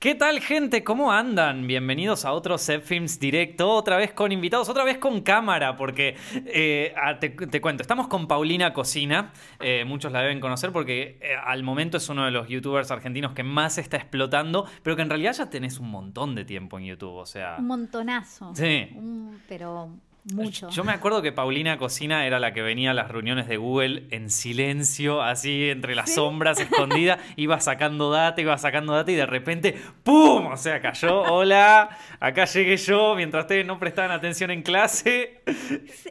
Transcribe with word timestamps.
¿Qué 0.00 0.14
tal, 0.14 0.40
gente? 0.40 0.82
¿Cómo 0.82 1.12
andan? 1.12 1.66
Bienvenidos 1.66 2.24
a 2.24 2.32
otro 2.32 2.56
Set 2.56 2.82
Films 2.82 3.20
Directo, 3.20 3.68
otra 3.68 3.98
vez 3.98 4.14
con 4.14 4.32
invitados, 4.32 4.70
otra 4.70 4.82
vez 4.82 4.96
con 4.96 5.20
cámara, 5.20 5.76
porque 5.76 6.16
eh, 6.46 6.94
ah, 6.96 7.18
te, 7.18 7.28
te 7.28 7.60
cuento, 7.60 7.82
estamos 7.82 8.08
con 8.08 8.26
Paulina 8.26 8.72
Cocina, 8.72 9.30
eh, 9.60 9.84
muchos 9.84 10.10
la 10.10 10.22
deben 10.22 10.40
conocer 10.40 10.72
porque 10.72 11.18
eh, 11.20 11.34
al 11.44 11.62
momento 11.64 11.98
es 11.98 12.08
uno 12.08 12.24
de 12.24 12.30
los 12.30 12.48
youtubers 12.48 12.90
argentinos 12.90 13.34
que 13.34 13.42
más 13.42 13.76
está 13.76 13.98
explotando, 13.98 14.64
pero 14.82 14.96
que 14.96 15.02
en 15.02 15.10
realidad 15.10 15.34
ya 15.34 15.50
tenés 15.50 15.78
un 15.78 15.90
montón 15.90 16.34
de 16.34 16.46
tiempo 16.46 16.78
en 16.78 16.86
YouTube, 16.86 17.16
o 17.16 17.26
sea... 17.26 17.56
Un 17.58 17.66
montonazo. 17.66 18.54
Sí. 18.54 18.88
Un- 18.94 19.38
pero 19.46 19.90
mucho. 20.32 20.68
Yo 20.70 20.84
me 20.84 20.92
acuerdo 20.92 21.22
que 21.22 21.32
Paulina 21.32 21.78
Cocina 21.78 22.26
era 22.26 22.38
la 22.38 22.52
que 22.52 22.62
venía 22.62 22.90
a 22.92 22.94
las 22.94 23.10
reuniones 23.10 23.46
de 23.48 23.56
Google 23.56 24.06
en 24.10 24.30
silencio, 24.30 25.22
así 25.22 25.70
entre 25.70 25.94
las 25.94 26.14
sombras, 26.14 26.58
escondida, 26.60 27.18
iba 27.36 27.60
sacando 27.60 28.10
data, 28.10 28.40
iba 28.40 28.56
sacando 28.58 28.92
data 28.92 29.10
y 29.10 29.14
de 29.16 29.26
repente 29.26 29.74
¡pum! 30.04 30.46
O 30.46 30.56
sea, 30.56 30.80
cayó, 30.80 31.22
hola, 31.22 31.96
acá 32.20 32.44
llegué 32.44 32.76
yo 32.76 33.14
mientras 33.16 33.44
ustedes 33.44 33.66
no 33.66 33.78
prestaban 33.78 34.10
atención 34.10 34.50
en 34.50 34.62
clase. 34.62 35.42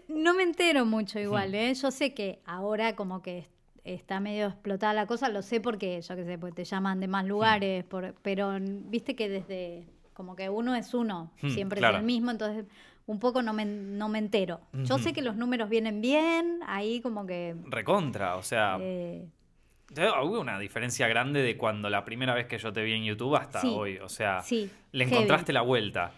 No 0.07 0.33
me 0.33 0.43
entero 0.43 0.85
mucho 0.85 1.19
igual, 1.19 1.53
¿eh? 1.55 1.73
Yo 1.73 1.91
sé 1.91 2.13
que 2.13 2.39
ahora 2.45 2.95
como 2.95 3.21
que 3.21 3.39
est- 3.39 3.51
está 3.85 4.19
medio 4.19 4.47
explotada 4.47 4.93
la 4.93 5.05
cosa, 5.07 5.29
lo 5.29 5.41
sé 5.41 5.61
porque, 5.61 6.01
yo 6.01 6.15
qué 6.15 6.23
sé, 6.25 6.37
pues 6.37 6.53
te 6.53 6.63
llaman 6.65 6.99
de 6.99 7.07
más 7.07 7.25
lugares, 7.25 7.83
por- 7.85 8.13
pero 8.21 8.51
viste 8.59 9.15
que 9.15 9.29
desde, 9.29 9.85
como 10.13 10.35
que 10.35 10.49
uno 10.49 10.75
es 10.75 10.93
uno, 10.93 11.31
Hmm, 11.41 11.49
siempre 11.49 11.79
claro. 11.79 11.95
es 11.97 12.01
el 12.01 12.05
mismo, 12.05 12.29
entonces 12.29 12.65
un 13.09 13.19
poco 13.19 13.41
no 13.41 13.53
me, 13.53 13.65
no 13.65 14.07
me 14.07 14.19
entero. 14.19 14.61
Yo 14.71 14.99
sé 14.99 15.13
que 15.13 15.23
los 15.23 15.35
números 15.35 15.67
vienen 15.67 15.99
bien, 15.99 16.59
ahí 16.67 17.01
como 17.01 17.25
que... 17.25 17.55
Recontra, 17.65 18.35
o 18.35 18.43
sea, 18.43 18.77
eh, 18.79 19.27
hubo 20.21 20.39
una 20.39 20.59
diferencia 20.59 21.07
grande 21.07 21.41
de 21.41 21.57
cuando 21.57 21.89
la 21.89 22.05
primera 22.05 22.35
vez 22.35 22.45
que 22.45 22.59
yo 22.59 22.71
te 22.71 22.83
vi 22.83 22.93
en 22.93 23.03
YouTube 23.05 23.35
hasta 23.35 23.61
Sí, 23.61 23.73
hoy, 23.75 23.97
o 23.97 24.09
sea, 24.09 24.43
sí, 24.43 24.69
le 24.91 25.05
heavy. 25.05 25.15
encontraste 25.15 25.53
la 25.53 25.61
vuelta. 25.61 26.11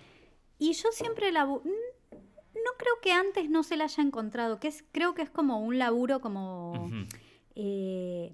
Y 0.60 0.74
yo 0.74 0.90
siempre 0.92 1.32
laburo. 1.32 1.64
No 1.64 2.72
creo 2.78 2.94
que 3.02 3.14
antes 3.14 3.50
no 3.50 3.64
se 3.64 3.78
la 3.78 3.86
haya 3.86 4.04
encontrado, 4.04 4.60
que 4.60 4.68
es, 4.68 4.84
creo 4.92 5.16
que 5.16 5.22
es 5.22 5.30
como 5.30 5.60
un 5.62 5.80
laburo 5.80 6.20
como. 6.20 6.92
Eh, 7.64 8.34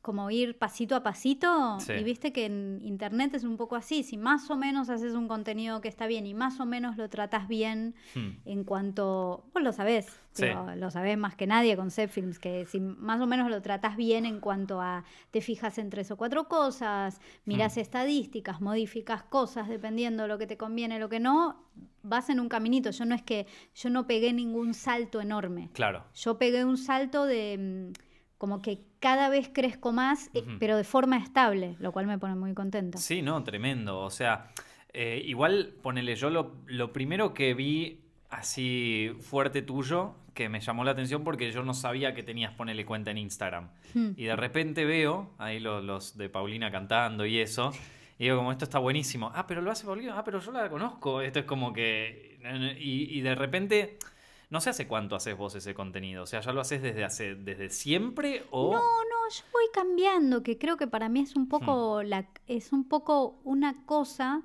como 0.00 0.30
ir 0.30 0.56
pasito 0.56 0.94
a 0.96 1.02
pasito. 1.02 1.78
Sí. 1.80 1.92
Y 1.92 2.04
viste 2.04 2.32
que 2.32 2.46
en 2.46 2.80
internet 2.82 3.34
es 3.34 3.44
un 3.44 3.56
poco 3.58 3.76
así. 3.76 4.02
Si 4.02 4.16
más 4.16 4.48
o 4.50 4.56
menos 4.56 4.88
haces 4.88 5.12
un 5.14 5.28
contenido 5.28 5.80
que 5.82 5.88
está 5.88 6.06
bien 6.06 6.24
y 6.26 6.32
más 6.32 6.58
o 6.60 6.64
menos 6.66 6.96
lo 6.96 7.10
tratas 7.10 7.48
bien 7.48 7.94
Hmm. 8.14 8.30
en 8.46 8.64
cuanto. 8.64 9.44
Vos 9.52 9.62
lo 9.62 9.72
sabés, 9.72 10.06
Sí. 10.06 10.42
pero 10.46 10.74
lo 10.76 10.90
sabés 10.90 11.18
más 11.18 11.34
que 11.36 11.46
nadie 11.46 11.76
con 11.76 11.90
Set 11.90 12.10
Films, 12.10 12.38
que 12.38 12.64
si 12.64 12.80
más 12.80 13.20
o 13.20 13.26
menos 13.26 13.50
lo 13.50 13.60
tratás 13.60 13.96
bien 13.96 14.24
en 14.24 14.40
cuanto 14.40 14.80
a 14.80 15.04
te 15.32 15.40
fijas 15.42 15.76
en 15.78 15.90
tres 15.90 16.10
o 16.10 16.16
cuatro 16.16 16.48
cosas, 16.48 17.20
mirás 17.44 17.76
Mm. 17.76 17.80
estadísticas, 17.80 18.60
modificas 18.62 19.22
cosas 19.24 19.68
dependiendo 19.68 20.26
lo 20.28 20.38
que 20.38 20.46
te 20.46 20.56
conviene, 20.56 20.98
lo 20.98 21.08
que 21.10 21.20
no, 21.20 21.64
vas 22.02 22.30
en 22.30 22.40
un 22.40 22.48
caminito. 22.48 22.90
Yo 22.90 23.04
no 23.04 23.14
es 23.14 23.22
que 23.22 23.46
yo 23.74 23.90
no 23.90 24.06
pegué 24.06 24.32
ningún 24.32 24.72
salto 24.72 25.20
enorme. 25.20 25.68
Claro. 25.74 26.04
Yo 26.14 26.38
pegué 26.38 26.64
un 26.64 26.78
salto 26.78 27.26
de 27.26 27.92
como 28.40 28.62
que 28.62 28.78
cada 29.00 29.28
vez 29.28 29.50
crezco 29.52 29.92
más, 29.92 30.30
eh, 30.32 30.42
pero 30.58 30.78
de 30.78 30.84
forma 30.84 31.18
estable, 31.18 31.76
lo 31.78 31.92
cual 31.92 32.06
me 32.06 32.16
pone 32.16 32.36
muy 32.36 32.54
contenta. 32.54 32.96
Sí, 32.96 33.20
no, 33.20 33.44
tremendo. 33.44 34.00
O 34.00 34.08
sea, 34.08 34.50
eh, 34.94 35.22
igual, 35.26 35.74
ponele, 35.82 36.16
yo 36.16 36.30
lo, 36.30 36.56
lo 36.64 36.90
primero 36.90 37.34
que 37.34 37.52
vi 37.52 38.00
así 38.30 39.10
fuerte 39.20 39.60
tuyo, 39.60 40.14
que 40.32 40.48
me 40.48 40.60
llamó 40.60 40.84
la 40.84 40.92
atención 40.92 41.22
porque 41.22 41.52
yo 41.52 41.62
no 41.64 41.74
sabía 41.74 42.14
que 42.14 42.22
tenías, 42.22 42.54
ponele 42.54 42.86
cuenta 42.86 43.10
en 43.10 43.18
Instagram. 43.18 43.68
Hmm. 43.92 44.12
Y 44.16 44.24
de 44.24 44.36
repente 44.36 44.86
veo 44.86 45.34
ahí 45.36 45.60
los, 45.60 45.84
los 45.84 46.16
de 46.16 46.30
Paulina 46.30 46.70
cantando 46.70 47.26
y 47.26 47.40
eso. 47.40 47.72
Y 48.18 48.24
digo, 48.24 48.38
como 48.38 48.52
esto 48.52 48.64
está 48.64 48.78
buenísimo. 48.78 49.30
Ah, 49.34 49.46
pero 49.46 49.60
lo 49.60 49.70
hace 49.70 49.84
Paulina. 49.84 50.18
Ah, 50.18 50.24
pero 50.24 50.40
yo 50.40 50.50
la 50.50 50.66
conozco. 50.70 51.20
Esto 51.20 51.40
es 51.40 51.44
como 51.44 51.74
que. 51.74 52.38
Y, 52.78 53.18
y 53.18 53.20
de 53.20 53.34
repente. 53.34 53.98
No 54.50 54.60
sé 54.60 54.70
hace 54.70 54.86
cuánto 54.88 55.14
haces 55.16 55.36
vos 55.36 55.54
ese 55.54 55.74
contenido. 55.74 56.24
O 56.24 56.26
sea, 56.26 56.40
¿ya 56.40 56.52
lo 56.52 56.60
haces 56.60 56.82
desde 56.82 57.04
hace 57.04 57.34
desde 57.36 57.70
siempre? 57.70 58.44
O. 58.50 58.72
No, 58.72 58.78
no, 58.80 59.28
yo 59.32 59.44
voy 59.52 59.64
cambiando, 59.72 60.42
que 60.42 60.58
creo 60.58 60.76
que 60.76 60.86
para 60.88 61.08
mí 61.08 61.20
es 61.20 61.36
un 61.36 61.48
poco 61.48 62.02
la, 62.02 62.28
es 62.48 62.72
un 62.72 62.88
poco 62.88 63.40
una 63.44 63.86
cosa 63.86 64.42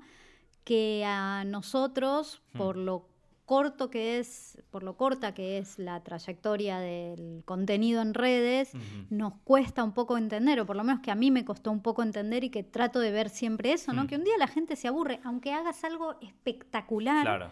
que 0.64 1.04
a 1.06 1.44
nosotros, 1.46 2.42
Hmm. 2.54 2.58
por 2.58 2.78
lo 2.78 3.08
corto 3.46 3.92
que 3.92 4.18
es, 4.18 4.60
por 4.72 4.82
lo 4.82 4.98
corta 4.98 5.36
que 5.36 5.60
es 5.60 5.78
la 5.78 6.02
trayectoria 6.04 6.80
del 6.80 7.44
contenido 7.46 8.02
en 8.02 8.16
redes, 8.16 8.72
nos 9.12 9.34
cuesta 9.44 9.84
un 9.84 9.94
poco 9.94 10.18
entender, 10.18 10.60
o 10.60 10.66
por 10.66 10.76
lo 10.76 10.84
menos 10.84 11.02
que 11.02 11.12
a 11.12 11.16
mí 11.16 11.30
me 11.30 11.46
costó 11.46 11.70
un 11.72 11.82
poco 11.84 12.02
entender 12.02 12.44
y 12.44 12.50
que 12.50 12.64
trato 12.64 13.00
de 13.00 13.12
ver 13.12 13.30
siempre 13.30 13.72
eso, 13.74 13.94
¿no? 13.94 14.04
Hmm. 14.06 14.08
Que 14.08 14.16
un 14.16 14.24
día 14.24 14.34
la 14.40 14.48
gente 14.48 14.76
se 14.76 14.88
aburre, 14.88 15.20
aunque 15.24 15.54
hagas 15.54 15.84
algo 15.84 16.16
espectacular, 16.22 17.24
Claro. 17.24 17.52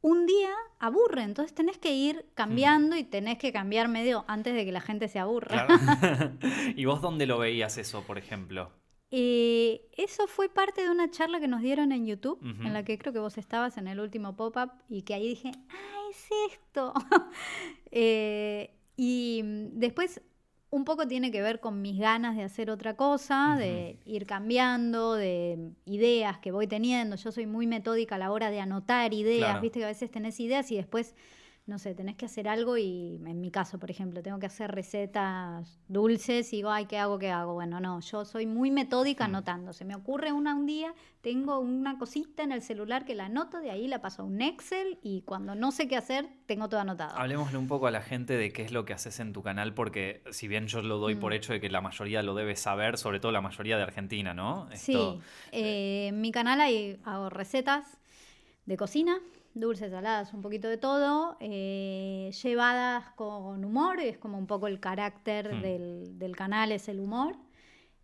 Un 0.00 0.26
día 0.26 0.50
aburre, 0.78 1.22
entonces 1.22 1.54
tenés 1.54 1.78
que 1.78 1.92
ir 1.92 2.26
cambiando 2.34 2.96
y 2.96 3.04
tenés 3.04 3.38
que 3.38 3.52
cambiar 3.52 3.88
medio 3.88 4.24
antes 4.28 4.54
de 4.54 4.64
que 4.64 4.72
la 4.72 4.80
gente 4.80 5.08
se 5.08 5.18
aburra. 5.18 5.66
Claro. 5.66 6.32
¿Y 6.76 6.84
vos 6.84 7.00
dónde 7.00 7.26
lo 7.26 7.38
veías 7.38 7.78
eso, 7.78 8.02
por 8.02 8.18
ejemplo? 8.18 8.70
Eh, 9.10 9.88
eso 9.96 10.26
fue 10.26 10.50
parte 10.50 10.82
de 10.82 10.90
una 10.90 11.10
charla 11.10 11.40
que 11.40 11.48
nos 11.48 11.62
dieron 11.62 11.92
en 11.92 12.06
YouTube, 12.06 12.38
en 12.42 12.72
la 12.74 12.84
que 12.84 12.98
creo 12.98 13.12
que 13.12 13.18
vos 13.18 13.38
estabas 13.38 13.78
en 13.78 13.88
el 13.88 14.00
último 14.00 14.36
pop-up 14.36 14.70
y 14.88 15.02
que 15.02 15.14
ahí 15.14 15.28
dije, 15.28 15.52
ah, 15.70 16.08
es 16.10 16.28
esto. 16.52 16.92
Eh, 17.90 18.74
y 18.98 19.40
después 19.72 20.20
un 20.70 20.84
poco 20.84 21.08
tiene 21.08 21.30
que 21.30 21.40
ver 21.40 21.60
con 21.60 21.80
mis 21.80 21.98
ganas 21.98 22.36
de 22.36 22.42
hacer 22.42 22.70
otra 22.70 22.94
cosa, 22.94 23.56
de 23.58 23.98
ir 24.04 24.26
cambiando, 24.26 25.14
de 25.14 25.70
ideas 25.86 26.38
que 26.38 26.52
voy 26.52 26.66
teniendo. 26.66 27.16
Yo 27.16 27.32
soy 27.32 27.46
muy 27.46 27.66
metódica 27.66 28.16
a 28.16 28.18
la 28.18 28.30
hora 28.30 28.50
de 28.50 28.60
anotar 28.60 29.14
ideas, 29.14 29.46
Claro. 29.46 29.60
viste 29.62 29.78
que 29.78 29.84
a 29.86 29.88
veces 29.88 30.10
tenés 30.10 30.38
ideas 30.40 30.70
y 30.70 30.76
después 30.76 31.14
no 31.68 31.78
sé, 31.78 31.94
tenés 31.94 32.16
que 32.16 32.24
hacer 32.24 32.48
algo 32.48 32.78
y 32.78 33.20
en 33.26 33.40
mi 33.42 33.50
caso, 33.50 33.78
por 33.78 33.90
ejemplo, 33.90 34.22
tengo 34.22 34.38
que 34.38 34.46
hacer 34.46 34.70
recetas 34.72 35.78
dulces 35.86 36.50
y 36.54 36.56
digo, 36.56 36.70
ay, 36.70 36.86
¿qué 36.86 36.96
hago? 36.96 37.18
¿Qué 37.18 37.30
hago? 37.30 37.52
Bueno, 37.52 37.78
no, 37.78 38.00
yo 38.00 38.24
soy 38.24 38.46
muy 38.46 38.70
metódica 38.70 39.24
Mm. 39.24 39.30
anotando. 39.34 39.72
Se 39.74 39.84
me 39.84 39.94
ocurre 39.94 40.32
una 40.32 40.54
un 40.54 40.64
día, 40.64 40.94
tengo 41.20 41.58
una 41.58 41.98
cosita 41.98 42.42
en 42.42 42.52
el 42.52 42.62
celular 42.62 43.04
que 43.04 43.14
la 43.14 43.26
anoto, 43.26 43.60
de 43.60 43.70
ahí 43.70 43.86
la 43.86 44.00
paso 44.00 44.22
a 44.22 44.24
un 44.24 44.40
Excel 44.40 44.98
y 45.02 45.20
cuando 45.22 45.54
no 45.54 45.70
sé 45.70 45.88
qué 45.88 45.96
hacer, 45.96 46.26
tengo 46.46 46.70
todo 46.70 46.80
anotado. 46.80 47.18
Hablemosle 47.18 47.58
un 47.58 47.68
poco 47.68 47.86
a 47.86 47.90
la 47.90 48.00
gente 48.00 48.38
de 48.38 48.50
qué 48.50 48.62
es 48.62 48.72
lo 48.72 48.86
que 48.86 48.94
haces 48.94 49.20
en 49.20 49.34
tu 49.34 49.42
canal, 49.42 49.74
porque 49.74 50.22
si 50.30 50.48
bien 50.48 50.68
yo 50.68 50.80
lo 50.80 50.96
doy 50.96 51.16
por 51.16 51.32
Mm. 51.32 51.34
hecho 51.36 51.52
de 51.52 51.60
que 51.60 51.68
la 51.68 51.82
mayoría 51.82 52.22
lo 52.22 52.34
debe 52.34 52.56
saber, 52.56 52.96
sobre 52.96 53.20
todo 53.20 53.30
la 53.30 53.42
mayoría 53.42 53.76
de 53.76 53.82
Argentina, 53.82 54.32
¿no? 54.32 54.68
Sí, 54.72 54.92
Esto- 54.94 55.20
eh, 55.52 56.06
en 56.08 56.20
mi 56.22 56.32
canal 56.32 56.62
hay, 56.62 56.98
hago 57.04 57.28
recetas 57.28 57.98
de 58.64 58.76
cocina, 58.78 59.18
dulces, 59.54 59.90
saladas, 59.90 60.32
un 60.34 60.40
poquito 60.42 60.68
de 60.68 60.76
todo, 60.78 61.36
eh, 61.40 62.30
llevadas 62.42 63.10
con 63.16 63.64
humor, 63.64 64.00
es 64.00 64.18
como 64.18 64.38
un 64.38 64.46
poco 64.46 64.66
el 64.66 64.78
carácter 64.80 65.56
Hmm. 65.56 65.62
del, 65.62 66.18
del 66.18 66.36
canal, 66.36 66.72
es 66.72 66.88
el 66.88 67.00
humor. 67.00 67.36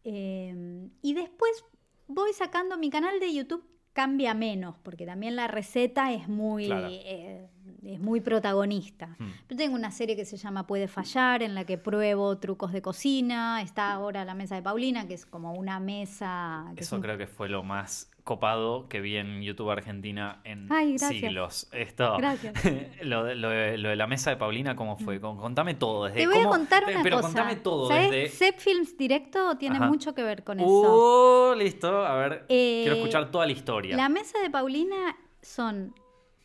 Eh, 0.04 0.88
y 1.02 1.14
después 1.14 1.64
voy 2.08 2.32
sacando, 2.32 2.76
mi 2.76 2.90
canal 2.90 3.20
de 3.20 3.32
YouTube 3.32 3.64
cambia 3.92 4.34
menos, 4.34 4.76
porque 4.82 5.06
también 5.06 5.36
la 5.36 5.46
receta 5.46 6.12
es 6.12 6.28
muy, 6.28 6.66
Claro. 6.66 6.88
eh, 6.90 7.48
es 7.86 8.00
muy 8.00 8.20
protagonista. 8.20 9.16
Hmm. 9.18 9.30
Yo 9.50 9.56
tengo 9.56 9.74
una 9.74 9.90
serie 9.90 10.16
que 10.16 10.24
se 10.24 10.36
llama 10.36 10.66
Puede 10.66 10.88
Fallar, 10.88 11.42
en 11.42 11.54
la 11.54 11.64
que 11.64 11.78
pruebo 11.78 12.38
trucos 12.38 12.72
de 12.72 12.82
cocina. 12.82 13.60
Está 13.62 13.92
ahora 13.92 14.24
la 14.24 14.34
mesa 14.34 14.54
de 14.54 14.62
Paulina, 14.62 15.06
que 15.06 15.14
es 15.14 15.26
como 15.26 15.52
una 15.54 15.80
mesa. 15.80 16.66
que 16.74 16.80
es 16.80 16.86
Eso 16.86 16.96
un- 16.96 17.02
creo 17.02 17.18
que 17.18 17.26
fue 17.26 17.48
lo 17.48 17.62
más 17.62 18.10
copado 18.24 18.88
que 18.88 19.02
vi 19.02 19.16
en 19.18 19.42
YouTube 19.42 19.68
Argentina 19.70 20.40
en 20.44 20.72
Ay, 20.72 20.98
siglos. 20.98 21.68
Esto, 21.72 22.16
Gracias. 22.16 22.54
lo, 23.02 23.24
de, 23.24 23.34
lo 23.34 23.50
de- 23.50 23.76
lo 23.76 23.90
de 23.90 23.96
la 23.96 24.06
mesa 24.06 24.30
de 24.30 24.36
Paulina, 24.38 24.74
¿cómo 24.74 24.96
fue? 24.96 25.20
Con- 25.20 25.36
Contame 25.36 25.74
todo. 25.74 26.06
Desde 26.06 26.20
Te 26.20 26.26
voy 26.26 26.38
a 26.38 26.44
contar 26.44 26.84
una 26.88 27.02
pero 27.02 27.16
cosa. 27.16 27.28
contame 27.28 27.56
todo. 27.56 27.88
¿Sabes? 27.88 28.10
Desde... 28.10 28.52
Films 28.54 28.96
Directo 28.96 29.56
tiene 29.58 29.76
Ajá. 29.76 29.88
mucho 29.88 30.14
que 30.14 30.22
ver 30.22 30.42
con 30.42 30.58
eso. 30.58 31.50
Uh, 31.52 31.54
listo. 31.54 32.04
A 32.06 32.14
ver, 32.16 32.46
Eh, 32.48 32.80
quiero 32.84 32.96
escuchar 32.96 33.30
toda 33.30 33.44
la 33.44 33.52
historia. 33.52 33.94
La 33.96 34.08
mesa 34.08 34.38
de 34.40 34.48
Paulina 34.48 35.16
son 35.42 35.94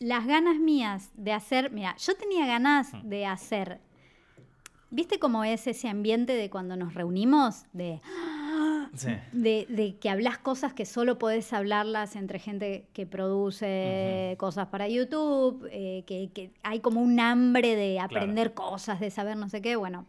las 0.00 0.26
ganas 0.26 0.58
mías 0.58 1.10
de 1.14 1.32
hacer. 1.32 1.70
Mira, 1.70 1.94
yo 1.96 2.14
tenía 2.16 2.46
ganas 2.46 2.92
Hmm. 2.92 3.08
de 3.08 3.26
hacer. 3.26 3.80
¿Viste 4.90 5.20
cómo 5.20 5.44
es 5.44 5.68
ese 5.68 5.88
ambiente 5.88 6.32
de 6.34 6.50
cuando 6.50 6.76
nos 6.76 6.94
reunimos? 6.94 7.64
De. 7.72 8.00
Sí. 8.92 9.10
de, 9.30 9.66
de 9.68 9.96
que 9.98 10.10
hablas 10.10 10.38
cosas 10.38 10.72
que 10.74 10.84
solo 10.84 11.16
podés 11.16 11.52
hablarlas 11.52 12.16
entre 12.16 12.40
gente 12.40 12.88
que 12.92 13.06
produce 13.06 14.34
cosas 14.36 14.66
para 14.66 14.88
YouTube, 14.88 15.68
eh, 15.70 16.02
que, 16.08 16.30
que 16.34 16.50
hay 16.64 16.80
como 16.80 17.00
un 17.00 17.20
hambre 17.20 17.76
de 17.76 18.00
aprender 18.00 18.52
cosas, 18.52 18.98
de 18.98 19.10
saber 19.10 19.36
no 19.36 19.48
sé 19.48 19.62
qué. 19.62 19.76
Bueno, 19.76 20.06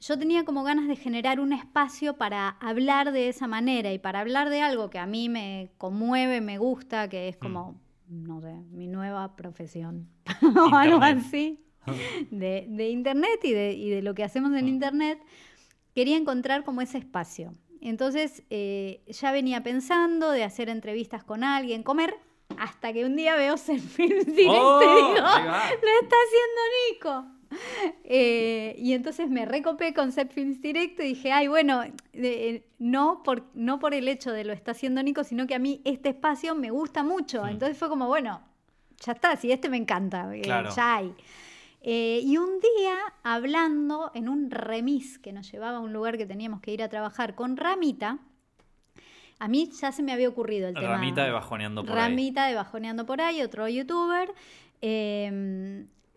yo 0.00 0.18
tenía 0.18 0.46
como 0.46 0.64
ganas 0.64 0.88
de 0.88 0.96
generar 0.96 1.38
un 1.38 1.52
espacio 1.52 2.14
para 2.16 2.48
hablar 2.60 3.12
de 3.12 3.28
esa 3.28 3.46
manera 3.46 3.92
y 3.92 3.98
para 3.98 4.20
hablar 4.20 4.48
de 4.48 4.62
algo 4.62 4.88
que 4.88 4.98
a 4.98 5.06
mí 5.06 5.28
me 5.28 5.68
conmueve, 5.76 6.40
me 6.40 6.56
gusta, 6.56 7.08
que 7.10 7.28
es 7.28 7.36
como, 7.36 7.74
no 8.08 8.40
sé, 8.40 8.54
mi 8.70 8.86
nueva 8.86 9.36
profesión. 9.36 10.08
O 10.72 10.74
algo 10.76 11.00
así. 11.02 11.64
De, 12.30 12.66
de 12.68 12.90
internet 12.90 13.40
y 13.44 13.52
de, 13.52 13.72
y 13.72 13.88
de 13.88 14.02
lo 14.02 14.14
que 14.14 14.22
hacemos 14.22 14.52
en 14.52 14.68
internet, 14.68 15.18
quería 15.94 16.18
encontrar 16.18 16.62
como 16.62 16.82
ese 16.82 16.98
espacio. 16.98 17.54
Entonces 17.80 18.42
eh, 18.50 19.02
ya 19.06 19.32
venía 19.32 19.62
pensando 19.62 20.30
de 20.30 20.44
hacer 20.44 20.68
entrevistas 20.68 21.24
con 21.24 21.44
alguien, 21.44 21.82
comer, 21.82 22.14
hasta 22.58 22.92
que 22.92 23.04
un 23.04 23.16
día 23.16 23.36
veo 23.36 23.56
Films 23.56 24.26
Directo 24.26 24.60
Oh, 24.60 24.82
y 24.82 25.14
digo, 25.14 25.14
lo 25.14 26.00
está 26.02 26.16
haciendo 26.26 26.60
Nico. 26.90 27.37
Eh, 28.10 28.74
y 28.78 28.94
entonces 28.94 29.28
me 29.28 29.44
recopé 29.44 29.92
con 29.92 30.12
Set 30.12 30.32
Films 30.32 30.62
Directo 30.62 31.02
y 31.02 31.08
dije, 31.08 31.30
ay, 31.30 31.46
bueno, 31.46 31.82
eh, 32.14 32.64
no, 32.78 33.22
por, 33.22 33.44
no 33.52 33.78
por 33.78 33.92
el 33.92 34.08
hecho 34.08 34.32
de 34.32 34.44
lo 34.44 34.54
está 34.54 34.70
haciendo 34.70 35.02
Nico, 35.02 35.24
sino 35.24 35.46
que 35.46 35.54
a 35.54 35.58
mí 35.58 35.82
este 35.84 36.08
espacio 36.08 36.54
me 36.54 36.70
gusta 36.70 37.02
mucho. 37.02 37.46
Entonces 37.46 37.76
fue 37.76 37.90
como, 37.90 38.06
bueno, 38.06 38.40
ya 39.04 39.12
está, 39.12 39.36
si 39.36 39.52
este 39.52 39.68
me 39.68 39.76
encanta, 39.76 40.34
eh, 40.34 40.40
Claro. 40.40 40.70
ya 40.74 40.96
hay. 40.96 41.14
Y 41.82 42.38
un 42.38 42.60
día, 42.60 42.96
hablando 43.22 44.10
en 44.14 44.30
un 44.30 44.50
remis 44.50 45.18
que 45.18 45.34
nos 45.34 45.50
llevaba 45.52 45.76
a 45.76 45.80
un 45.80 45.92
lugar 45.92 46.16
que 46.16 46.24
teníamos 46.24 46.62
que 46.62 46.72
ir 46.72 46.82
a 46.82 46.88
trabajar 46.88 47.34
con 47.34 47.58
Ramita, 47.58 48.18
a 49.38 49.48
mí 49.48 49.70
ya 49.70 49.92
se 49.92 50.02
me 50.02 50.12
había 50.12 50.28
ocurrido 50.30 50.68
el 50.68 50.74
tema. 50.74 50.88
Ramita 50.88 51.24
de 51.24 51.30
Bajoneando 51.30 51.84
por 51.84 51.98
ahí. 51.98 52.08
Ramita 52.08 52.46
de 52.46 52.54
Bajoneando 52.54 53.04
por 53.04 53.20
ahí, 53.20 53.42
otro 53.42 53.68
youtuber. 53.68 54.32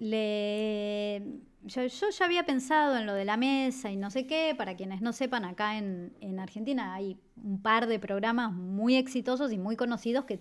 Le, 0.01 1.21
yo, 1.61 1.85
yo 1.85 2.09
ya 2.09 2.25
había 2.25 2.43
pensado 2.43 2.97
en 2.97 3.05
lo 3.05 3.13
de 3.13 3.23
la 3.23 3.37
mesa 3.37 3.91
y 3.91 3.95
no 3.97 4.09
sé 4.09 4.25
qué. 4.25 4.55
Para 4.57 4.75
quienes 4.75 4.99
no 5.01 5.13
sepan, 5.13 5.45
acá 5.45 5.77
en, 5.77 6.11
en 6.21 6.39
Argentina 6.39 6.95
hay 6.95 7.17
un 7.43 7.61
par 7.61 7.85
de 7.85 7.99
programas 7.99 8.51
muy 8.51 8.95
exitosos 8.95 9.51
y 9.51 9.59
muy 9.59 9.75
conocidos 9.75 10.25
que 10.25 10.39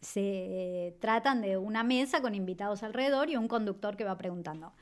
se 0.00 0.96
tratan 1.00 1.40
de 1.42 1.56
una 1.58 1.82
mesa 1.82 2.22
con 2.22 2.36
invitados 2.36 2.84
alrededor 2.84 3.28
y 3.28 3.36
un 3.36 3.48
conductor 3.48 3.96
que 3.96 4.04
va 4.04 4.16
preguntando. 4.16 4.72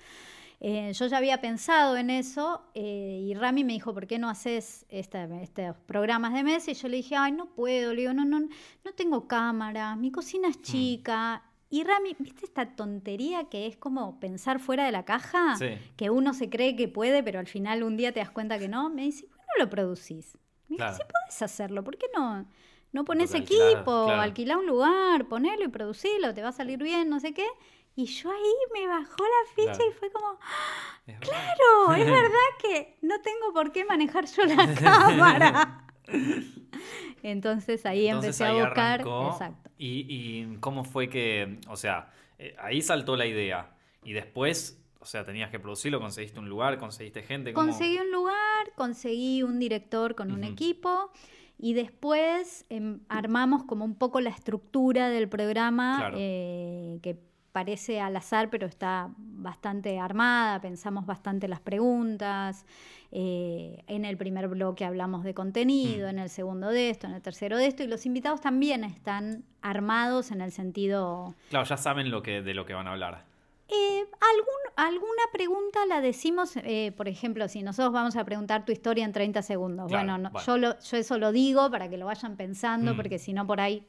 Eh, 0.61 0.93
yo 0.93 1.07
ya 1.07 1.17
había 1.17 1.41
pensado 1.41 1.97
en 1.97 2.11
eso 2.11 2.63
eh, 2.75 3.25
y 3.27 3.33
Rami 3.33 3.65
me 3.65 3.73
dijo, 3.73 3.95
¿por 3.95 4.07
qué 4.07 4.19
no 4.19 4.29
haces 4.29 4.85
esta- 4.91 5.25
estos 5.41 5.77
programas 5.87 6.35
de 6.35 6.45
mesa? 6.45 6.71
Y 6.73 6.75
yo 6.75 6.89
le 6.89 6.99
dije, 6.99 7.17
ay, 7.17 7.33
no 7.33 7.47
puedo, 7.47 7.95
le 7.95 8.03
digo, 8.03 8.13
no, 8.13 8.27
no, 8.27 8.41
no 8.41 8.93
tengo 8.95 9.27
cámara, 9.27 9.97
mi 9.97 10.11
cocina 10.13 10.49
es 10.49 10.61
chica. 10.61 11.43
Y 11.73 11.85
Rami, 11.85 12.17
¿viste 12.19 12.45
esta 12.45 12.75
tontería 12.75 13.45
que 13.49 13.67
es 13.69 13.77
como 13.77 14.19
pensar 14.19 14.59
fuera 14.59 14.85
de 14.85 14.91
la 14.93 15.05
caja? 15.05 15.57
Sí. 15.57 15.79
Que 15.97 16.11
uno 16.11 16.35
se 16.35 16.51
cree 16.51 16.75
que 16.75 16.89
puede, 16.89 17.23
pero 17.23 17.39
al 17.39 17.47
final 17.47 17.85
un 17.85 17.97
día 17.97 18.13
te 18.13 18.19
das 18.21 18.31
cuenta 18.31 18.59
que 18.59 18.69
no. 18.69 18.91
Me 18.91 19.03
dice, 19.03 19.27
¿por 19.29 19.37
qué 19.39 19.45
no 19.57 19.65
lo 19.65 19.71
producís? 19.71 20.37
Me 20.69 20.75
dice, 20.75 20.77
Claro. 20.79 20.97
sí 20.97 21.03
podés 21.05 21.43
hacerlo, 21.43 21.85
¿por 21.85 21.97
qué 21.97 22.07
no? 22.15 22.45
No 22.93 23.05
pones 23.05 23.31
Porque 23.31 23.45
equipo, 23.45 24.07
claro. 24.07 24.21
alquilar 24.21 24.57
un 24.59 24.67
lugar, 24.67 25.29
ponelo 25.29 25.65
y 25.65 25.69
producirlo, 25.69 26.35
te 26.35 26.43
va 26.43 26.49
a 26.49 26.53
salir 26.53 26.83
bien, 26.83 27.09
no 27.09 27.21
sé 27.21 27.33
qué. 27.33 27.47
Y 27.95 28.07
yo 28.07 28.31
ahí 28.33 28.55
me 28.73 28.89
bajó 28.89 29.17
la 29.23 29.55
ficha 29.55 29.73
Claro. 29.75 29.91
y 29.91 29.93
fue 29.95 30.11
como, 30.11 30.27
¡Ah! 30.41 31.01
Es 31.07 31.19
claro, 31.21 31.95
es 31.95 32.05
verdad 32.11 32.51
que 32.61 32.99
no 33.03 33.21
tengo 33.21 33.53
por 33.53 33.71
qué 33.71 33.85
manejar 33.85 34.27
yo 34.27 34.43
la 34.45 34.75
cámara. 34.75 35.87
Entonces 37.23 37.85
ahí 37.87 38.07
Entonces 38.07 38.41
empecé 38.41 38.45
ahí 38.45 38.59
a 38.61 38.65
buscar. 38.65 39.01
Exacto. 39.01 39.71
Y, 39.79 40.07
y 40.09 40.57
cómo 40.61 40.85
fue 40.85 41.09
que, 41.09 41.59
o 41.69 41.77
sea, 41.77 42.11
eh, 42.39 42.55
ahí 42.59 42.83
saltó 42.83 43.17
la 43.17 43.27
idea. 43.27 43.75
Y 44.03 44.13
después, 44.13 44.83
o 44.99 45.05
sea, 45.05 45.25
tenías 45.25 45.51
que 45.51 45.59
producirlo, 45.59 46.01
conseguiste 46.01 46.39
un 46.39 46.49
lugar, 46.49 46.79
conseguiste 46.79 47.23
gente. 47.23 47.53
¿cómo? 47.53 47.67
Conseguí 47.67 47.99
un 47.99 48.11
lugar, 48.11 48.73
conseguí 48.77 49.43
un 49.43 49.59
director 49.59 50.15
con 50.15 50.33
un 50.33 50.45
equipo 50.45 51.11
y 51.59 51.75
después 51.75 52.65
em, 52.71 53.01
armamos 53.09 53.65
como 53.65 53.85
un 53.85 53.95
poco 53.95 54.21
la 54.21 54.31
estructura 54.31 55.11
del 55.11 55.29
programa 55.29 55.97
Claro. 55.99 56.17
eh, 56.19 56.99
que 57.03 57.19
parece 57.53 58.01
al 58.01 58.17
azar 58.17 58.49
pero 58.49 58.67
está 58.67 59.11
bastante 59.19 59.99
armada, 59.99 60.61
pensamos 60.61 61.05
bastante 61.05 61.49
las 61.49 61.61
preguntas, 61.61 62.65
eh, 63.13 63.83
en 63.89 64.05
el 64.05 64.17
primer 64.17 64.47
bloque 64.49 64.85
hablamos 64.85 65.25
de 65.25 65.35
contenido, 65.35 66.07
Mm. 66.07 66.11
en 66.11 66.19
el 66.21 66.31
segundo 66.31 66.69
de 66.69 66.91
esto, 66.91 67.07
en 67.07 67.15
el 67.15 67.23
tercero 67.23 67.57
de 67.59 67.67
esto 67.67 67.83
y 67.83 67.87
los 67.89 68.07
invitados 68.07 68.41
también 68.41 68.85
están 68.85 69.45
armados 69.63 70.31
en 70.31 70.41
el 70.41 70.53
sentido... 70.53 71.35
Claro, 71.51 71.65
ya 71.67 71.77
saben 71.77 72.11
lo 72.11 72.23
que, 72.23 72.43
de 72.43 72.55
lo 72.55 72.65
que 72.67 72.75
van 72.75 72.87
a 72.87 72.93
hablar. 72.93 73.25
Eh, 73.69 74.01
algún, 74.03 74.55
alguna 74.93 75.23
pregunta 75.33 75.87
la 75.87 76.01
decimos, 76.01 76.57
eh, 76.57 76.93
por 76.97 77.07
ejemplo, 77.07 77.47
si 77.49 77.63
nosotros 77.63 77.93
vamos 77.93 78.17
a 78.17 78.25
preguntar 78.25 78.65
tu 78.65 78.73
historia 78.73 79.05
en 79.05 79.13
30 79.13 79.43
segundos. 79.43 79.89
Claro, 79.89 80.05
bueno, 80.07 80.19
no- 80.19 80.31
bueno. 80.31 80.45
Yo, 80.47 80.57
lo- 80.59 80.79
yo 80.81 80.97
eso 80.97 81.19
lo 81.19 81.31
digo 81.31 81.71
para 81.71 81.89
que 81.89 81.97
lo 81.97 82.07
vayan 82.07 82.37
pensando, 82.37 82.95
Mm. 82.95 82.97
porque 82.97 83.19
si 83.21 83.33
no 83.33 83.47
por 83.47 83.61
ahí, 83.61 83.85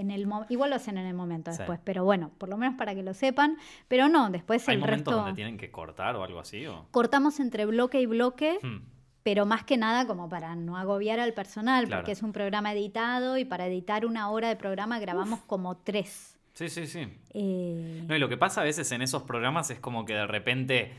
en 0.00 0.10
el 0.10 0.26
mo- 0.26 0.46
igual 0.48 0.70
lo 0.70 0.76
hacen 0.76 0.98
en 0.98 1.06
el 1.06 1.14
momento 1.14 1.50
Sí. 1.52 1.58
después, 1.58 1.80
pero 1.84 2.04
bueno, 2.04 2.30
por 2.38 2.48
lo 2.48 2.56
menos 2.56 2.76
para 2.76 2.94
que 2.94 3.02
lo 3.02 3.14
sepan. 3.14 3.56
Pero 3.88 4.08
no, 4.08 4.30
después 4.30 4.66
¿Hay 4.68 4.74
el 4.74 4.80
momentos 4.80 5.06
resto 5.12 5.16
donde 5.24 5.34
tienen 5.36 5.56
que 5.58 5.70
cortar 5.70 6.16
o 6.16 6.24
algo 6.24 6.40
así? 6.40 6.66
O? 6.66 6.86
cortamos 6.90 7.40
entre 7.40 7.66
bloque 7.66 8.00
y 8.00 8.06
bloque. 8.06 8.58
Hmm, 8.62 8.78
Pero 9.24 9.44
más 9.44 9.62
que 9.64 9.76
nada 9.76 10.06
como 10.06 10.28
para 10.30 10.54
no 10.56 10.78
agobiar 10.78 11.20
al 11.20 11.34
personal, 11.34 11.84
Claro. 11.86 12.00
porque 12.00 12.12
es 12.12 12.22
un 12.22 12.32
programa 12.32 12.72
editado 12.72 13.36
y 13.36 13.44
para 13.44 13.66
editar 13.66 14.06
una 14.06 14.30
hora 14.30 14.48
de 14.48 14.56
programa 14.56 14.98
grabamos 15.00 15.40
como 15.40 15.76
tres. 15.76 16.38
Sí, 16.54 16.68
sí, 16.70 16.86
sí. 16.86 17.06
Eh, 17.34 18.04
No, 18.08 18.16
y 18.16 18.18
lo 18.18 18.28
que 18.30 18.36
pasa 18.38 18.62
a 18.62 18.64
veces 18.64 18.90
en 18.92 19.02
esos 19.02 19.22
programas 19.24 19.70
es 19.70 19.78
como 19.80 20.04
que 20.06 20.14
de 20.14 20.26
repente 20.26 20.92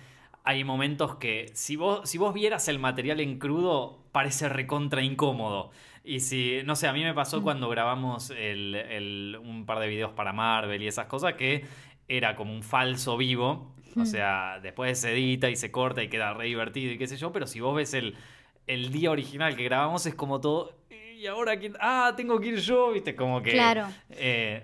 hay 0.50 0.63
momentos 0.63 1.16
que 1.18 1.51
si 1.54 1.75
vos, 1.75 2.10
si 2.10 2.18
vos 2.18 2.34
vieras 2.34 2.68
el 2.68 2.80
material 2.80 3.19
en 3.19 3.38
crudo 3.38 4.00
parece 4.12 4.50
recontra 4.50 5.04
incómodo. 5.04 5.69
Y 6.04 6.22
si, 6.22 6.62
no 6.66 6.75
sé, 6.75 6.88
a 6.88 6.94
mí 6.94 7.04
me 7.04 7.12
Mm. 7.12 7.16
pasó 7.16 7.44
cuando 7.44 7.69
grabamos 7.69 8.31
el- 8.31 8.74
el- 8.74 9.38
un 9.44 9.66
par 9.68 9.78
de 9.80 9.88
videos 9.88 10.12
para 10.13 10.34
Marvel 10.34 10.81
y 10.81 10.88
esas 10.88 11.06
cosas 11.06 11.34
que 11.36 11.66
era 12.07 12.36
como 12.36 12.51
un 12.54 12.63
falso 12.63 13.16
vivo. 13.16 13.75
O 13.96 14.00
Mm. 14.01 14.06
sea, 14.06 14.60
después 14.63 15.00
se 15.00 15.12
edita 15.13 15.50
y 15.51 15.56
se 15.56 15.69
corta 15.72 16.01
y 16.01 16.07
queda 16.10 16.34
re 16.34 16.46
divertido 16.46 16.92
y 16.94 16.98
qué 16.98 17.06
sé 17.06 17.18
yo, 17.18 17.31
pero 17.31 17.46
si 17.46 17.60
vos 17.60 17.75
ves 17.75 17.94
el, 17.94 18.16
el 18.66 18.92
día 18.92 19.12
original 19.12 19.56
que 19.56 19.63
grabamos 19.66 20.06
es 20.07 20.16
como 20.16 20.42
todo... 20.42 20.74
¿Y 21.16 21.28
ahora 21.28 21.60
quién? 21.60 21.74
Ah, 21.80 22.13
tengo 22.18 22.40
que 22.40 22.48
ir 22.48 22.60
yo, 22.60 22.92
viste, 22.92 23.16
como 23.16 23.42
que... 23.44 23.51
Claro. 23.51 23.86
eh, 24.12 24.63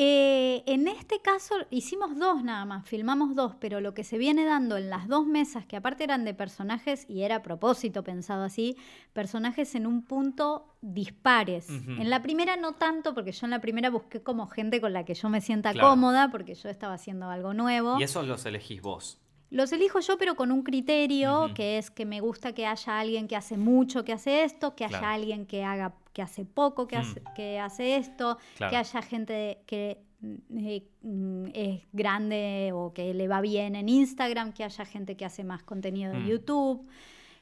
Eh, 0.00 0.62
en 0.66 0.86
este 0.86 1.20
caso 1.20 1.56
hicimos 1.70 2.16
dos 2.16 2.44
nada 2.44 2.64
más, 2.64 2.86
filmamos 2.86 3.34
dos, 3.34 3.56
pero 3.58 3.80
lo 3.80 3.94
que 3.94 4.04
se 4.04 4.16
viene 4.16 4.44
dando 4.44 4.76
en 4.76 4.90
las 4.90 5.08
dos 5.08 5.26
mesas, 5.26 5.66
que 5.66 5.74
aparte 5.76 6.04
eran 6.04 6.24
de 6.24 6.34
personajes, 6.34 7.04
y 7.08 7.22
era 7.22 7.36
a 7.36 7.42
propósito 7.42 8.04
pensado 8.04 8.44
así, 8.44 8.76
personajes 9.12 9.74
en 9.74 9.88
un 9.88 10.04
punto 10.04 10.76
dispares. 10.82 11.68
En 11.68 12.10
la 12.10 12.22
primera 12.22 12.56
no 12.56 12.74
tanto, 12.74 13.12
porque 13.12 13.32
yo 13.32 13.46
en 13.46 13.50
la 13.50 13.60
primera 13.60 13.90
busqué 13.90 14.22
como 14.22 14.46
gente 14.46 14.80
con 14.80 14.92
la 14.92 15.04
que 15.04 15.14
yo 15.14 15.28
me 15.30 15.40
sienta 15.40 15.72
Claro. 15.72 15.88
cómoda, 15.88 16.30
porque 16.30 16.54
yo 16.54 16.68
estaba 16.68 16.94
haciendo 16.94 17.28
algo 17.28 17.52
nuevo. 17.52 17.98
y 17.98 18.04
esos 18.04 18.24
los 18.24 18.46
elegís 18.46 18.80
vos. 18.80 19.18
Los 19.50 19.72
elijo 19.72 19.98
yo, 19.98 20.16
pero 20.18 20.36
con 20.36 20.52
un 20.52 20.62
criterio, 20.62 21.52
que 21.54 21.78
es 21.78 21.90
que 21.90 22.04
me 22.04 22.20
gusta 22.20 22.52
que 22.52 22.66
haya 22.66 23.00
alguien 23.00 23.26
que 23.26 23.34
hace 23.34 23.56
mucho 23.56 24.04
que 24.04 24.12
hace 24.12 24.44
esto, 24.44 24.76
que 24.76 24.84
haya 24.84 25.10
alguien 25.10 25.46
que 25.46 25.64
haga 25.64 25.94
que 26.18 26.22
hace 26.22 26.44
poco 26.44 26.88
que, 26.88 26.96
Mm. 26.96 26.98
hace, 27.00 27.22
que 27.36 27.60
hace 27.60 27.94
esto, 27.96 28.38
Claro. 28.56 28.70
que 28.72 28.76
haya 28.76 29.02
gente 29.02 29.62
que 29.66 30.02
eh, 30.56 30.82
mm, 31.02 31.44
es 31.54 31.82
grande 31.92 32.72
o 32.74 32.92
que 32.92 33.14
le 33.14 33.28
va 33.28 33.40
bien 33.40 33.76
en 33.76 33.88
Instagram, 33.88 34.52
que 34.52 34.64
haya 34.64 34.84
gente 34.84 35.16
que 35.16 35.24
hace 35.24 35.44
más 35.44 35.62
contenido 35.62 36.12
de 36.12 36.18
Mm. 36.18 36.26
YouTube. 36.26 36.80
Un 36.80 36.88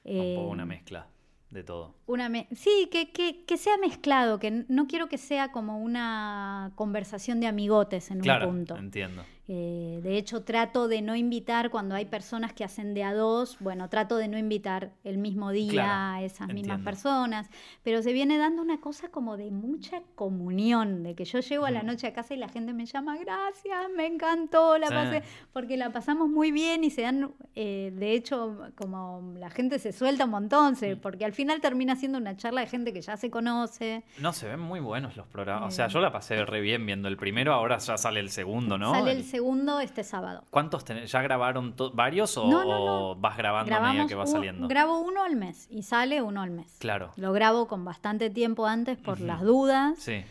eh, 0.04 0.34
poco 0.36 0.50
una 0.50 0.66
mezcla 0.66 1.06
de 1.48 1.64
todo. 1.64 1.94
una 2.06 2.28
me- 2.28 2.48
sí, 2.54 2.90
que, 2.92 3.12
que- 3.12 3.44
que 3.46 3.56
sea 3.56 3.78
mezclado, 3.78 4.38
que 4.38 4.66
no 4.68 4.86
quiero 4.88 5.08
que 5.08 5.16
sea 5.16 5.52
como 5.52 5.78
una 5.82 6.72
conversación 6.74 7.40
de 7.40 7.46
amigotes 7.46 8.10
en 8.10 8.20
Claro, 8.20 8.48
un 8.50 8.56
punto. 8.56 8.76
entiendo. 8.76 9.22
Eh, 9.48 10.00
de 10.02 10.16
hecho, 10.18 10.42
trato 10.42 10.88
de 10.88 11.02
no 11.02 11.14
invitar 11.14 11.70
cuando 11.70 11.94
hay 11.94 12.06
personas 12.06 12.52
que 12.52 12.64
hacen 12.64 12.94
de 12.94 13.04
a 13.04 13.14
dos, 13.14 13.58
bueno, 13.60 13.88
trato 13.88 14.16
de 14.16 14.26
no 14.26 14.36
invitar 14.38 14.90
el 15.04 15.18
mismo 15.18 15.52
día 15.52 15.70
Claro, 15.72 16.16
a 16.16 16.22
esas 16.22 16.48
mismas 16.48 16.80
personas, 16.80 17.48
pero 17.84 18.02
se 18.02 18.12
viene 18.12 18.38
dando 18.38 18.60
una 18.60 18.80
cosa 18.80 19.08
como 19.08 19.36
de 19.36 19.52
mucha 19.52 20.02
comunión, 20.16 21.04
de 21.04 21.14
que 21.14 21.24
yo 21.24 21.38
llego 21.40 21.64
a 21.64 21.70
la 21.70 21.82
noche 21.84 22.08
a 22.08 22.12
casa 22.12 22.34
y 22.34 22.38
la 22.38 22.48
gente 22.48 22.72
me 22.72 22.86
llama, 22.86 23.16
gracias, 23.18 23.76
me 23.96 24.06
encantó, 24.06 24.78
la 24.78 24.88
Sí. 24.88 24.94
pasé, 24.94 25.22
porque 25.52 25.76
la 25.76 25.90
pasamos 25.90 26.28
muy 26.28 26.50
bien 26.50 26.82
y 26.82 26.90
se 26.90 27.02
dan, 27.02 27.32
eh, 27.54 27.92
de 27.94 28.12
hecho, 28.14 28.58
como 28.76 29.32
la 29.38 29.50
gente 29.50 29.78
se 29.78 29.92
suelta 29.92 30.24
un 30.24 30.30
montón, 30.32 30.74
se- 30.76 30.96
Mm. 30.96 31.00
porque 31.00 31.24
al 31.24 31.32
final 31.32 31.60
termina 31.60 31.94
siendo 31.94 32.18
una 32.18 32.36
charla 32.36 32.62
de 32.62 32.66
gente 32.66 32.92
que 32.92 33.00
ya 33.00 33.16
se 33.16 33.30
conoce. 33.30 34.02
No, 34.18 34.32
se 34.32 34.48
ven 34.48 34.58
muy 34.60 34.80
buenos 34.80 35.16
los 35.16 35.26
programas. 35.28 35.68
O 35.68 35.70
sea, 35.76 35.86
Eh. 35.86 35.90
yo 35.90 36.00
la 36.00 36.10
pasé 36.10 36.44
re 36.44 36.60
bien 36.60 36.84
viendo 36.84 37.06
el 37.08 37.16
primero, 37.16 37.52
ahora 37.52 37.78
ya 37.78 37.96
sale 37.96 38.18
el 38.20 38.30
segundo, 38.30 38.76
¿no? 38.76 38.90
Sale 38.92 39.12
el 39.12 39.18
El- 39.18 39.24
segundo 39.36 39.80
este 39.80 40.02
sábado. 40.02 40.44
¿Cuántos 40.50 40.84
tenés? 40.84 41.12
¿Ya 41.12 41.20
grabaron 41.22 41.74
varios 41.94 42.36
o, 42.38 42.46
No, 42.48 42.64
no, 42.64 42.78
no. 42.84 43.10
o 43.10 43.16
vas 43.16 43.36
grabando 43.36 43.74
a 43.74 43.80
medida 43.80 44.06
que 44.06 44.14
va 44.14 44.26
saliendo? 44.26 44.66
grabo 44.68 44.98
uno 45.00 45.22
al 45.22 45.36
mes 45.36 45.66
y 45.70 45.82
sale 45.82 46.22
uno 46.22 46.40
al 46.42 46.50
mes. 46.50 46.76
Claro. 46.78 47.12
Lo 47.16 47.32
grabo 47.32 47.66
con 47.68 47.84
bastante 47.84 48.30
tiempo 48.30 48.66
antes 48.66 48.96
por 48.98 49.20
las 49.20 49.42
dudas, 49.42 49.98
Sí, 49.98 50.24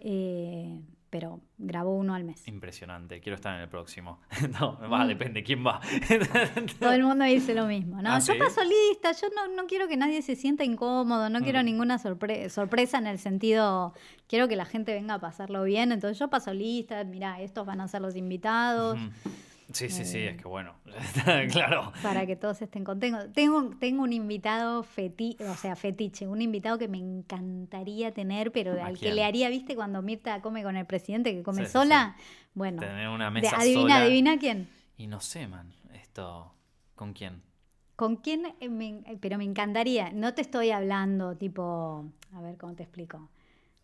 eh, 0.00 0.80
pero 1.10 1.40
grabo 1.58 1.96
uno 1.96 2.14
al 2.14 2.24
mes. 2.24 2.46
impresionante. 2.48 3.20
Quiero 3.20 3.36
estar 3.36 3.54
en 3.56 3.62
el 3.62 3.68
próximo. 3.68 4.20
no, 4.60 4.78
va, 4.90 5.04
Mm. 5.04 5.08
depende, 5.08 5.42
¿quién 5.42 5.64
va? 5.66 5.80
Todo 6.80 6.92
el 6.92 7.02
mundo 7.04 7.24
dice 7.24 7.54
lo 7.54 7.66
mismo, 7.66 8.00
¿no? 8.02 8.10
¿Ah, 8.12 8.18
yo 8.18 8.32
sí? 8.34 8.38
paso 8.38 8.60
lista, 8.64 9.12
yo 9.12 9.28
no, 9.34 9.54
no 9.54 9.66
quiero 9.66 9.88
que 9.88 9.96
nadie 9.96 10.22
se 10.22 10.36
sienta 10.36 10.64
incómodo, 10.64 11.28
no 11.30 11.40
quiero 11.40 11.60
Mm. 11.62 11.64
ninguna 11.64 11.98
sorpre- 11.98 12.48
sorpresa 12.48 12.98
en 12.98 13.06
el 13.06 13.18
sentido, 13.18 13.94
quiero 14.28 14.48
que 14.48 14.56
la 14.56 14.64
gente 14.64 14.92
venga 14.94 15.14
a 15.14 15.18
pasarlo 15.20 15.64
bien, 15.64 15.92
entonces 15.92 16.18
yo 16.18 16.28
paso 16.28 16.52
lista, 16.52 17.02
mirá, 17.04 17.40
estos 17.40 17.66
van 17.66 17.80
a 17.80 17.88
ser 17.88 18.02
los 18.02 18.14
invitados. 18.16 18.98
Sí, 19.72 19.88
sí, 19.88 20.18
Eh, 20.18 20.28
es 20.30 20.36
que 20.36 20.48
bueno, 20.48 20.74
claro. 21.52 21.92
Para 22.02 22.26
que 22.26 22.36
todos 22.36 22.60
estén 22.62 22.84
contentos. 22.84 23.32
Tengo, 23.32 23.70
tengo 23.78 24.02
un 24.02 24.12
invitado 24.12 24.82
feti, 24.82 25.36
o 25.40 25.54
sea, 25.56 25.76
fetiche, 25.76 26.26
un 26.26 26.40
invitado 26.42 26.78
que 26.78 26.88
me 26.88 26.98
encantaría 26.98 28.12
tener, 28.12 28.52
pero 28.52 28.72
¿A 28.82 28.86
al 28.86 28.98
que 28.98 29.12
le 29.12 29.24
haría, 29.24 29.48
¿viste? 29.48 29.74
Cuando 29.74 30.02
Mirta 30.02 30.40
come 30.40 30.62
con 30.62 30.76
el 30.76 30.86
presidente, 30.86 31.32
que 31.34 31.42
come 31.42 31.62
Sí, 31.62 31.66
sí, 31.66 31.72
sola. 31.72 32.16
Bueno, 32.54 32.80
Tener 32.80 33.08
una 33.08 33.30
mesa 33.30 33.56
adivina, 33.56 33.82
sola. 33.94 34.04
adivina 34.04 34.38
quién. 34.38 34.68
Y 34.96 35.06
no 35.06 35.20
sé, 35.20 35.46
man, 35.46 35.72
esto, 35.94 36.52
¿con 36.94 37.12
quién? 37.12 37.42
¿Con 37.96 38.16
quién? 38.16 38.46
eh, 38.60 38.68
me- 38.68 39.02
eh, 39.06 39.18
pero 39.20 39.38
me 39.38 39.44
encantaría. 39.44 40.10
No 40.12 40.34
te 40.34 40.42
estoy 40.42 40.70
hablando 40.70 41.36
tipo, 41.36 42.04
a 42.32 42.40
ver 42.40 42.56
cómo 42.56 42.74
te 42.74 42.84
explico. 42.84 43.28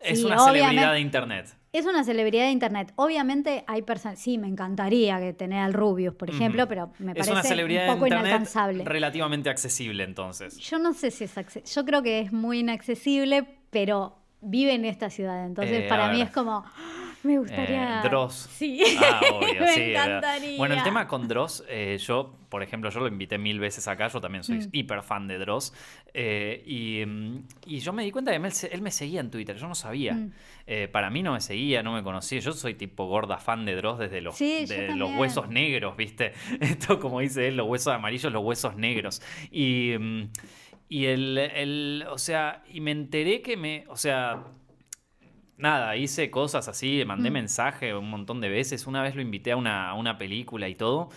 Es 0.05 0.23
una 0.23 0.39
celebridad 0.39 0.93
de 0.93 0.99
internet. 0.99 1.55
Es 1.73 1.85
una 1.85 2.03
celebridad 2.05 2.45
de 2.45 2.51
internet. 2.51 2.93
Obviamente 2.95 3.65
hay 3.67 3.81
personas, 3.81 4.17
sí, 4.19 4.37
me 4.37 4.47
encantaría 4.47 5.19
que 5.19 5.33
tener 5.33 5.59
al 5.59 5.73
Rubius, 5.73 6.15
por 6.15 6.29
ejemplo, 6.29 6.67
pero 6.69 6.91
me 6.99 7.11
es 7.11 7.17
parece 7.17 7.31
una 7.33 7.43
celebridad 7.43 7.89
un 7.89 7.93
poco 7.95 8.05
de 8.05 8.09
internet 8.11 8.27
inalcanzable. 8.29 8.83
relativamente 8.85 9.49
accesible 9.49 10.03
entonces. 10.03 10.57
Yo 10.57 10.79
no 10.79 10.93
sé 10.93 11.11
si 11.11 11.25
es 11.25 11.37
accesible. 11.37 11.69
Yo 11.75 11.83
creo 11.85 12.01
que 12.01 12.19
es 12.21 12.31
muy 12.31 12.59
inaccesible, 12.59 13.45
pero 13.71 14.15
vive 14.41 14.73
en 14.73 14.85
esta 14.85 15.09
ciudad. 15.09 15.45
Entonces, 15.45 15.81
Eh, 15.83 15.87
para 15.89 16.07
mí 16.13 16.21
es 16.21 16.29
como, 16.29 16.63
"Ah, 16.65 17.04
me 17.25 17.37
gustaría. 17.39 17.99
Eh, 17.99 18.07
Dross. 18.09 18.49
Sí. 18.53 18.81
Ah, 19.01 19.19
obvio, 19.33 19.59
me 19.61 19.67
sí. 19.73 19.81
encantaría. 19.91 20.57
Bueno, 20.57 20.75
el 20.75 20.83
tema 20.83 21.07
con 21.07 21.27
Dross, 21.27 21.63
eh, 21.67 21.97
yo, 21.99 22.35
por 22.49 22.63
ejemplo, 22.63 22.89
yo 22.89 22.99
lo 23.01 23.07
invité 23.07 23.37
mil 23.37 23.59
veces 23.59 23.87
acá, 23.87 24.07
yo 24.07 24.21
también 24.21 24.43
soy 24.43 24.59
Mm. 24.59 24.69
hiper 24.71 25.01
fan 25.03 25.27
de 25.27 25.37
Dross. 25.39 25.73
eh, 26.13 26.63
y, 26.65 27.05
mm, 27.05 27.43
y 27.65 27.79
yo 27.79 27.91
me 27.91 28.03
di 28.03 28.11
cuenta 28.11 28.31
que 28.31 28.37
él, 28.37 28.51
él 28.71 28.81
me 28.81 28.91
seguía 28.91 29.19
en 29.19 29.29
Twitter, 29.31 29.57
yo 29.57 29.67
no 29.67 29.75
sabía. 29.75 30.13
Mm. 30.13 30.31
Para 30.91 31.09
mí 31.09 31.21
no 31.21 31.33
me 31.33 31.41
seguía, 31.41 31.83
no 31.83 31.93
me 31.93 32.01
conocía. 32.03 32.39
Yo 32.39 32.53
soy 32.53 32.73
tipo 32.73 33.05
gorda 33.07 33.37
fan 33.37 33.65
de 33.65 33.75
Dross 33.75 33.99
desde 33.99 34.21
los, 34.21 34.35
Sí, 34.35 34.65
de 34.65 34.95
los 34.95 35.11
huesos 35.15 35.49
negros, 35.49 35.95
¿viste? 35.97 36.33
Esto, 36.61 36.99
como 36.99 37.19
dice 37.19 37.47
él, 37.49 37.57
los 37.57 37.67
huesos 37.67 37.93
amarillos, 37.93 38.31
los 38.31 38.43
huesos 38.43 38.75
negros. 38.75 39.21
Y, 39.51 39.93
mm, 39.99 40.29
y 40.87 41.05
el, 41.05 41.37
el, 41.37 42.05
o 42.09 42.17
sea, 42.17 42.63
y 42.71 42.79
me 42.79 42.91
enteré 42.91 43.41
que 43.41 43.57
me, 43.57 43.83
o 43.89 43.95
sea, 43.97 44.43
nada, 45.57 45.95
hice 45.95 46.29
cosas 46.31 46.67
así, 46.67 47.03
mandé 47.05 47.29
Mm. 47.29 47.33
mensaje 47.33 47.95
un 47.95 48.09
montón 48.09 48.41
de 48.41 48.49
veces. 48.49 48.87
Una 48.87 49.01
vez 49.01 49.15
lo 49.15 49.21
invité 49.21 49.51
a 49.53 49.57
una, 49.57 49.89
a 49.89 49.93
una 49.93 50.17
película 50.17 50.67
y 50.69 50.75
todo. 50.75 51.09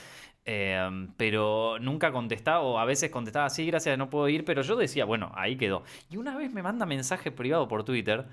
eh, 0.50 1.06
pero 1.18 1.78
nunca 1.78 2.10
contestaba, 2.10 2.60
o 2.60 2.78
a 2.78 2.86
veces 2.86 3.10
contestaba, 3.10 3.50
sí, 3.50 3.66
gracias, 3.66 3.98
no 3.98 4.08
puedo 4.08 4.30
ir, 4.30 4.46
pero 4.46 4.62
yo 4.62 4.76
decía, 4.76 5.04
bueno, 5.04 5.30
ahí 5.34 5.56
quedó. 5.56 5.82
Y 6.10 6.16
una 6.16 6.38
vez 6.38 6.50
me 6.50 6.62
manda 6.62 6.86
mensaje 6.86 7.30
privado 7.30 7.68
por 7.68 7.84
Twitter, 7.84 8.24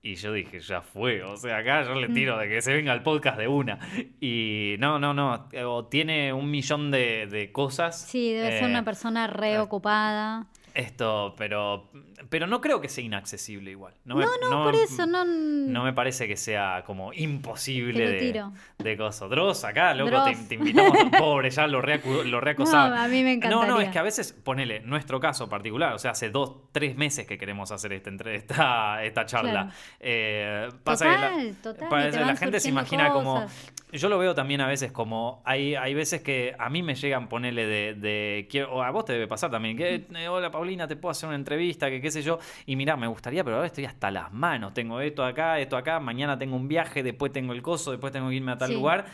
y 0.00 0.14
yo 0.14 0.32
dije, 0.32 0.60
ya 0.60 0.82
fue, 0.82 1.24
o 1.24 1.36
sea, 1.36 1.56
acá 1.56 1.82
yo 1.82 1.96
Mm. 1.96 1.98
le 1.98 2.08
tiro 2.10 2.38
de 2.38 2.48
que 2.48 2.62
se 2.62 2.72
venga 2.72 2.92
el 2.92 3.02
podcast 3.02 3.36
de 3.38 3.48
una. 3.48 3.80
Y 4.20 4.76
no, 4.78 5.00
no, 5.00 5.12
no, 5.14 5.48
o 5.66 5.86
tiene 5.86 6.32
un 6.32 6.48
millón 6.48 6.92
de, 6.92 7.26
de 7.26 7.50
cosas. 7.50 8.02
Sí, 8.02 8.32
debe 8.32 8.52
ser 8.52 8.62
eh, 8.62 8.66
una 8.70 8.84
persona 8.84 9.26
reocupada. 9.26 10.46
Esto, 10.74 11.34
pero, 11.36 11.90
pero 12.28 12.46
no 12.46 12.60
creo 12.60 12.80
que 12.80 12.88
sea 12.88 13.04
inaccesible 13.04 13.70
igual. 13.70 13.94
No, 14.04 14.16
me- 14.16 14.24
No, 14.24 14.30
no, 14.50 14.64
por 14.64 14.74
eso, 14.74 15.06
no. 15.06 15.24
No 15.24 15.84
me 15.84 15.92
parece 15.92 16.26
que 16.26 16.36
sea 16.36 16.82
como 16.86 17.12
imposible 17.12 18.10
de, 18.10 18.42
de 18.78 18.96
cosas. 18.96 19.28
Dross, 19.30 19.64
acá, 19.64 19.94
loco, 19.94 20.10
Dross. 20.10 20.26
te, 20.30 20.36
te 20.48 20.54
invitamos, 20.56 20.96
pobre, 21.18 21.50
ya 21.50 21.66
lo, 21.66 21.82
reacu- 21.82 22.24
lo 22.24 22.40
reacosaba. 22.40 22.88
No, 22.96 23.02
a 23.02 23.08
mí 23.08 23.22
me 23.22 23.36
No, 23.36 23.48
no, 23.50 23.56
encantaría. 23.62 23.86
es 23.86 23.92
que 23.92 23.98
a 23.98 24.02
veces, 24.02 24.32
ponele, 24.32 24.80
nuestro 24.80 25.20
caso 25.20 25.48
particular, 25.48 25.92
o 25.94 25.98
sea, 25.98 26.12
hace 26.12 26.30
dos, 26.30 26.70
tres 26.72 26.96
meses 26.96 27.26
que 27.26 27.38
queremos 27.38 27.70
hacer 27.70 27.92
esta, 27.92 28.10
entre- 28.10 28.34
esta, 28.36 29.04
esta 29.04 29.26
charla. 29.26 29.50
Claro. 29.50 29.70
Eh, 30.00 30.68
pasa 30.84 31.04
Total, 31.04 31.36
que 31.38 31.44
la, 31.48 31.54
total, 31.62 31.88
pasa 31.88 32.36
gente 32.36 32.60
se 32.60 32.68
imagina 32.68 33.10
como... 33.12 33.46
Yo 33.90 34.10
lo 34.10 34.18
veo 34.18 34.34
también 34.34 34.60
a 34.60 34.66
veces 34.66 34.92
como... 34.92 35.40
Hay, 35.46 35.74
hay 35.74 35.94
veces 35.94 36.20
que 36.20 36.54
a 36.58 36.68
mí 36.68 36.82
me 36.82 36.94
llegan, 36.94 37.28
ponele, 37.28 37.64
de... 37.66 37.94
de 37.94 38.46
quiero- 38.50 38.70
o 38.74 38.82
a 38.82 38.90
vos 38.90 39.06
te 39.06 39.14
debe 39.14 39.26
pasar 39.26 39.50
también, 39.50 39.78
que, 39.78 40.04
eh, 40.14 40.28
hola 40.28 40.50
Paulina, 40.50 40.86
te 40.86 40.96
puedo 40.96 41.10
hacer 41.10 41.26
una 41.26 41.36
entrevista, 41.36 41.88
que 41.88 42.00
qué 42.08 42.12
sé 42.12 42.22
yo. 42.22 42.38
Y 42.66 42.74
mirá, 42.76 42.96
me 42.96 43.06
gustaría, 43.06 43.44
pero 43.44 43.56
ahora 43.56 43.66
estoy 43.66 43.84
hasta 43.84 44.10
las 44.10 44.32
manos. 44.32 44.72
Tengo 44.74 45.00
esto 45.00 45.24
acá, 45.24 45.58
esto 45.60 45.76
acá, 45.76 46.00
mañana 46.00 46.38
tengo 46.38 46.56
un 46.56 46.66
viaje, 46.68 47.02
después 47.02 47.30
tengo 47.32 47.52
el 47.52 47.62
coso, 47.62 47.90
después 47.92 48.12
tengo 48.12 48.28
que 48.30 48.34
irme 48.36 48.52
a 48.52 48.58
tal 48.58 48.68
Sí. 48.68 48.74
lugar. 48.74 49.06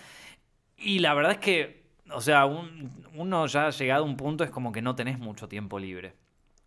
Y 0.76 0.98
la 1.00 1.14
verdad 1.14 1.32
es 1.32 1.38
que, 1.38 1.84
o 2.12 2.20
sea, 2.20 2.46
un- 2.46 2.90
uno 3.14 3.46
ya 3.46 3.66
ha 3.66 3.70
llegado 3.70 4.04
a 4.04 4.06
un 4.06 4.16
punto 4.16 4.44
es 4.44 4.50
como 4.50 4.72
que 4.72 4.82
no 4.82 4.94
tenés 4.94 5.18
mucho 5.18 5.48
tiempo 5.48 5.78
libre. 5.78 6.14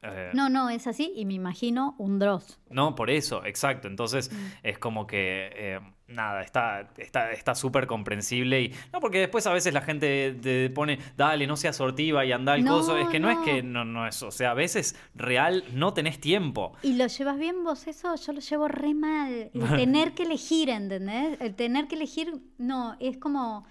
Eh, 0.03 0.29
No, 0.34 0.48
no, 0.50 0.69
es 0.69 0.86
así 0.88 1.12
y 1.15 1.25
me 1.25 1.34
imagino 1.34 1.96
un 1.98 2.19
Dross. 2.19 2.60
no, 2.69 2.93
por 2.96 3.10
eso, 3.10 3.43
exacto. 3.46 3.88
Entonces 3.88 4.31
Mm. 4.31 4.36
es 4.63 4.77
como 4.77 5.07
que, 5.07 5.50
eh, 5.55 5.79
nada, 6.08 6.42
está 6.42 6.90
está 6.98 7.32
está 7.32 7.56
súper 7.56 7.88
comprensible. 7.88 8.62
Y, 8.62 8.74
no, 8.94 9.00
porque 9.00 9.20
después 9.20 9.46
a 9.48 9.54
veces 9.54 9.74
la 9.74 9.82
gente 9.82 10.36
te 10.42 10.70
pone, 10.70 11.00
dale, 11.16 11.48
no 11.48 11.58
seas 11.58 11.76
sortiva 11.76 12.26
y 12.26 12.32
anda 12.32 12.54
al 12.54 12.64
No, 12.64 12.78
coso. 12.78 12.98
Es 12.98 13.08
que 13.10 13.20
no, 13.20 13.30
es 13.30 13.38
que 13.40 13.62
no, 13.64 13.86
no 13.86 14.08
es, 14.08 14.22
o 14.24 14.32
sea, 14.32 14.52
a 14.52 14.54
veces 14.54 14.96
real 15.16 15.64
no 15.74 15.94
tenés 15.94 16.20
tiempo. 16.20 16.74
¿Y 16.84 16.94
lo 16.94 17.08
llevas 17.08 17.38
bien 17.38 17.64
vos 17.64 17.88
eso? 17.88 18.16
Yo 18.16 18.34
lo 18.34 18.40
llevo 18.40 18.68
re 18.68 18.94
mal. 18.94 19.52
El 19.54 19.76
tener 19.76 20.14
que 20.14 20.24
elegir, 20.24 20.70
¿entendés? 20.70 21.40
El 21.42 21.56
tener 21.56 21.88
que 21.88 21.96
elegir, 21.96 22.34
no, 22.58 22.96
es 23.00 23.18
como, 23.18 23.66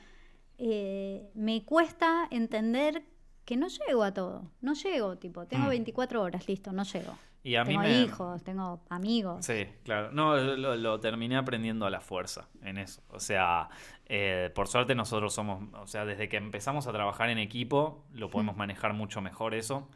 eh, 0.59 1.29
me 1.35 1.65
cuesta 1.65 2.29
entender 2.31 3.03
que 3.45 3.57
no 3.57 3.69
llego 3.69 4.03
a 4.03 4.13
todo. 4.13 4.51
No 4.61 4.75
llego, 4.75 5.17
tipo, 5.19 5.47
tengo 5.47 5.67
Mm. 5.67 5.71
24 5.71 6.23
horas, 6.23 6.49
listo, 6.49 6.73
no 6.73 6.83
llego. 6.83 7.17
Y 7.47 7.55
a 7.55 7.63
mí 7.63 7.69
tengo 7.75 7.83
me... 7.83 8.01
hijos, 8.03 8.43
tengo 8.43 8.81
amigos. 8.89 9.47
Sí, 9.47 9.67
claro. 9.85 10.11
No, 10.11 10.37
lo, 10.37 10.75
lo 10.75 10.99
terminé 10.99 11.37
aprendiendo 11.37 11.87
a 11.87 11.91
la 11.91 12.01
fuerza 12.01 12.49
en 12.63 12.77
eso. 12.77 13.03
O 13.11 13.21
sea, 13.21 13.69
eh, 14.07 14.51
por 14.53 14.67
suerte 14.67 14.97
nosotros 14.97 15.33
somos, 15.33 15.63
o 15.75 15.87
sea, 15.87 16.05
desde 16.05 16.29
que 16.29 16.39
empezamos 16.39 16.89
a 16.89 16.93
trabajar 16.93 17.31
en 17.31 17.39
equipo, 17.39 18.05
lo 18.13 18.31
podemos 18.31 18.57
manejar 18.57 18.95
mucho 18.95 19.21
mejor 19.21 19.55
eso. 19.55 19.89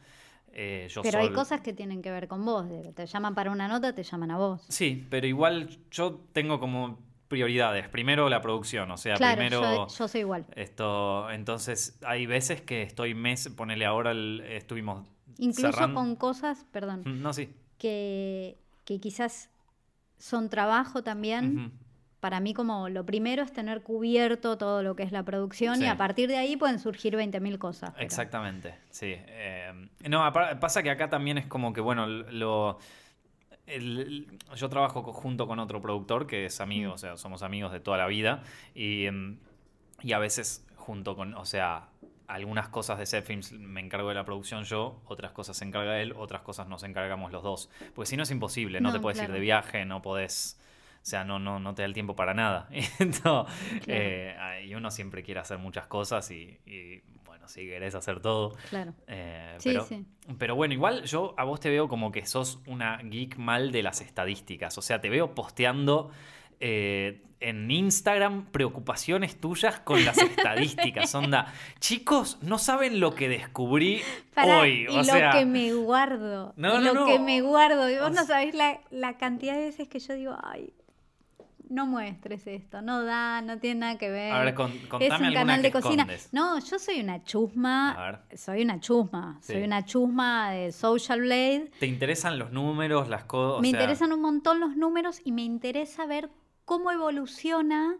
Eh, 0.52 0.86
yo 0.90 1.02
Pero 1.02 1.18
hay 1.18 1.32
cosas 1.32 1.60
que 1.60 1.72
tienen 1.72 2.02
que 2.02 2.12
ver 2.12 2.28
con 2.28 2.44
vos. 2.44 2.66
te 2.94 3.06
llaman 3.06 3.34
para 3.34 3.50
una 3.50 3.66
nota, 3.66 3.94
te 3.96 4.04
llaman 4.04 4.30
a 4.30 4.36
vos. 4.38 4.62
Sí, 4.68 5.06
pero 5.10 5.26
igual 5.26 5.70
yo 5.90 6.20
tengo 6.32 6.60
como 6.60 7.00
prioridades. 7.26 7.88
Primero 7.88 8.28
la 8.28 8.40
producción, 8.40 8.90
o 8.92 8.96
sea, 8.96 9.14
claro, 9.16 9.36
primero 9.36 9.60
yo, 9.60 9.86
yo 9.88 10.08
soy 10.08 10.20
igual. 10.20 10.46
esto. 10.54 11.30
Entonces, 11.30 11.98
hay 12.04 12.26
veces 12.26 12.60
que 12.62 12.82
estoy 12.82 13.14
mes, 13.14 13.48
ponele 13.56 13.86
ahora, 13.86 14.10
el- 14.12 14.40
estuvimos 14.48 15.06
Incluso 15.40 15.72
cerrando- 15.72 16.00
con 16.00 16.16
cosas, 16.16 16.66
perdón, 16.72 17.02
Mm, 17.04 17.22
No, 17.22 17.32
sí. 17.32 17.52
que, 17.78 18.56
que 18.84 19.00
quizás 19.00 19.50
son 20.18 20.48
trabajo 20.48 21.02
también. 21.02 21.72
Para 22.20 22.38
mí 22.40 22.52
como 22.52 22.90
lo 22.90 23.06
primero 23.06 23.42
es 23.42 23.50
tener 23.50 23.82
cubierto 23.82 24.58
todo 24.58 24.82
lo 24.82 24.94
que 24.94 25.02
es 25.04 25.10
la 25.12 25.22
producción 25.22 25.76
Sí. 25.76 25.84
y 25.84 25.86
a 25.86 25.96
partir 25.96 26.28
de 26.28 26.36
ahí 26.36 26.54
pueden 26.56 26.78
surgir 26.78 27.16
20.000 27.16 27.58
cosas. 27.58 27.92
pero- 27.92 28.04
Exactamente, 28.04 28.74
sí. 28.90 29.14
Eh, 29.16 29.72
no, 30.06 30.30
pasa 30.60 30.82
que 30.82 30.90
acá 30.90 31.08
también 31.08 31.38
es 31.38 31.46
como 31.46 31.72
que, 31.72 31.80
bueno, 31.80 32.06
lo... 32.06 32.78
el- 33.66 34.26
yo 34.56 34.68
trabajo 34.68 35.02
junto 35.12 35.46
con 35.46 35.58
otro 35.60 35.80
productor 35.80 36.26
que 36.26 36.44
es 36.46 36.60
amigo, 36.60 36.90
Mm. 36.90 36.94
o 36.94 36.98
sea, 36.98 37.16
somos 37.16 37.42
amigos 37.42 37.72
de 37.72 37.80
toda 37.80 37.96
la 37.96 38.06
vida 38.06 38.42
y, 38.74 39.06
em, 39.06 39.38
y 40.02 40.12
a 40.12 40.18
veces 40.18 40.66
junto 40.76 41.14
con, 41.16 41.34
o 41.34 41.44
sea, 41.44 41.88
algunas 42.34 42.68
cosas 42.68 42.98
de 42.98 43.06
Set 43.06 43.24
Films 43.24 43.52
me 43.52 43.80
encargo 43.80 44.08
de 44.08 44.14
la 44.14 44.24
producción 44.24 44.64
yo, 44.64 45.00
otras 45.06 45.32
cosas 45.32 45.56
se 45.56 45.64
encarga 45.64 46.00
él, 46.00 46.12
otras 46.16 46.42
cosas 46.42 46.66
nos 46.68 46.82
encargamos 46.82 47.32
los 47.32 47.42
dos. 47.42 47.70
Porque 47.94 48.08
si 48.08 48.16
no 48.16 48.22
es 48.22 48.30
imposible, 48.30 48.80
no, 48.80 48.88
No, 48.88 48.94
te 48.94 49.00
puedes 49.00 49.20
ir 49.22 49.30
de 49.32 49.40
viaje, 49.40 49.84
no 49.84 50.00
podés... 50.02 50.58
O 51.02 51.06
sea, 51.06 51.24
no, 51.24 51.38
no, 51.38 51.58
no 51.58 51.74
te 51.74 51.80
da 51.82 51.86
el 51.86 51.94
tiempo 51.94 52.14
para 52.14 52.34
nada. 52.34 52.68
Entonces, 52.98 53.24
Claro. 53.24 53.46
eh, 53.86 54.64
y 54.66 54.74
uno 54.74 54.90
siempre 54.90 55.22
quiere 55.22 55.40
hacer 55.40 55.56
muchas 55.58 55.86
cosas 55.86 56.30
y, 56.30 56.58
y, 56.66 57.00
bueno, 57.24 57.48
si 57.48 57.62
querés 57.66 57.94
hacer 57.94 58.20
todo. 58.20 58.54
Claro. 58.68 58.92
eh, 59.06 59.54
Sí, 59.58 59.70
pero, 59.70 59.84
sí. 59.86 60.04
pero 60.38 60.54
bueno, 60.56 60.74
igual 60.74 61.04
yo 61.04 61.34
a 61.38 61.44
vos 61.44 61.58
te 61.58 61.70
veo 61.70 61.88
como 61.88 62.12
que 62.12 62.26
sos 62.26 62.60
una 62.66 62.98
geek 62.98 63.38
mal 63.38 63.72
de 63.72 63.82
las 63.82 64.02
estadísticas. 64.02 64.76
O 64.76 64.82
sea, 64.82 65.00
te 65.00 65.08
veo 65.08 65.34
posteando 65.34 66.10
eh, 66.60 67.22
en 67.40 67.70
Instagram 67.70 68.46
preocupaciones 68.52 69.40
tuyas 69.40 69.80
con 69.80 70.04
las 70.04 70.18
estadísticas. 70.18 71.14
Onda, 71.14 71.52
chicos, 71.78 72.38
no 72.42 72.58
saben 72.58 73.00
lo 73.00 73.14
que 73.14 73.28
descubrí 73.30 74.02
Pará, 74.34 74.60
hoy. 74.60 74.82
y 74.84 74.88
O 74.88 74.96
lo 74.98 75.04
sea, 75.04 75.30
que 75.30 75.46
me 75.46 75.72
guardo. 75.72 76.52
No, 76.56 76.78
lo 76.80 76.92
no. 76.94 77.06
que 77.06 77.18
me 77.18 77.40
guardo. 77.40 77.88
Y 77.88 77.94
vos 77.94 78.08
O 78.08 78.10
no 78.10 78.24
sabés 78.26 78.54
la, 78.54 78.80
la 78.90 79.16
cantidad 79.16 79.54
de 79.54 79.62
veces 79.64 79.88
que 79.88 79.98
yo 80.00 80.14
digo, 80.14 80.36
ay, 80.42 80.74
no 81.70 81.86
muestres 81.86 82.46
esto, 82.48 82.82
no 82.82 83.04
da, 83.04 83.40
no 83.42 83.58
tiene 83.58 83.80
nada 83.80 83.96
que 83.96 84.10
ver. 84.10 84.32
A 84.32 84.42
ver, 84.42 84.54
con- 84.54 84.72
es 84.72 84.86
contame 84.88 85.06
un 85.06 85.24
alguna 85.26 85.40
canal 85.40 85.62
de 85.62 85.70
cocina. 85.70 86.02
escondes. 86.02 86.28
No, 86.32 86.58
yo 86.58 86.78
soy 86.80 87.00
una 87.00 87.22
chusma. 87.22 87.92
A 87.92 88.10
ver. 88.26 88.38
Soy 88.38 88.62
una 88.62 88.80
chusma. 88.80 89.38
Sí. 89.40 89.52
Soy 89.54 89.62
una 89.62 89.84
chusma 89.84 90.50
de 90.50 90.72
Social 90.72 91.20
Blade. 91.20 91.70
¿Te 91.78 91.86
interesan 91.86 92.38
los 92.40 92.50
números, 92.50 93.08
las 93.08 93.24
cosas? 93.24 93.62
me 93.62 93.68
interesan 93.68 94.12
un 94.12 94.20
montón 94.20 94.58
los 94.60 94.76
números 94.76 95.20
y 95.24 95.30
me 95.32 95.42
interesa 95.42 96.04
ver 96.06 96.28
cómo 96.70 96.92
evoluciona 96.92 97.96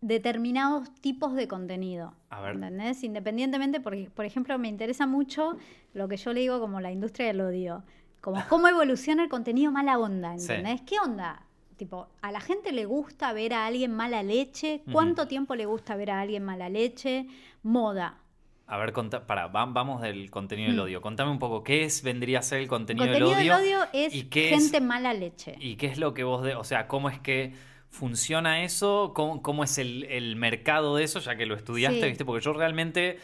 determinados 0.00 0.92
tipos 1.00 1.34
de 1.36 1.46
contenido. 1.46 2.12
A 2.28 2.40
ver. 2.40 2.56
¿Entendés? 2.56 3.04
Independientemente, 3.04 3.78
porque, 3.78 4.10
por 4.12 4.24
ejemplo, 4.24 4.58
me 4.58 4.66
interesa 4.66 5.06
mucho 5.06 5.56
lo 5.94 6.08
que 6.08 6.16
yo 6.16 6.32
le 6.32 6.40
digo 6.40 6.58
como 6.58 6.80
la 6.80 6.90
industria 6.90 7.28
del 7.28 7.40
odio. 7.40 7.84
Como 8.20 8.42
cómo 8.48 8.66
evoluciona 8.68 9.22
el 9.22 9.28
contenido 9.28 9.70
mala 9.70 9.96
onda, 9.96 10.36
Sí. 10.38 10.50
¿entendés? 10.52 10.82
¿Qué 10.82 10.96
onda? 10.98 11.44
tipo, 11.76 12.08
¿a 12.22 12.32
la 12.32 12.40
gente 12.40 12.72
le 12.72 12.84
gusta 12.86 13.32
ver 13.32 13.54
a 13.54 13.64
alguien 13.64 13.94
mala 13.94 14.24
leche? 14.24 14.82
¿Cuánto 14.90 15.28
tiempo 15.28 15.54
le 15.54 15.64
gusta 15.66 15.94
ver 15.94 16.10
a 16.10 16.20
alguien 16.20 16.42
mala 16.44 16.68
leche? 16.68 17.28
Moda. 17.62 18.18
A 18.70 18.76
ver, 18.76 18.92
para, 19.26 19.48
vamos 19.48 20.02
del 20.02 20.30
contenido 20.30 20.68
del 20.68 20.76
mm. 20.76 20.82
odio. 20.82 21.00
Contame 21.00 21.30
un 21.30 21.38
poco, 21.38 21.64
¿qué 21.64 21.84
es, 21.84 22.02
vendría 22.02 22.40
a 22.40 22.42
ser 22.42 22.60
el 22.60 22.68
contenido, 22.68 23.06
del 23.06 23.22
odio? 23.22 23.38
El 23.38 23.48
contenido 23.48 23.58
del 23.58 23.74
odio 23.74 23.88
es 23.94 24.12
gente 24.30 24.82
mala 24.82 25.14
leche. 25.14 25.56
¿Y 25.58 25.76
qué 25.76 25.86
es 25.86 25.96
lo 25.96 26.12
que 26.12 26.22
vos, 26.22 26.44
de, 26.44 26.54
o 26.54 26.64
sea, 26.64 26.86
cómo 26.86 27.08
es 27.08 27.18
que 27.18 27.54
funciona 27.88 28.62
eso? 28.64 29.14
¿Cómo, 29.14 29.64
es 29.64 29.78
el, 29.78 30.36
mercado 30.36 30.96
de 30.96 31.04
eso, 31.04 31.18
ya 31.20 31.36
que 31.36 31.46
lo 31.46 31.54
estudiaste, 31.54 32.06
viste? 32.06 32.26
Porque 32.26 32.44
yo 32.44 32.52
realmente 32.52 33.18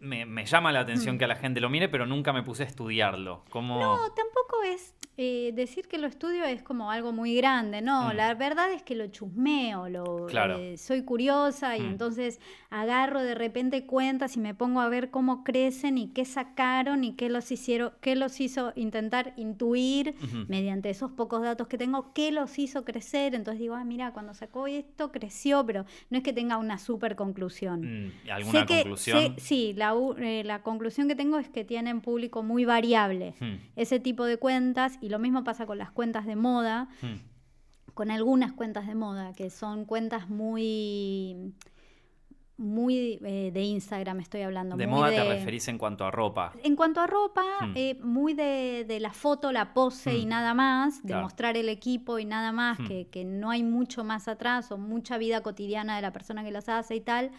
me, 0.00 0.44
llama 0.44 0.72
la 0.72 0.80
atención 0.80 1.16
mm. 1.16 1.18
que 1.18 1.24
a 1.24 1.28
la 1.28 1.36
gente 1.36 1.60
lo 1.60 1.70
mire, 1.70 1.88
pero 1.88 2.06
nunca 2.06 2.32
me 2.32 2.42
puse 2.42 2.62
a 2.62 2.66
estudiarlo. 2.66 3.44
No, 3.52 3.98
tampoco 4.14 4.62
es 4.64 4.94
eh, 5.18 5.52
decir 5.54 5.88
que 5.88 5.96
lo 5.96 6.06
estudio 6.06 6.44
es 6.44 6.62
como 6.62 6.90
algo 6.90 7.10
muy 7.10 7.34
grande, 7.36 7.80
no, 7.80 8.10
mm. 8.10 8.16
la 8.16 8.34
verdad 8.34 8.70
es 8.72 8.82
que 8.82 8.94
lo 8.94 9.06
chusmeo, 9.06 9.88
lo, 9.88 10.28
eh, 10.28 10.76
soy 10.76 11.04
curiosa 11.04 11.76
y 11.78 11.80
mm. 11.80 11.86
entonces 11.86 12.38
agarro 12.68 13.22
de 13.22 13.34
repente 13.34 13.86
cuentas 13.86 14.36
y 14.36 14.40
me 14.40 14.54
pongo 14.54 14.80
a 14.80 14.90
ver 14.90 15.10
cómo 15.10 15.42
crecen 15.42 15.96
y 15.96 16.08
qué 16.08 16.26
sacaron 16.26 17.02
y 17.02 17.14
qué 17.14 17.30
los 17.30 17.50
hicieron, 17.50 17.92
qué 18.02 18.14
los 18.14 18.38
hizo 18.40 18.74
intentar 18.76 19.32
intuir 19.36 20.14
mediante 20.48 20.90
esos 20.90 21.10
pocos 21.12 21.40
datos 21.40 21.66
que 21.66 21.78
tengo, 21.78 22.12
qué 22.12 22.30
los 22.30 22.58
hizo 22.58 22.84
crecer, 22.84 23.34
entonces 23.34 23.60
digo, 23.60 23.74
ah, 23.74 23.84
mira, 23.84 24.12
cuando 24.12 24.34
sacó 24.34 24.66
esto 24.66 25.12
creció, 25.12 25.64
pero 25.64 25.86
no 26.10 26.18
es 26.18 26.24
que 26.24 26.34
tenga 26.34 26.58
una 26.58 26.76
super 26.76 27.16
conclusión. 27.16 28.08
Mm, 28.08 28.30
¿Alguna 28.30 28.66
conclusión? 28.66 29.36
sí, 29.38 29.72
la, 29.74 29.85
eh, 30.18 30.42
la, 30.44 30.62
conclusión 30.62 31.08
que 31.08 31.14
tengo 31.14 31.38
es 31.38 31.48
que 31.48 31.64
tienen 31.64 32.00
público 32.00 32.42
muy 32.42 32.64
variable, 32.64 33.34
ese 33.76 34.00
tipo 34.00 34.24
de 34.24 34.36
cuentas 34.36 34.98
y 35.00 35.08
lo 35.08 35.18
mismo 35.18 35.44
pasa 35.44 35.66
con 35.66 35.78
las 35.78 35.90
cuentas 35.90 36.26
de 36.26 36.36
moda, 36.36 36.88
hmm. 37.02 37.92
con 37.94 38.10
algunas 38.10 38.52
cuentas 38.52 38.86
de 38.86 38.94
moda, 38.94 39.32
que 39.34 39.50
son 39.50 39.84
cuentas 39.84 40.28
muy 40.28 41.54
muy 42.58 43.18
eh, 43.22 43.50
de 43.52 43.62
Instagram 43.62 44.20
estoy 44.20 44.42
hablando. 44.42 44.76
¿De 44.76 44.86
moda 44.86 45.10
te 45.10 45.24
referís 45.24 45.68
en 45.68 45.76
cuanto 45.76 46.04
a 46.04 46.10
ropa? 46.10 46.52
En 46.62 46.74
cuanto 46.74 47.00
a 47.00 47.06
ropa, 47.06 47.42
hmm. 47.60 47.72
eh, 47.74 47.98
muy 48.02 48.34
de, 48.34 48.98
la 49.00 49.12
foto, 49.12 49.52
la 49.52 49.74
pose 49.74 50.16
y 50.16 50.24
hmm. 50.24 50.28
nada 50.28 50.54
más, 50.54 51.02
de 51.02 51.14
mostrar 51.16 51.56
el 51.56 51.68
equipo 51.68 52.18
y 52.18 52.24
nada 52.24 52.52
más, 52.52 52.78
que, 52.78 53.24
no 53.24 53.50
hay 53.50 53.62
mucho 53.62 54.04
más 54.04 54.28
atrás 54.28 54.70
o 54.72 54.78
mucha 54.78 55.18
vida 55.18 55.42
cotidiana 55.42 55.96
de 55.96 56.02
la 56.02 56.12
persona 56.12 56.44
que 56.44 56.50
las 56.50 56.68
hace 56.68 56.96
y 56.96 57.00
tal. 57.00 57.30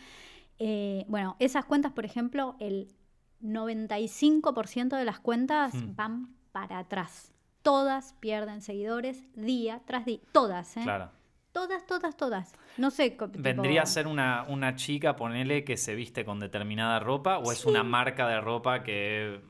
Eh, 0.59 1.05
bueno, 1.07 1.35
esas 1.39 1.65
cuentas, 1.65 1.91
por 1.91 2.05
ejemplo, 2.05 2.55
el 2.59 2.87
95% 3.41 4.97
de 4.97 5.05
las 5.05 5.19
cuentas 5.19 5.73
van 5.95 6.35
para 6.51 6.79
atrás 6.79 7.31
todas 7.67 8.13
pierden 8.21 8.61
seguidores 8.61 9.21
día 9.35 9.81
tras 9.85 10.05
día. 10.05 10.19
Todas, 10.31 10.77
¿eh? 10.77 10.83
Claro. 10.83 11.11
Todas, 11.51 11.85
todas, 11.85 12.15
todas. 12.15 12.53
No 12.77 12.91
sé. 12.91 13.17
¿Vendría 13.33 13.81
a 13.81 13.85
ser 13.85 14.07
una, 14.07 14.45
una, 14.47 14.75
chica, 14.75 15.17
ponele, 15.17 15.65
que 15.65 15.75
se 15.75 15.93
viste 15.93 16.23
con 16.23 16.39
determinada 16.39 16.99
ropa? 16.99 17.39
¿O 17.39 17.51
es 17.51 17.65
una 17.65 17.83
marca 17.83 18.25
de 18.27 18.39
ropa 18.39 18.83
que.? 18.83 19.41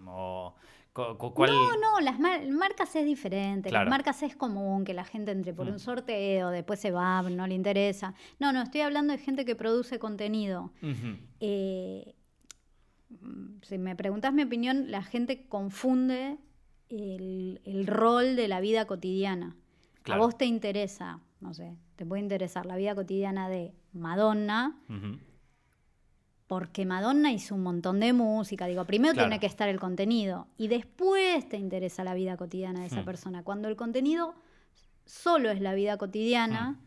No, 1.54 1.77
no, 1.77 2.00
las 2.00 2.20
marcas 2.20 2.96
es 2.96 3.06
diferente. 3.06 3.72
Las 3.72 3.88
marcas 3.88 4.24
es 4.24 4.36
común 4.36 4.84
que 4.84 4.94
la 4.94 5.04
gente 5.04 5.32
entre 5.32 5.54
por 5.54 5.68
mm. 5.68 5.74
un 5.74 5.80
sorteo, 5.80 6.50
después 6.50 6.80
se 6.80 6.92
va, 6.92 7.22
no 7.24 7.48
le 7.48 7.56
interesa. 7.56 8.13
No, 8.39 8.51
no, 8.51 8.62
estoy 8.62 8.82
hablando 8.82 9.13
de 9.13 9.20
gente 9.20 9.46
que 9.46 9.56
produce 9.56 10.00
contenido. 10.00 10.72
Eh, 11.39 12.16
si 13.62 13.77
me 13.77 13.96
preguntas 13.96 14.34
mi 14.34 14.44
opinión, 14.44 14.92
la 14.92 15.04
gente 15.04 15.48
confunde 15.48 16.38
el, 16.89 17.86
rol 17.88 18.36
de 18.36 18.48
la 18.48 18.60
vida 18.60 18.86
cotidiana. 18.86 19.56
A 20.06 20.18
vos 20.18 20.38
te 20.38 20.46
interesa, 20.46 21.20
no 21.42 21.54
sé, 21.54 21.75
te 21.98 22.06
puede 22.06 22.22
interesar 22.22 22.66
la 22.66 22.77
vida 22.77 22.96
cotidiana 22.96 23.50
de 23.50 23.74
Madonna, 23.92 24.80
porque 26.48 26.86
Madonna 26.86 27.32
hizo 27.32 27.56
un 27.56 27.63
montón 27.63 28.00
de 28.00 28.13
música. 28.13 28.68
Digo, 28.68 28.86
primero 28.86 29.13
tiene 29.13 29.39
que 29.39 29.46
estar 29.46 29.68
el 29.68 29.80
contenido 29.80 30.48
y 30.58 30.70
después 30.70 31.48
te 31.48 31.58
interesa 31.58 32.04
la 32.04 32.13
vida 32.13 32.38
cotidiana 32.38 32.82
de 32.82 32.88
esa 32.88 33.01
hmm. 33.01 33.06
persona. 33.06 33.44
Cuando 33.44 33.68
el 33.68 33.75
contenido 33.75 34.34
solo 35.06 35.51
es 35.51 35.60
la 35.60 35.74
vida 35.74 35.98
cotidiana, 35.98 36.72
hmm. 36.72 36.77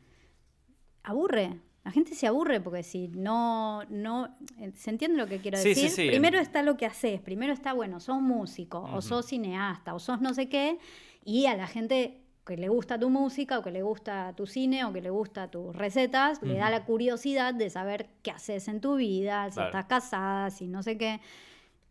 aburre. 1.05 1.61
La 1.85 1.93
gente 1.93 2.15
se 2.15 2.27
aburre 2.27 2.61
porque 2.61 2.83
si 2.83 3.09
no, 3.09 3.85
no, 3.89 4.37
eh, 4.59 4.73
¿se 4.75 4.91
entiende 4.91 5.17
lo 5.17 5.27
que 5.27 5.41
quiero 5.41 5.59
decir? 5.59 5.91
Primero 6.09 6.39
está 6.39 6.63
lo 6.63 6.77
que 6.77 6.85
haces, 6.85 7.21
primero 7.21 7.55
está, 7.55 7.73
bueno, 7.73 8.01
sos 8.01 8.21
músico, 8.21 8.83
o 8.83 9.01
sos 9.01 9.27
cineasta, 9.27 9.95
o 9.95 9.99
sos 9.99 10.21
no 10.21 10.35
sé 10.35 10.51
qué, 10.51 10.79
y 11.25 11.47
a 11.47 11.57
la 11.57 11.67
gente 11.67 12.21
que 12.51 12.57
le 12.57 12.69
gusta 12.69 12.99
tu 12.99 13.11
música, 13.11 13.61
o 13.61 13.63
que 13.63 13.71
le 13.71 13.83
gusta 13.83 14.33
tu 14.35 14.45
cine, 14.45 14.85
o 14.85 14.93
que 14.93 15.01
le 15.01 15.11
gusta 15.11 15.49
tus 15.49 15.75
recetas, 15.77 16.43
le 16.43 16.55
da 16.55 16.69
la 16.69 16.85
curiosidad 16.85 17.55
de 17.55 17.71
saber 17.71 18.09
qué 18.25 18.33
haces 18.33 18.67
en 18.67 18.81
tu 18.81 18.97
vida, 18.97 19.49
si 19.53 19.61
estás 19.61 19.85
casada, 19.85 20.51
si 20.51 20.67
no 20.67 20.83
sé 20.83 20.99
qué. 20.99 21.21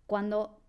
Cuando, 0.06 0.60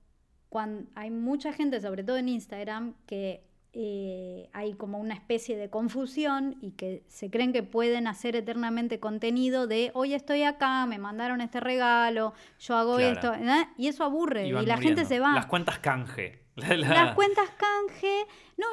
cuando 0.49 0.89
hay 0.95 1.11
mucha 1.11 1.53
gente, 1.53 1.81
sobre 1.81 2.05
todo 2.05 2.19
en 2.19 2.29
Instagram, 2.29 2.95
que 3.07 3.43
eh, 3.73 4.49
hay 4.53 4.75
como 4.75 4.99
una 4.99 5.15
especie 5.15 5.57
de 5.57 5.69
confusión 5.71 6.57
y 6.61 6.71
que 6.73 7.03
se 7.09 7.29
creen 7.29 7.53
que 7.53 7.65
pueden 7.65 8.07
hacer 8.07 8.37
eternamente 8.37 9.01
contenido 9.01 9.67
de 9.67 9.91
hoy 9.95 10.15
estoy 10.15 10.45
acá, 10.45 10.87
me 10.87 10.99
mandaron 10.99 11.41
este 11.41 11.59
regalo, 11.59 12.33
yo 12.61 12.77
hago 12.77 13.01
esto, 13.01 13.33
y 13.77 13.89
eso 13.89 14.05
aburre 14.05 14.47
y, 14.47 14.53
la 14.53 14.77
gente 14.77 15.05
se 15.05 15.19
va. 15.19 15.35
Las 15.35 15.47
cuentas 15.47 15.81
canje. 15.81 16.40
Las 16.57 17.15
cuentas 17.15 17.51
canje, 17.51 18.27
no, 18.57 18.67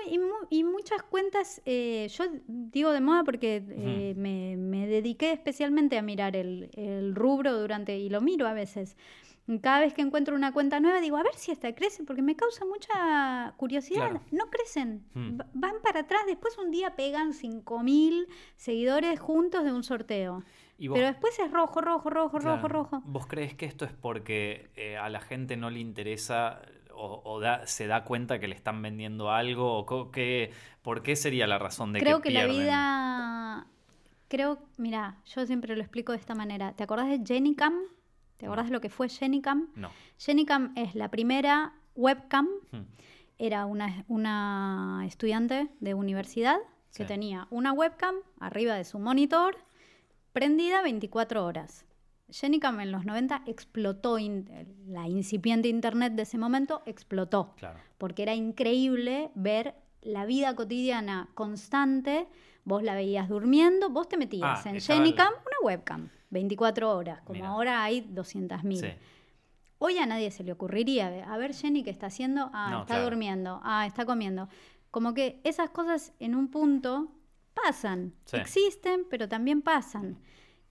y, 0.49 0.63
muchas 0.63 1.03
cuentas, 1.03 1.61
eh, 1.65 2.07
yo 2.09 2.25
digo 2.47 2.91
de 2.91 3.01
moda 3.01 3.23
porque 3.23 3.63
eh, 3.69 4.13
me, 4.15 4.87
dediqué 4.87 5.31
especialmente 5.31 5.97
a 5.97 6.01
mirar 6.01 6.35
el, 6.35 6.69
el 6.73 7.15
rubro 7.15 7.57
durante, 7.57 7.97
y 7.97 8.09
lo 8.09 8.21
miro 8.21 8.47
a 8.47 8.53
veces 8.53 8.97
cada 9.61 9.79
vez 9.79 9.93
que 9.93 10.01
encuentro 10.01 10.35
una 10.35 10.51
cuenta 10.51 10.79
nueva 10.79 10.99
digo, 10.99 11.15
a 11.17 11.23
ver 11.23 11.33
si 11.35 11.51
esta 11.51 11.73
crece, 11.73 12.03
porque 12.03 12.21
me 12.21 12.35
causa 12.35 12.65
mucha 12.65 13.53
curiosidad. 13.55 14.21
No 14.31 14.49
crecen, 14.49 15.05
hmm. 15.13 15.39
van 15.53 15.75
para 15.81 16.01
atrás, 16.01 16.23
después 16.27 16.57
un 16.57 16.69
día 16.69 16.95
pegan 16.95 17.31
5.000 17.31 18.27
seguidores 18.57 19.19
juntos 19.19 19.63
de 19.63 19.71
un 19.71 19.83
sorteo. 19.83 20.43
Pero 20.77 21.07
después 21.07 21.39
es 21.39 21.49
rojo, 21.49 21.81
rojo, 21.81 22.09
rojo, 22.09 22.37
rojo, 22.37 22.67
rojo. 22.67 23.01
¿Vos 23.05 23.25
crees 23.25 23.55
que 23.55 23.65
esto 23.65 23.85
es 23.85 23.93
porque 23.93 24.69
eh, 24.75 24.95
a 24.95 25.09
la 25.09 25.21
gente 25.21 25.57
no 25.57 25.71
le 25.71 25.79
interesa 25.79 26.61
o, 26.97 27.41
se 27.65 27.87
da 27.87 28.03
cuenta 28.03 28.39
que 28.39 28.47
le 28.47 28.55
están 28.55 28.81
vendiendo 28.81 29.31
algo? 29.31 29.77
O 29.77 30.11
que, 30.11 30.51
¿Por 30.81 31.03
qué 31.03 31.15
sería 31.15 31.47
la 31.47 31.59
razón 31.59 31.93
de 31.93 31.99
Creo 31.99 32.21
que, 32.21 32.29
que 32.29 32.35
la 32.35 32.45
vida... 32.45 33.67
Creo, 34.27 34.59
mira, 34.77 35.17
yo 35.25 35.45
siempre 35.45 35.75
lo 35.75 35.81
explico 35.81 36.11
de 36.11 36.17
esta 36.17 36.35
manera. 36.35 36.73
¿Te 36.73 36.83
acordás 36.83 37.07
de 37.07 37.21
Jenny 37.25 37.55
Cam? 37.55 37.73
¿Te 38.37 38.45
acordás 38.45 38.67
de 38.67 38.71
lo 38.71 38.81
que 38.81 38.89
fue 38.89 39.09
Genicam? 39.09 39.69
No. 39.75 39.89
Genicam 40.17 40.73
es 40.75 40.95
la 40.95 41.09
primera 41.09 41.73
webcam. 41.95 42.47
Hmm. 42.71 42.85
Era 43.39 43.65
una, 43.65 44.05
una, 44.07 45.03
estudiante 45.05 45.69
de 45.79 45.93
universidad 45.93 46.57
que 46.95 47.05
tenía 47.05 47.47
una 47.51 47.73
webcam 47.73 48.15
arriba 48.39 48.73
de 48.73 48.83
su 48.83 48.97
monitor 48.97 49.57
prendida 50.33 50.81
24 50.81 51.45
horas. 51.45 51.85
Genicam 52.29 52.79
en 52.79 52.91
los 52.91 53.05
90 53.05 53.43
explotó, 53.45 54.17
la 54.87 55.07
incipiente 55.07 55.67
internet 55.67 56.13
de 56.13 56.23
ese 56.23 56.37
momento 56.37 56.81
explotó, 56.85 57.55
porque 57.97 58.23
era 58.23 58.35
increíble 58.35 59.31
ver 59.35 59.75
la 60.01 60.25
vida 60.25 60.55
cotidiana 60.55 61.29
constante, 61.33 62.27
vos 62.63 62.83
la 62.83 62.95
veías 62.95 63.29
durmiendo, 63.29 63.89
vos 63.89 64.07
te 64.09 64.17
metías 64.17 64.65
ah, 64.65 64.69
en 64.69 64.81
Genicam, 64.81 65.33
una 65.33 65.57
webcam. 65.63 66.09
24 66.29 66.95
horas, 66.95 67.21
como 67.21 67.45
ahora 67.45 67.83
hay 67.83 68.01
200.000. 68.01 68.97
Hoy 69.79 69.97
a 69.97 70.05
nadie 70.05 70.31
se 70.31 70.43
le 70.43 70.51
ocurriría, 70.51 71.07
a 71.31 71.37
ver 71.37 71.53
Jenny 71.53 71.83
qué 71.83 71.89
está 71.89 72.07
haciendo, 72.07 72.49
ah, 72.53 72.79
está 72.81 73.03
durmiendo, 73.03 73.61
ah, 73.63 73.85
está 73.85 74.05
comiendo. 74.05 74.49
Como 74.91 75.13
que 75.13 75.39
esas 75.43 75.69
cosas 75.69 76.13
en 76.19 76.35
un 76.35 76.49
punto 76.49 77.11
pasan, 77.53 78.13
existen, 78.33 79.05
pero 79.09 79.29
también 79.29 79.61
pasan. 79.61 80.19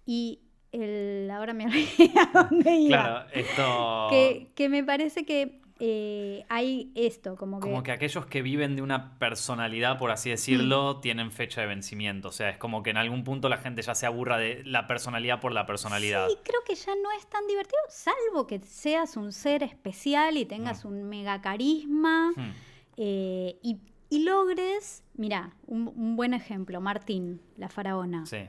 Y 0.05 0.41
el, 0.83 1.31
ahora 1.31 1.55
me 1.55 1.65
olvidé 1.67 2.13
a 2.19 2.43
dónde 2.43 2.75
iba. 2.75 3.03
Claro, 3.03 3.27
esto... 3.33 4.07
Que, 4.11 4.49
que 4.55 4.69
me 4.69 4.85
parece 4.85 5.25
que 5.25 5.61
eh, 5.79 6.47
hay 6.49 6.91
esto, 6.95 7.37
como 7.37 7.61
que... 7.61 7.69
Como 7.69 7.83
que 7.83 7.93
aquellos 7.93 8.25
que 8.27 8.41
viven 8.41 8.77
de 8.77 8.83
una 8.83 9.19
personalidad, 9.19 9.99
por 9.99 10.11
así 10.11 10.31
decirlo, 10.31 11.01
tienen 11.01 11.31
fecha 11.31 11.61
de 11.61 11.67
vencimiento. 11.67 12.29
O 12.29 12.33
sea, 12.33 12.49
es 12.49 12.57
como 12.57 12.83
que 12.83 12.91
en 12.91 12.97
algún 12.97 13.25
punto 13.25 13.49
la 13.49 13.59
gente 13.59 13.83
ya 13.83 13.95
se 13.95 14.07
aburra 14.07 14.39
de 14.39 14.63
la 14.65 14.87
personalidad 14.87 15.41
por 15.41 15.53
la 15.53 15.67
personalidad. 15.67 16.29
Sí, 16.29 16.37
creo 16.43 16.61
que 16.67 16.75
ya 16.75 16.95
no 16.95 17.11
es 17.19 17.27
tan 17.27 17.47
divertido, 17.47 17.79
salvo 17.89 18.47
que 18.47 18.61
seas 18.61 19.17
un 19.17 19.33
ser 19.33 19.63
especial 19.63 20.39
y 20.39 20.47
tengas 20.47 20.85
mm. 20.85 20.89
un 20.89 21.05
mega 21.05 21.43
carisma 21.43 22.33
mm. 22.35 22.53
eh, 22.97 23.59
y, 23.63 23.79
logres... 24.25 25.03
Mira, 25.15 25.55
un, 25.67 25.93
un 25.95 26.17
buen 26.17 26.33
ejemplo, 26.33 26.81
Martín, 26.81 27.41
la 27.57 27.69
faraona. 27.69 28.25
Sí. 28.25 28.49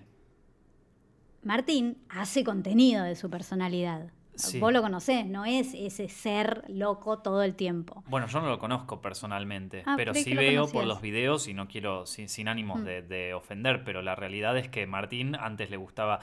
Martín 1.47 1.97
hace 2.09 2.43
contenido 2.43 3.03
de 3.03 3.15
su 3.15 3.29
personalidad 3.29 4.11
Vos 4.59 4.71
lo 4.71 4.81
conocés, 4.81 5.25
no 5.25 5.45
es 5.45 5.73
ese 5.73 6.09
ser 6.09 6.63
loco 6.67 7.19
todo 7.19 7.41
el 7.43 7.55
tiempo. 7.55 8.03
Bueno, 8.07 8.27
yo 8.27 8.39
no 8.39 8.47
lo 8.49 8.59
conozco 8.59 9.01
personalmente, 9.01 9.83
ah, 9.85 9.95
pero 9.97 10.13
sí 10.13 10.33
veo 10.35 10.67
por 10.67 10.85
los 10.85 11.01
videos 11.01 11.47
y 11.47 11.53
no 11.53 11.67
quiero, 11.67 12.05
sin, 12.05 12.47
ánimos 12.47 12.81
mm. 12.81 12.83
de, 12.83 13.33
ofender, 13.33 13.83
pero 13.83 14.01
la 14.01 14.15
realidad 14.15 14.57
es 14.57 14.69
que 14.69 14.85
Martín 14.85 15.35
antes 15.35 15.69
le 15.69 15.77
gustaba... 15.77 16.19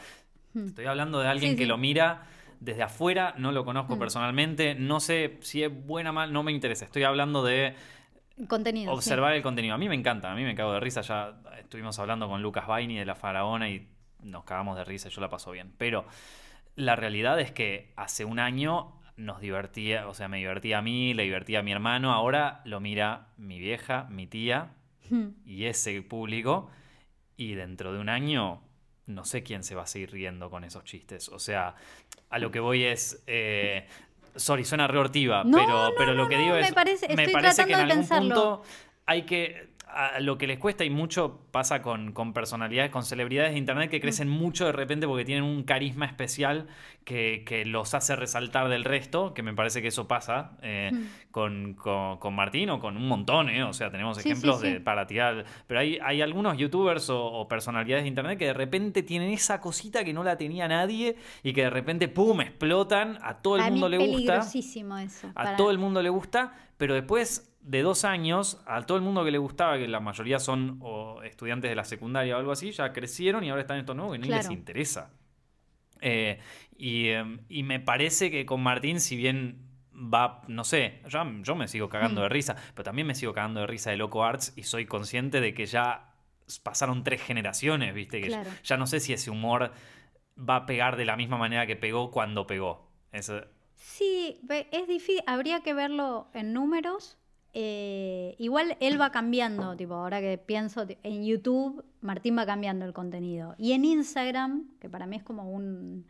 Mm. 0.52 0.66
Estoy 0.66 0.86
hablando 0.86 1.18
de 1.20 1.28
alguien 1.28 1.56
que 1.56 1.66
lo 1.66 1.76
mira 1.76 2.26
desde 2.60 2.84
afuera, 2.84 3.34
no 3.36 3.50
lo 3.50 3.64
conozco 3.64 3.96
mm. 3.96 3.98
personalmente, 3.98 4.74
no 4.76 5.00
sé 5.00 5.38
si 5.40 5.64
es 5.64 5.86
buena 5.86 6.10
o 6.10 6.12
mal, 6.12 6.32
no 6.32 6.44
me 6.44 6.52
interesa. 6.52 6.84
Estoy 6.84 7.02
hablando 7.02 7.42
de 7.42 7.74
contenido, 8.46 8.92
observar 8.92 9.34
el 9.34 9.42
contenido. 9.42 9.74
A 9.74 9.78
mí 9.78 9.88
me 9.88 9.96
encanta, 9.96 10.30
a 10.30 10.34
mí 10.36 10.44
me 10.44 10.54
cago 10.54 10.72
de 10.72 10.80
risa. 10.80 11.00
Ya 11.00 11.34
estuvimos 11.58 11.98
hablando 11.98 12.28
con 12.28 12.42
Lucas 12.42 12.66
Baini 12.68 12.96
de 12.96 13.04
la 13.04 13.16
Faraona 13.16 13.68
y 13.68 13.88
nos 14.24 14.44
cagamos 14.44 14.76
de 14.76 14.84
risa, 14.84 15.08
yo 15.08 15.20
la 15.20 15.30
paso 15.30 15.50
bien. 15.52 15.72
Pero 15.78 16.04
la 16.76 16.96
realidad 16.96 17.40
es 17.40 17.52
que 17.52 17.92
hace 17.96 18.24
un 18.24 18.38
año 18.38 19.00
nos 19.16 19.40
divertía, 19.40 20.08
o 20.08 20.14
sea, 20.14 20.28
me 20.28 20.38
divertía 20.38 20.78
a 20.78 20.82
mí, 20.82 21.14
le 21.14 21.22
divertía 21.22 21.60
a 21.60 21.62
mi 21.62 21.72
hermano, 21.72 22.12
ahora 22.12 22.62
lo 22.64 22.80
mira 22.80 23.28
mi 23.36 23.58
vieja, 23.58 24.06
mi 24.10 24.26
tía 24.26 24.72
hmm. 25.08 25.28
y 25.44 25.66
ese 25.66 26.02
público, 26.02 26.70
y 27.36 27.54
dentro 27.54 27.92
de 27.92 28.00
un 28.00 28.08
año 28.08 28.60
no 29.06 29.24
sé 29.24 29.42
quién 29.42 29.62
se 29.62 29.74
va 29.74 29.82
a 29.82 29.86
seguir 29.86 30.10
riendo 30.10 30.50
con 30.50 30.64
esos 30.64 30.84
chistes. 30.84 31.28
O 31.28 31.38
sea, 31.38 31.74
a 32.30 32.38
lo 32.38 32.50
que 32.50 32.60
voy 32.60 32.84
es... 32.84 33.22
Eh, 33.26 33.86
sorry, 34.34 34.64
suena 34.64 34.88
reortiva, 34.88 35.44
pero, 35.44 35.92
pero 35.96 36.14
lo 36.14 36.28
que 36.28 36.38
digo 36.38 36.56
es... 36.56 36.70
Me 36.70 36.74
parece, 36.74 37.14
me 37.14 37.28
parece 37.28 37.66
que 37.66 37.72
en 37.72 37.80
algún 37.80 38.08
punto 38.08 38.62
hay 39.06 39.22
que 39.22 39.73
lo 40.20 40.38
que 40.38 40.46
les 40.46 40.58
cuesta 40.58 40.84
y 40.84 40.90
mucho 40.90 41.40
pasa 41.50 41.82
con, 41.82 42.12
personalidades, 42.32 42.90
con 42.90 43.04
celebridades 43.04 43.52
de 43.52 43.58
internet 43.58 43.90
que 43.90 44.00
crecen 44.00 44.28
mucho 44.28 44.66
de 44.66 44.72
repente 44.72 45.06
porque 45.06 45.24
tienen 45.24 45.44
un 45.44 45.62
carisma 45.62 46.06
especial 46.06 46.66
que, 47.04 47.64
los 47.66 47.94
hace 47.94 48.16
resaltar 48.16 48.68
del 48.68 48.84
resto, 48.84 49.34
que 49.34 49.42
me 49.42 49.54
parece 49.54 49.82
que 49.82 49.88
eso 49.88 50.08
pasa 50.08 50.52
eh, 50.62 50.90
con, 51.30 51.76
Martín 52.32 52.70
o 52.70 52.80
con 52.80 52.96
un 52.96 53.08
montón, 53.08 53.48
eh, 53.48 53.62
o 53.62 53.72
sea, 53.72 53.90
tenemos 53.90 54.18
ejemplos 54.18 54.60
de 54.60 54.80
para 54.80 55.06
tirar, 55.06 55.44
pero 55.66 55.80
hay, 55.80 55.98
hay 56.02 56.22
algunos 56.22 56.56
youtubers 56.56 57.08
o, 57.10 57.46
personalidades 57.48 58.04
de 58.04 58.08
internet 58.08 58.38
que 58.38 58.46
de 58.46 58.54
repente 58.54 59.02
tienen 59.02 59.30
esa 59.30 59.60
cosita 59.60 60.04
que 60.04 60.12
no 60.12 60.24
la 60.24 60.36
tenía 60.36 60.66
nadie 60.68 61.16
y 61.42 61.52
que 61.52 61.62
de 61.62 61.70
repente, 61.70 62.08
¡pum!, 62.08 62.40
explotan, 62.40 63.18
a 63.22 63.38
todo 63.38 63.56
el 63.56 63.70
mundo 63.70 63.88
le 63.88 63.98
gusta. 63.98 64.38
Eso, 64.38 65.30
a 65.34 65.56
todo 65.56 65.70
el 65.70 65.78
mundo 65.78 66.02
le 66.02 66.08
gusta, 66.08 66.54
pero 66.76 66.94
después 66.94 67.54
de 67.60 67.82
dos 67.82 68.04
años, 68.04 68.62
a 68.66 68.82
todo 68.82 68.98
el 68.98 69.04
mundo 69.04 69.24
que 69.24 69.30
le 69.30 69.38
gustaba, 69.38 69.78
que 69.78 69.88
la 69.88 70.00
mayoría 70.00 70.38
son 70.38 70.80
estudiantes 71.24 71.70
de 71.70 71.74
la 71.74 71.84
secundaria 71.84 72.36
o 72.36 72.38
algo 72.38 72.52
así, 72.52 72.72
ya 72.72 72.92
crecieron 72.92 73.42
y 73.44 73.50
ahora 73.50 73.62
están 73.62 73.78
estos 73.78 73.96
nuevos 73.96 74.18
que 74.18 74.26
no 74.26 74.36
les 74.36 74.50
interesa. 74.50 75.10
Eh, 76.00 76.38
em, 76.78 77.40
y, 77.48 77.62
me 77.62 77.80
parece 77.80 78.30
que 78.30 78.44
con 78.44 78.62
Martín, 78.62 79.00
si 79.00 79.16
bien 79.16 79.58
va, 79.92 80.42
no 80.48 80.64
sé, 80.64 81.00
yo, 81.08 81.22
yo 81.40 81.54
me 81.54 81.66
sigo 81.66 81.88
cagando 81.88 82.20
de 82.20 82.28
mm. 82.28 82.32
risa, 82.32 82.56
pero 82.74 82.84
también 82.84 83.06
me 83.06 83.14
sigo 83.14 83.32
cagando 83.32 83.60
de 83.60 83.66
risa 83.66 83.90
de 83.90 83.96
Loco 83.96 84.24
Arts 84.24 84.52
y 84.56 84.64
soy 84.64 84.84
consciente 84.84 85.40
de 85.40 85.54
que 85.54 85.64
ya 85.64 86.14
pasaron 86.62 87.04
tres 87.04 87.22
generaciones, 87.22 87.94
¿viste? 87.94 88.20
Que 88.20 88.44
ya, 88.62 88.76
no 88.76 88.86
sé 88.86 89.00
si 89.00 89.14
ese 89.14 89.30
humor 89.30 89.72
va 90.36 90.56
a 90.56 90.66
pegar 90.66 90.96
de 90.96 91.06
la 91.06 91.16
misma 91.16 91.38
manera 91.38 91.66
que 91.66 91.76
pegó 91.76 92.10
cuando 92.10 92.46
pegó. 92.46 92.90
Sí, 93.86 94.40
es 94.48 94.88
difícil, 94.88 95.22
habría 95.26 95.60
que 95.60 95.74
verlo 95.74 96.28
en 96.32 96.52
números 96.52 97.18
eh, 97.56 98.34
igual 98.38 98.76
él 98.80 99.00
va 99.00 99.10
cambiando, 99.12 99.76
tipo, 99.76 99.94
ahora 99.94 100.20
que 100.20 100.38
pienso, 100.38 100.84
en 101.04 101.24
YouTube 101.24 101.84
Martín 102.00 102.36
va 102.36 102.44
cambiando 102.44 102.84
el 102.84 102.92
contenido. 102.92 103.54
Y 103.58 103.72
en 103.72 103.84
Instagram, 103.84 104.66
que 104.80 104.90
para 104.90 105.06
mí 105.06 105.16
es 105.16 105.22
como 105.22 105.48
un, 105.48 106.04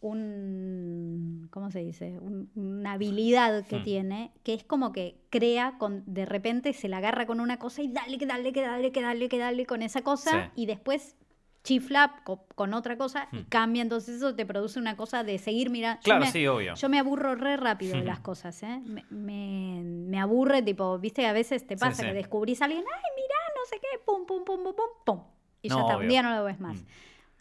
un 0.00 1.48
¿cómo 1.50 1.72
se 1.72 1.80
dice? 1.80 2.20
una 2.54 2.92
habilidad 2.92 3.66
que 3.66 3.78
hmm. 3.78 3.82
tiene, 3.82 4.30
que 4.44 4.54
es 4.54 4.62
como 4.62 4.92
que 4.92 5.18
crea, 5.28 5.76
con, 5.76 6.04
de 6.06 6.24
repente 6.24 6.72
se 6.72 6.88
la 6.88 6.98
agarra 6.98 7.26
con 7.26 7.40
una 7.40 7.58
cosa 7.58 7.82
y 7.82 7.88
dale, 7.88 8.16
que 8.16 8.26
dale, 8.26 8.52
que 8.52 8.62
dale, 8.62 8.92
que 8.92 9.02
dale, 9.02 9.28
que 9.28 9.38
dale 9.38 9.66
con 9.66 9.82
esa 9.82 10.02
cosa, 10.02 10.52
y 10.54 10.66
después 10.66 11.16
chifla 11.64 12.22
con, 12.54 12.74
otra 12.74 12.96
cosa 12.96 13.26
y 13.32 13.38
hmm. 13.38 13.44
cambia, 13.48 13.82
entonces 13.82 14.16
eso 14.16 14.34
te 14.34 14.44
produce 14.44 14.78
una 14.78 14.96
cosa 14.96 15.24
de 15.24 15.38
seguir 15.38 15.70
mirando. 15.70 16.00
Claro, 16.04 16.26
sí, 16.26 16.46
obvio. 16.46 16.74
Yo 16.74 16.88
me 16.90 16.98
aburro 16.98 17.34
re 17.34 17.56
rápido 17.56 17.96
de 17.96 18.04
las 18.04 18.20
cosas, 18.20 18.62
¿eh? 18.62 18.80
Me, 19.10 19.82
me, 19.82 20.20
aburre, 20.20 20.62
tipo, 20.62 20.98
viste, 20.98 21.26
a 21.26 21.32
veces 21.32 21.66
te 21.66 21.76
pasa 21.76 22.04
que 22.04 22.12
descubrís 22.12 22.60
a 22.60 22.66
alguien, 22.66 22.84
ay, 22.84 23.10
mira, 23.16 23.34
no 23.56 23.64
sé 23.68 23.80
qué, 23.80 23.98
pum, 24.04 24.26
pum, 24.26 24.44
pum, 24.44 24.62
pum, 24.62 24.74
pum, 24.74 24.86
pum. 25.04 25.20
Y 25.62 25.70
ya 25.70 25.80
está, 25.80 25.96
un 25.96 26.06
día 26.06 26.22
no 26.22 26.36
lo 26.36 26.44
ves 26.44 26.60
más. 26.60 26.82
Hmm. 26.82 26.86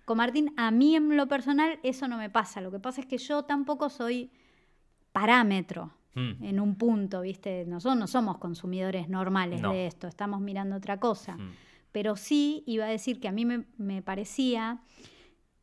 Con 0.05 0.17
Martín, 0.17 0.53
a 0.57 0.71
mí 0.71 0.95
en 0.95 1.15
lo 1.15 1.27
personal 1.27 1.79
eso 1.83 2.07
no 2.07 2.17
me 2.17 2.29
pasa. 2.29 2.61
Lo 2.61 2.71
que 2.71 2.79
pasa 2.79 3.01
es 3.01 3.07
que 3.07 3.17
yo 3.17 3.43
tampoco 3.43 3.89
soy 3.89 4.31
parámetro. 5.11 5.91
Hmm. 6.15 6.43
En 6.43 6.59
un 6.59 6.75
punto, 6.75 7.21
¿viste? 7.21 7.65
Nosotros 7.65 7.97
no 7.97 8.07
somos 8.07 8.37
consumidores 8.37 9.09
normales 9.09 9.61
de 9.63 9.87
esto, 9.87 10.07
estamos 10.07 10.39
mirando 10.41 10.75
otra 10.75 10.99
cosa 10.99 11.37
pero 11.93 12.17
sí 12.17 12.63
iba 12.65 12.85
a 12.85 12.89
decir 12.89 13.21
que 13.21 13.29
a 13.29 13.31
mí 13.31 13.45
me, 13.45 14.01
parecía 14.01 14.79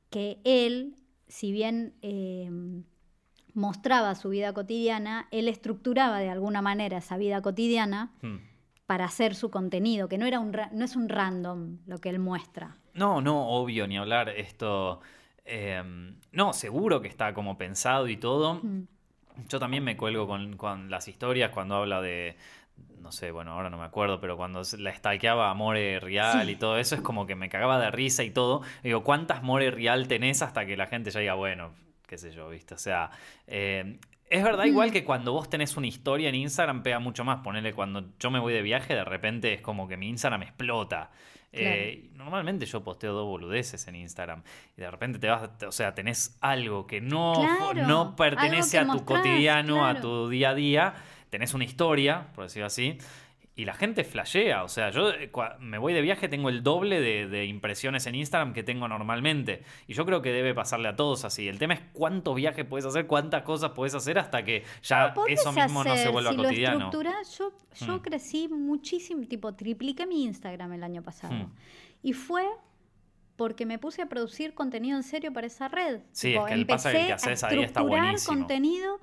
que 0.09 0.40
él, 0.45 0.95
si 1.29 1.53
bien 1.53 1.95
em, 2.01 2.85
mostraba 3.53 4.14
su 4.14 4.31
vida 4.31 4.55
cotidiana, 4.55 5.29
él 5.33 5.49
estructuraba 5.49 6.21
de 6.21 6.31
alguna 6.31 6.62
manera 6.62 6.99
esa 6.99 7.16
vida 7.16 7.43
cotidiana 7.43 8.12
hmm. 8.23 8.37
para 8.87 9.05
hacer 9.05 9.35
su 9.35 9.51
contenido, 9.51 10.09
que 10.09 10.19
no, 10.19 10.25
era 10.25 10.38
un, 10.38 10.57
no 10.73 10.85
es 10.85 10.97
un 10.97 11.09
random 11.09 11.79
lo 11.87 11.99
que 11.99 12.09
él 12.09 12.21
muestra. 12.21 12.77
No, 12.95 13.21
no, 13.21 13.49
obvio, 13.49 13.87
ni 13.87 13.99
hablar. 13.99 14.29
Esto. 14.29 15.01
Em, 15.45 16.16
no, 16.33 16.53
seguro 16.53 17.03
que 17.03 17.09
está 17.09 17.35
como 17.35 17.59
pensado 17.59 18.09
y 18.09 18.16
todo. 18.16 18.61
Hmm. 18.62 18.87
Yo 19.49 19.59
también 19.59 19.83
me 19.83 19.97
cuelgo 19.97 20.29
con, 20.29 20.57
con, 20.57 20.90
las 20.90 21.09
historias 21.09 21.51
cuando 21.51 21.75
habla 21.77 22.01
de, 22.01 22.37
no 23.01 23.12
sé, 23.12 23.31
bueno, 23.31 23.53
ahora 23.53 23.71
no 23.71 23.79
me 23.79 23.85
acuerdo, 23.85 24.21
pero 24.21 24.37
cuando 24.37 24.62
la 24.79 24.95
stalkeaba 24.95 25.51
a 25.51 25.55
More 25.55 26.01
Real 26.01 26.49
y 26.49 26.57
todo 26.57 26.79
eso, 26.79 26.95
es 26.95 27.01
como 27.01 27.27
que 27.27 27.35
me 27.35 27.49
cagaba 27.49 27.81
de 27.81 27.90
risa 27.90 28.23
y 28.23 28.31
todo. 28.31 28.62
Digo, 28.83 29.03
¿cuántas 29.03 29.43
More 29.43 29.71
Real 29.71 30.07
tenés 30.07 30.43
hasta 30.43 30.66
que 30.66 30.77
la 30.77 30.87
gente 30.87 31.11
ya 31.11 31.21
diga, 31.21 31.35
bueno, 31.35 31.73
qué 32.07 32.19
sé 32.19 32.31
yo, 32.33 32.49
viste? 32.49 32.75
O 32.75 32.79
sea, 32.79 33.11
eh, 33.47 33.99
es 34.31 34.45
verdad, 34.45 34.64
igual 34.64 34.93
que 34.93 35.05
cuando 35.05 35.33
vos 35.33 35.51
tenés 35.51 35.77
una 35.77 35.88
historia 35.88 36.29
en 36.29 36.37
Instagram, 36.37 36.85
pega 36.85 37.01
mucho 37.01 37.25
más. 37.25 37.40
Ponele 37.40 37.73
cuando 37.73 38.05
yo 38.21 38.31
me 38.31 38.38
voy 38.38 38.53
de 38.53 38.62
viaje, 38.62 38.95
de 38.95 39.05
repente 39.05 39.55
es 39.55 39.61
como 39.61 39.88
que 39.88 39.97
mi 39.97 40.09
Instagram 40.09 40.43
explota. 40.43 41.11
Eh, 41.53 42.11
normalmente 42.14 42.64
yo 42.64 42.85
posteo 42.85 43.12
dos 43.12 43.27
boludeces 43.27 43.88
en 43.88 43.97
Instagram 43.97 44.45
y 44.77 44.83
de 44.83 44.88
repente 44.88 45.19
te 45.19 45.29
vas, 45.29 45.51
o 45.66 45.73
sea, 45.73 45.97
tenés 45.97 46.38
algo 46.40 46.87
que 46.87 47.01
no, 47.01 47.35
no 47.75 48.14
pertenece 48.14 48.79
a 48.79 48.87
tu 48.87 49.05
cotidiano, 49.05 49.85
a 49.85 50.01
tu 50.01 50.29
día 50.29 50.51
a 50.51 50.55
día 50.55 50.95
tenés 51.31 51.55
una 51.55 51.64
historia, 51.64 52.29
por 52.35 52.45
decirlo 52.45 52.66
así, 52.66 52.99
y 53.61 53.64
la 53.64 53.75
gente 53.75 54.05
flashea. 54.05 54.64
O 54.64 54.69
sea, 54.69 54.90
yo 54.90 55.11
eh, 55.11 55.31
me 55.59 55.79
voy 55.79 55.93
de 55.93 56.01
viaje, 56.01 56.29
tengo 56.29 56.49
el 56.49 56.62
doble 56.62 57.01
de, 57.01 57.45
impresiones 57.45 58.07
en 58.07 58.14
Instagram 58.14 58.53
que 58.53 58.62
tengo 58.62 58.88
normalmente. 58.88 59.64
Y 59.87 59.95
yo 59.95 60.07
creo 60.07 60.23
que 60.23 60.33
debe 60.33 60.55
pasarle 60.55 60.88
a 60.88 60.97
todos 60.97 61.25
así. 61.25 61.49
El 61.49 61.59
tema 61.59 61.75
es 61.75 61.81
cuántos 61.93 62.35
viajes 62.35 62.64
puedes 62.64 62.87
hacer, 62.87 63.07
cuántas 63.07 63.43
cosas 63.43 63.73
puedes 63.73 63.95
hacer 63.95 64.19
hasta 64.19 64.45
que 64.45 64.64
ya 64.83 65.14
eso 65.29 65.53
mismo 65.53 65.85
no 65.85 65.97
se 65.97 66.09
vuelva 66.09 66.35
cotidiano. 66.35 66.90
Lo 66.90 67.03
yo, 67.03 67.53
yo 67.87 67.97
hmm. 67.97 68.01
crecí 68.01 68.49
muchísimo, 68.49 69.27
tipo, 69.27 69.55
tripliqué 69.55 70.07
mi 70.07 70.25
Instagram 70.25 70.73
el 70.73 70.85
año 70.85 71.03
pasado. 71.03 71.35
Hmm. 71.35 71.53
Y 72.03 72.14
fue 72.14 72.47
porque 73.37 73.66
me 73.66 73.79
puse 73.79 74.03
a 74.03 74.07
producir 74.07 74.55
contenido 74.55 74.97
en 74.97 75.03
serio 75.03 75.33
para 75.33 75.47
esa 75.47 75.69
red. 75.69 76.01
Sí, 76.12 76.35
es 76.35 76.45
que 76.45 76.55
el 76.55 76.66
pasa 76.66 76.93
que 76.93 77.12
haces 77.12 77.45
ahí 77.45 77.61
está 77.61 77.83
buenísimo. 77.83 78.37
contenido 78.37 79.01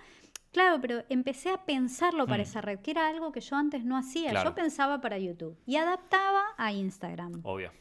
Claro, 0.58 0.82
pero 0.82 1.04
empecé 1.10 1.52
a 1.52 1.66
pensarlo 1.66 2.26
para 2.26 2.40
mm. 2.40 2.48
esa 2.48 2.62
red, 2.62 2.80
que 2.80 2.90
era 2.90 3.08
algo 3.08 3.32
que 3.32 3.42
yo 3.42 3.56
antes 3.56 3.86
no 3.86 3.96
hacía. 3.96 4.44
Yo 4.44 4.56
pensaba 4.56 5.00
para 5.02 5.20
YouTube 5.20 5.56
y 5.68 5.76
adaptaba 5.76 6.46
a 6.58 6.74
Instagram. 6.74 7.42
Obvio. 7.44 7.72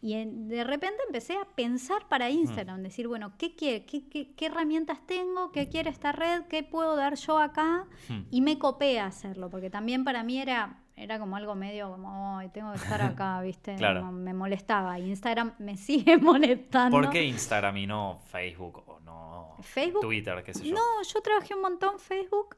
Y 0.00 0.24
de 0.24 0.64
repente 0.64 1.02
empecé 1.06 1.34
a 1.34 1.44
pensar 1.44 2.08
para 2.08 2.30
Instagram, 2.30 2.82
decir, 2.82 3.08
bueno, 3.08 3.34
¿qué, 3.36 3.54
quiere, 3.54 3.84
qué, 3.84 4.08
qué, 4.08 4.46
herramientas 4.46 5.06
tengo? 5.06 5.52
¿Qué 5.52 5.68
quiere 5.68 5.90
esta 5.90 6.12
red? 6.12 6.44
¿Qué 6.44 6.62
puedo 6.62 6.96
dar 6.96 7.16
yo 7.16 7.38
acá? 7.38 7.86
Y 8.30 8.40
me 8.40 8.58
copé 8.58 9.00
a 9.00 9.06
hacerlo, 9.06 9.50
porque 9.50 9.68
también 9.68 10.02
para 10.02 10.22
mí 10.22 10.38
era, 10.38 10.82
era 10.96 11.18
como 11.18 11.36
algo 11.36 11.54
medio 11.54 11.90
como, 11.90 12.38
ay, 12.38 12.48
tengo 12.50 12.70
que 12.72 12.78
estar 12.78 13.02
acá, 13.02 13.40
¿viste? 13.42 13.74
Claro. 13.76 14.12
me 14.12 14.32
molestaba. 14.32 14.98
Instagram 14.98 15.54
me 15.58 15.76
sigue 15.78 16.16
molestando. 16.18 16.96
¿Por 16.96 17.10
qué 17.10 17.24
Instagram 17.24 17.76
y 17.78 17.86
no 17.86 18.20
Facebook 18.26 18.82
o 18.86 19.00
no 19.00 19.56
Facebook? 19.62 20.02
Twitter, 20.02 20.42
qué 20.44 20.54
sé 20.54 20.68
yo? 20.68 20.74
No, 20.74 21.02
yo 21.02 21.20
trabajé 21.20 21.54
un 21.54 21.62
montón 21.62 21.98
Facebook. 21.98 22.56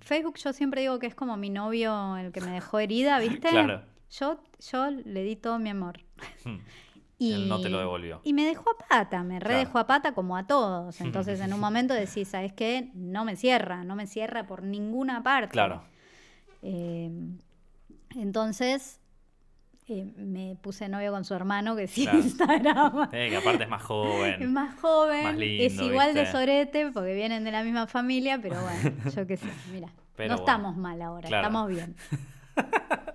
Facebook 0.00 0.38
yo 0.38 0.52
siempre 0.52 0.80
digo 0.80 0.98
que 0.98 1.06
es 1.06 1.14
como 1.14 1.36
mi 1.36 1.48
novio, 1.48 2.16
el 2.16 2.32
que 2.32 2.40
me 2.40 2.50
dejó 2.50 2.80
herida, 2.80 3.18
¿viste? 3.20 3.48
claro. 3.48 3.82
Yo, 4.10 4.38
yo 4.70 4.90
le 4.90 5.22
di 5.22 5.36
todo 5.36 5.58
mi 5.58 5.70
amor. 5.70 6.00
Hmm. 6.44 6.58
Y, 7.18 7.32
Él 7.32 7.48
no 7.48 7.60
te 7.60 7.68
lo 7.68 7.78
devolvió. 7.78 8.20
Y 8.24 8.32
me 8.32 8.44
dejó 8.44 8.70
a 8.70 8.88
pata, 8.88 9.22
me 9.22 9.38
redejó 9.38 9.78
a 9.78 9.86
pata 9.86 10.12
como 10.12 10.36
a 10.36 10.46
todos. 10.48 11.00
Entonces 11.00 11.40
en 11.40 11.54
un 11.54 11.60
momento 11.60 11.94
decís, 11.94 12.28
¿sabes 12.28 12.52
qué? 12.52 12.90
No 12.94 13.24
me 13.24 13.36
cierra, 13.36 13.84
no 13.84 13.94
me 13.94 14.08
cierra 14.08 14.44
por 14.44 14.64
ninguna 14.64 15.22
parte. 15.22 15.52
Claro. 15.52 15.84
Eh, 16.62 17.10
entonces, 18.16 19.00
eh, 19.88 20.04
me 20.16 20.56
puse 20.60 20.88
novio 20.88 21.12
con 21.12 21.24
su 21.24 21.34
hermano, 21.34 21.74
que 21.74 21.88
sí 21.88 22.08
Instagram. 22.12 23.10
que 23.10 23.36
aparte 23.36 23.64
es 23.64 23.70
más 23.70 23.82
joven. 23.82 24.42
Es 24.42 24.48
más 24.48 24.80
joven. 24.80 25.42
es 25.42 25.80
igual 25.80 26.14
de 26.14 26.26
sorete, 26.26 26.90
porque 26.92 27.14
vienen 27.14 27.44
de 27.44 27.50
la 27.50 27.62
misma 27.62 27.86
familia, 27.86 28.38
pero 28.40 28.56
bueno, 28.62 29.10
yo 29.14 29.26
qué 29.26 29.36
sé, 29.36 29.48
mira. 29.72 29.88
no 30.28 30.34
estamos 30.34 30.76
mal 30.76 31.02
ahora, 31.02 31.28
estamos 31.28 31.68
bien. 31.68 31.96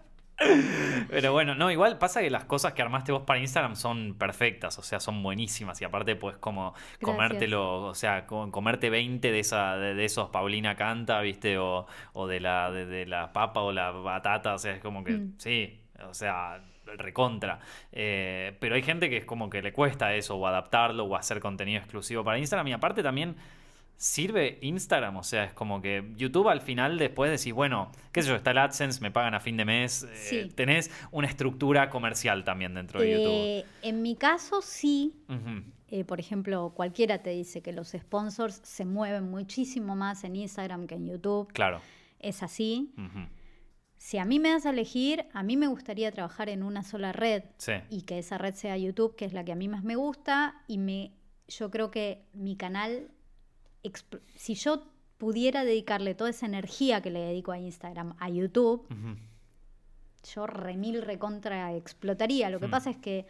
Pero 1.09 1.31
bueno, 1.31 1.55
no, 1.55 1.71
igual 1.71 1.97
pasa 1.97 2.21
que 2.21 2.29
las 2.29 2.45
cosas 2.45 2.73
que 2.73 2.81
armaste 2.81 3.11
vos 3.11 3.23
para 3.23 3.39
Instagram 3.39 3.75
son 3.75 4.15
perfectas, 4.17 4.77
o 4.77 4.83
sea, 4.83 4.99
son 4.99 5.23
buenísimas 5.23 5.81
y 5.81 5.85
aparte 5.85 6.15
pues 6.15 6.37
como 6.37 6.75
comértelo, 7.01 7.85
o 7.85 7.95
sea, 7.95 8.27
comerte 8.27 8.89
20 8.89 9.31
de 9.31 9.39
esa 9.39 9.77
de, 9.77 10.05
esos 10.05 10.29
Paulina 10.29 10.75
canta, 10.75 11.21
¿viste? 11.21 11.57
O, 11.57 11.87
de 12.27 12.39
la 12.39 12.71
de, 12.71 13.05
la 13.05 13.33
papa 13.33 13.61
o 13.61 13.71
la 13.71 13.91
batata, 13.91 14.53
o 14.53 14.59
sea, 14.59 14.73
es 14.73 14.81
como 14.81 15.03
que 15.03 15.13
mm. 15.13 15.33
sí, 15.37 15.79
o 16.07 16.13
sea, 16.13 16.61
recontra. 16.85 17.59
Eh, 17.91 18.55
pero 18.59 18.75
hay 18.75 18.83
gente 18.83 19.09
que 19.09 19.17
es 19.17 19.25
como 19.25 19.49
que 19.49 19.61
le 19.61 19.73
cuesta 19.73 20.13
eso, 20.13 20.35
o 20.37 20.47
adaptarlo, 20.47 21.05
o 21.05 21.15
hacer 21.15 21.39
contenido 21.39 21.79
exclusivo 21.79 22.23
para 22.23 22.37
Instagram. 22.37 22.67
Y 22.67 22.73
aparte 22.73 23.03
también 23.03 23.35
sirve 23.97 24.59
Instagram, 24.61 25.17
o 25.17 25.23
sea, 25.23 25.45
es 25.45 25.53
como 25.53 25.81
que 25.81 26.13
YouTube 26.15 26.47
al 26.49 26.61
final 26.61 26.97
después 26.97 27.31
decís, 27.31 27.53
bueno, 27.53 27.91
qué 28.11 28.21
sé 28.21 28.29
yo, 28.29 28.35
está 28.35 28.51
el 28.51 28.59
AdSense, 28.59 29.01
me 29.01 29.11
pagan 29.11 29.33
a 29.33 29.39
fin 29.39 29.57
de 29.57 29.65
mes, 29.65 30.07
eh, 30.31 30.49
tenés 30.55 30.91
una 31.11 31.27
estructura 31.27 31.89
comercial 31.89 32.43
también 32.43 32.73
dentro 32.73 33.01
de 33.01 33.11
YouTube. 33.11 33.31
Eh, 33.31 33.65
en 33.81 34.01
mi 34.01 34.15
caso 34.15 34.61
sí, 34.61 35.15
por 36.05 36.19
ejemplo, 36.19 36.73
cualquiera 36.75 37.21
te 37.23 37.31
dice 37.31 37.61
que 37.61 37.73
los 37.73 37.89
sponsors 37.89 38.61
se 38.63 38.85
mueven 38.85 39.29
muchísimo 39.29 39.95
más 39.95 40.23
en 40.23 40.35
Instagram 40.35 40.87
que 40.87 40.95
en 40.95 41.07
YouTube. 41.07 41.51
Claro. 41.51 41.81
Es 42.19 42.43
así 42.43 42.93
si 43.97 44.19
a 44.19 44.25
mí 44.25 44.39
me 44.39 44.49
das 44.49 44.65
a 44.65 44.69
elegir, 44.69 45.25
a 45.33 45.43
mí 45.43 45.57
me 45.57 45.67
gustaría 45.67 46.11
trabajar 46.11 46.49
en 46.49 46.63
una 46.63 46.83
sola 46.83 47.11
red 47.11 47.43
y 47.89 48.03
que 48.03 48.19
esa 48.19 48.37
red 48.37 48.53
sea 48.53 48.77
YouTube, 48.77 49.15
que 49.15 49.25
es 49.25 49.33
la 49.33 49.43
que 49.43 49.51
a 49.51 49.55
mí 49.55 49.67
más 49.67 49.83
me 49.83 49.95
gusta, 49.95 50.61
y 50.67 50.77
me, 50.77 51.11
yo 51.47 51.71
creo 51.71 51.91
que 51.91 52.23
mi 52.33 52.55
canal, 52.55 53.09
si 54.35 54.55
yo 54.55 54.83
pudiera 55.17 55.63
dedicarle 55.63 56.15
toda 56.15 56.29
esa 56.29 56.45
energía 56.45 57.01
que 57.01 57.09
le 57.09 57.19
dedico 57.19 57.51
a 57.51 57.59
Instagram 57.59 58.15
a 58.19 58.29
YouTube, 58.29 58.87
yo 60.33 60.47
remil 60.47 61.01
recontra 61.01 61.73
explotaría. 61.73 62.49
Lo 62.49 62.59
que 62.59 62.67
pasa 62.67 62.89
es 62.89 62.97
que 62.97 63.27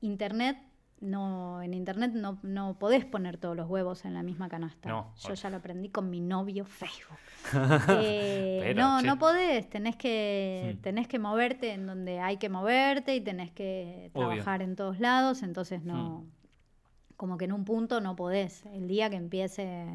Internet 0.00 0.58
no, 1.04 1.60
en 1.62 1.74
internet 1.74 2.12
no, 2.14 2.38
no, 2.42 2.78
podés 2.78 3.04
poner 3.04 3.36
todos 3.36 3.56
los 3.56 3.68
huevos 3.68 4.04
en 4.04 4.14
la 4.14 4.22
misma 4.22 4.48
canasta. 4.48 4.88
Yo 4.88 5.34
ya 5.34 5.50
lo 5.50 5.58
aprendí 5.58 5.90
con 5.90 6.10
mi 6.10 6.20
novio 6.20 6.64
Facebook. 6.64 7.18
Eh, 8.00 8.72
no, 8.74 9.02
no 9.02 9.18
podés, 9.18 9.68
tenés 9.68 9.96
que, 9.96 10.78
tenés 10.82 11.06
que 11.06 11.18
moverte 11.18 11.72
en 11.72 11.86
donde 11.86 12.18
hay 12.20 12.38
que 12.38 12.48
moverte 12.48 13.14
y 13.14 13.20
tenés 13.20 13.50
que 13.50 14.10
trabajar 14.14 14.62
en 14.62 14.76
todos 14.76 14.98
lados, 14.98 15.42
entonces 15.42 15.84
no, 15.84 16.20
hmm. 16.20 16.30
Como 17.16 17.38
que 17.38 17.44
en 17.44 17.52
un 17.52 17.64
punto 17.64 18.00
no 18.00 18.16
podés. 18.16 18.64
El 18.66 18.88
día 18.88 19.10
que 19.10 19.16
empiece, 19.16 19.86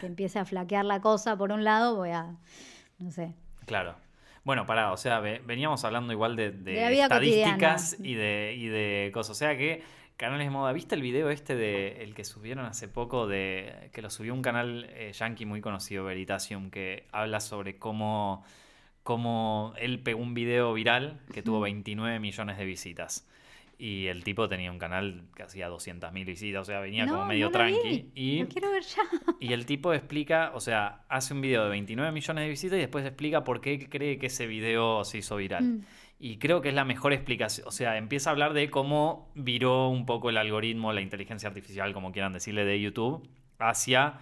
que 0.00 0.06
empiece 0.06 0.38
a 0.38 0.44
flaquear 0.44 0.84
la 0.84 1.00
cosa 1.00 1.36
por 1.36 1.52
un 1.52 1.64
lado, 1.64 1.96
voy 1.96 2.10
a, 2.10 2.36
no 2.98 3.10
sé. 3.10 3.34
Claro. 3.66 3.96
Bueno, 4.42 4.64
pará, 4.64 4.92
o 4.92 4.96
sea, 4.96 5.20
veníamos 5.20 5.84
hablando 5.84 6.12
igual 6.12 6.34
de, 6.34 6.48
estadísticas 6.98 7.96
y 8.00 8.14
de, 8.14 8.54
y 8.56 8.68
de 8.68 9.10
cosas. 9.12 9.30
O 9.32 9.34
sea 9.34 9.56
que 9.56 9.82
Canales 10.20 10.48
de 10.48 10.50
moda. 10.50 10.74
¿Viste 10.74 10.94
el 10.94 11.00
video 11.00 11.30
este 11.30 11.56
de 11.56 12.02
el 12.02 12.14
que 12.14 12.24
subieron 12.24 12.66
hace 12.66 12.88
poco 12.88 13.26
de 13.26 13.88
que 13.94 14.02
lo 14.02 14.10
subió 14.10 14.34
un 14.34 14.42
canal 14.42 14.86
eh, 14.90 15.12
yankee 15.14 15.46
muy 15.46 15.62
conocido, 15.62 16.04
Veritasium, 16.04 16.70
que 16.70 17.06
habla 17.10 17.40
sobre 17.40 17.78
cómo, 17.78 18.44
cómo 19.02 19.72
él 19.78 20.02
pegó 20.02 20.20
un 20.20 20.34
video 20.34 20.74
viral 20.74 21.22
que 21.32 21.42
tuvo 21.42 21.60
29 21.60 22.20
millones 22.20 22.58
de 22.58 22.66
visitas? 22.66 23.26
Y 23.82 24.08
el 24.08 24.24
tipo 24.24 24.46
tenía 24.46 24.70
un 24.70 24.78
canal 24.78 25.22
que 25.34 25.42
hacía 25.42 25.70
200.000 25.70 26.26
visitas, 26.26 26.60
o 26.60 26.64
sea, 26.66 26.80
venía 26.80 27.06
como 27.06 27.24
medio 27.24 27.50
tranqui. 27.50 28.10
Y, 28.14 28.44
quiero 28.44 28.70
ver 28.70 28.82
ya. 28.82 29.00
Y 29.40 29.54
el 29.54 29.64
tipo 29.64 29.94
explica, 29.94 30.52
o 30.54 30.60
sea, 30.60 31.06
hace 31.08 31.32
un 31.32 31.40
video 31.40 31.64
de 31.64 31.70
29 31.70 32.12
millones 32.12 32.44
de 32.44 32.50
visitas 32.50 32.76
y 32.76 32.80
después 32.80 33.06
explica 33.06 33.42
por 33.42 33.62
qué 33.62 33.88
cree 33.88 34.18
que 34.18 34.26
ese 34.26 34.46
video 34.46 35.02
se 35.04 35.16
hizo 35.16 35.36
viral. 35.36 35.64
Mm. 35.64 35.84
Y 36.18 36.36
creo 36.36 36.60
que 36.60 36.68
es 36.68 36.74
la 36.74 36.84
mejor 36.84 37.14
explicación. 37.14 37.66
O 37.66 37.70
sea, 37.70 37.96
empieza 37.96 38.28
a 38.28 38.32
hablar 38.32 38.52
de 38.52 38.68
cómo 38.68 39.32
viró 39.34 39.88
un 39.88 40.04
poco 40.04 40.28
el 40.28 40.36
algoritmo, 40.36 40.92
la 40.92 41.00
inteligencia 41.00 41.48
artificial, 41.48 41.94
como 41.94 42.12
quieran 42.12 42.34
decirle, 42.34 42.66
de 42.66 42.78
YouTube, 42.78 43.26
hacia 43.58 44.18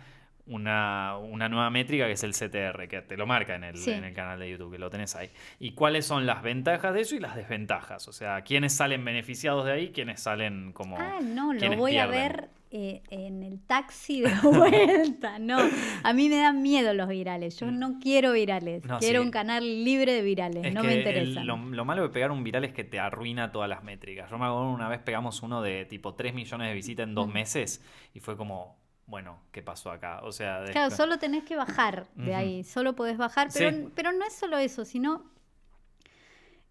una, 0.49 1.19
nueva 1.49 1.71
métrica 1.71 2.07
que 2.07 2.13
es 2.13 2.25
el 2.25 2.33
CTR, 2.33 2.89
que 2.89 3.03
te 3.03 3.17
lo 3.17 3.27
marca 3.27 3.55
en 3.55 3.65
el, 3.65 3.89
en 3.89 4.05
el 4.05 4.15
canal 4.15 4.39
de 4.39 4.51
YouTube, 4.51 4.73
que 4.73 4.79
lo 4.79 4.91
tenés 4.91 5.15
ahí. 5.17 5.31
Y 5.59 5.73
cuáles 5.73 6.07
son 6.07 6.27
las 6.27 6.43
ventajas 6.43 6.95
de 6.95 7.01
eso 7.01 7.17
y 7.17 7.21
las 7.21 7.37
desventajas. 7.37 8.09
O 8.09 8.13
sea, 8.13 8.43
quiénes 8.43 8.75
salen 8.75 9.05
beneficiados 9.05 9.67
de 9.67 9.73
ahí, 9.73 9.91
quiénes 9.91 10.21
salen 10.21 10.73
como. 10.73 10.99
Ah, 10.99 11.21
no, 11.23 11.53
lo 11.53 11.77
voy 11.77 11.99
a 11.99 12.07
ver 12.07 12.51
eh, 12.71 13.03
en 13.09 13.43
el 13.43 13.61
taxi 13.61 14.21
de 14.21 14.31
vuelta. 14.43 15.39
No, 15.39 15.59
a 16.03 16.13
mí 16.13 16.29
me 16.29 16.37
dan 16.37 16.61
miedo 16.61 16.93
los 16.93 17.09
virales. 17.09 17.59
Yo 17.59 17.71
no 17.71 17.99
quiero 17.99 18.33
virales. 18.33 18.83
quiero 19.01 19.23
un 19.23 19.31
canal 19.31 19.85
libre 19.85 20.13
de 20.13 20.21
virales. 20.21 20.75
no 20.75 20.85
me 20.85 20.97
interesa. 20.97 21.45
Lo, 21.45 21.57
malo 21.57 22.03
de 22.03 22.11
pegar 22.11 22.31
un 22.31 22.45
viral 22.45 22.65
es 22.65 22.75
que 22.75 22.85
te 22.85 23.01
arruina 23.01 23.53
todas 23.53 23.71
las 23.71 23.85
métricas. 23.85 24.31
Yo 24.31 24.37
me 24.37 24.45
acuerdo 24.45 24.71
una 24.71 24.89
vez 24.89 25.01
pegamos 25.01 25.43
uno 25.43 25.63
de 25.63 25.87
tipo 25.87 26.15
3 26.15 26.35
millones 26.35 26.69
de 26.69 26.75
visitas 26.75 27.09
en 27.09 27.15
dos 27.15 27.33
meses 27.33 27.83
y 28.13 28.21
fue 28.21 28.37
como, 28.37 28.77
bueno, 29.09 29.40
¿qué 29.53 29.62
pasó 29.62 29.90
acá? 29.90 30.21
O 30.23 30.33
sea, 30.33 30.62
claro, 30.71 30.94
solo 30.94 31.18
tenés 31.18 31.42
que 31.42 31.57
bajar 31.57 32.07
de 32.14 32.35
ahí. 32.35 32.62
Solo 32.62 32.94
podés 32.94 33.16
bajar. 33.16 33.49
Pero, 33.53 33.90
pero 33.94 34.12
no 34.12 34.25
es 34.25 34.35
solo 34.35 34.59
eso, 34.59 34.85
sino. 34.85 35.25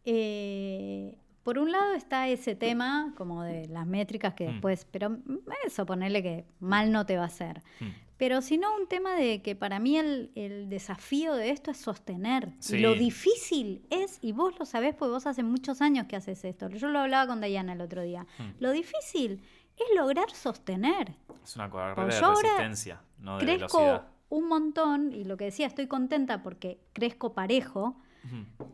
Eh, 0.05 1.17
por 1.41 1.57
un 1.57 1.71
lado 1.71 1.93
está 1.95 2.27
ese 2.27 2.55
tema 2.55 3.13
como 3.17 3.43
de 3.43 3.67
las 3.67 3.87
métricas 3.87 4.33
que 4.35 4.47
mm. 4.47 4.51
después, 4.51 4.85
pero 4.91 5.17
eso 5.65 5.85
ponerle 5.85 6.21
que 6.21 6.45
mal 6.59 6.91
no 6.91 7.05
te 7.05 7.17
va 7.17 7.23
a 7.23 7.27
hacer. 7.27 7.63
Mm. 7.79 7.85
Pero 8.17 8.41
sino 8.41 8.75
un 8.75 8.87
tema 8.87 9.15
de 9.15 9.41
que 9.41 9.55
para 9.55 9.79
mí 9.79 9.97
el, 9.97 10.31
desafío 10.69 11.33
de 11.35 11.49
esto 11.51 11.71
es 11.71 11.77
sostener. 11.77 12.51
Lo 12.71 12.93
difícil 12.95 13.81
es, 13.89 14.19
y 14.21 14.31
vos 14.31 14.57
lo 14.59 14.65
sabés 14.65 14.93
porque 14.95 15.11
vos 15.11 15.27
hace 15.27 15.43
muchos 15.43 15.81
años 15.81 16.07
que 16.07 16.15
haces 16.15 16.43
esto, 16.43 16.69
yo 16.69 16.89
lo 16.89 16.99
hablaba 16.99 17.27
con 17.27 17.41
Dayana 17.41 17.73
el 17.73 17.81
otro 17.81 18.03
día, 18.03 18.27
mm. 18.37 18.43
lo 18.59 18.71
difícil 18.71 19.41
es 19.77 19.95
lograr 19.95 20.29
sostener. 20.31 21.15
Es 21.43 21.55
una 21.55 21.69
carrera 21.69 22.07
de 22.07 22.21
resistencia, 22.21 23.01
no 23.19 23.37
de 23.37 23.45
crezco 23.45 24.03
un 24.29 24.47
montón, 24.47 25.13
y 25.13 25.23
lo 25.23 25.37
que 25.37 25.45
decía, 25.45 25.67
estoy 25.67 25.87
contenta 25.87 26.43
porque 26.43 26.79
crezco 26.93 27.33
parejo, 27.33 27.95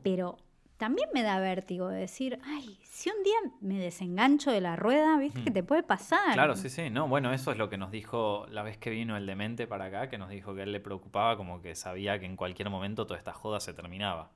pero 0.01 0.37
también 0.77 1.07
me 1.13 1.21
da 1.21 1.39
vértigo 1.39 1.87
de 1.89 1.99
decir, 1.99 2.39
ay, 2.43 2.79
si 2.83 3.09
un 3.09 3.23
día 3.23 3.35
me 3.61 3.79
desengancho 3.79 4.51
de 4.51 4.61
la 4.61 4.75
rueda, 4.75 5.17
¿viste 5.17 5.43
que 5.43 5.51
mm. 5.51 5.53
te 5.53 5.63
puede 5.63 5.83
pasar? 5.83 6.33
Claro, 6.33 6.55
sí, 6.55 6.69
sí. 6.69 6.89
No, 6.89 7.07
bueno, 7.07 7.31
eso 7.31 7.51
es 7.51 7.57
lo 7.57 7.69
que 7.69 7.77
nos 7.77 7.91
dijo 7.91 8.47
la 8.49 8.63
vez 8.63 8.77
que 8.77 8.89
vino 8.89 9.15
el 9.15 9.25
demente 9.25 9.67
para 9.67 9.85
acá, 9.85 10.09
que 10.09 10.17
nos 10.17 10.29
dijo 10.29 10.55
que 10.55 10.63
él 10.63 10.71
le 10.71 10.79
preocupaba 10.79 11.37
como 11.37 11.61
que 11.61 11.75
sabía 11.75 12.19
que 12.19 12.25
en 12.25 12.35
cualquier 12.35 12.69
momento 12.69 13.05
toda 13.05 13.17
esta 13.17 13.33
joda 13.33 13.59
se 13.59 13.73
terminaba. 13.73 14.31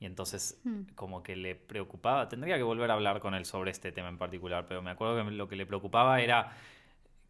Y 0.00 0.06
entonces, 0.06 0.60
mm. 0.64 0.94
como 0.94 1.22
que 1.22 1.36
le 1.36 1.54
preocupaba, 1.54 2.28
tendría 2.28 2.56
que 2.56 2.62
volver 2.62 2.90
a 2.90 2.94
hablar 2.94 3.20
con 3.20 3.34
él 3.34 3.44
sobre 3.44 3.70
este 3.70 3.92
tema 3.92 4.08
en 4.08 4.18
particular, 4.18 4.66
pero 4.66 4.82
me 4.82 4.90
acuerdo 4.90 5.24
que 5.24 5.30
lo 5.30 5.46
que 5.46 5.56
le 5.56 5.66
preocupaba 5.66 6.20
era 6.20 6.56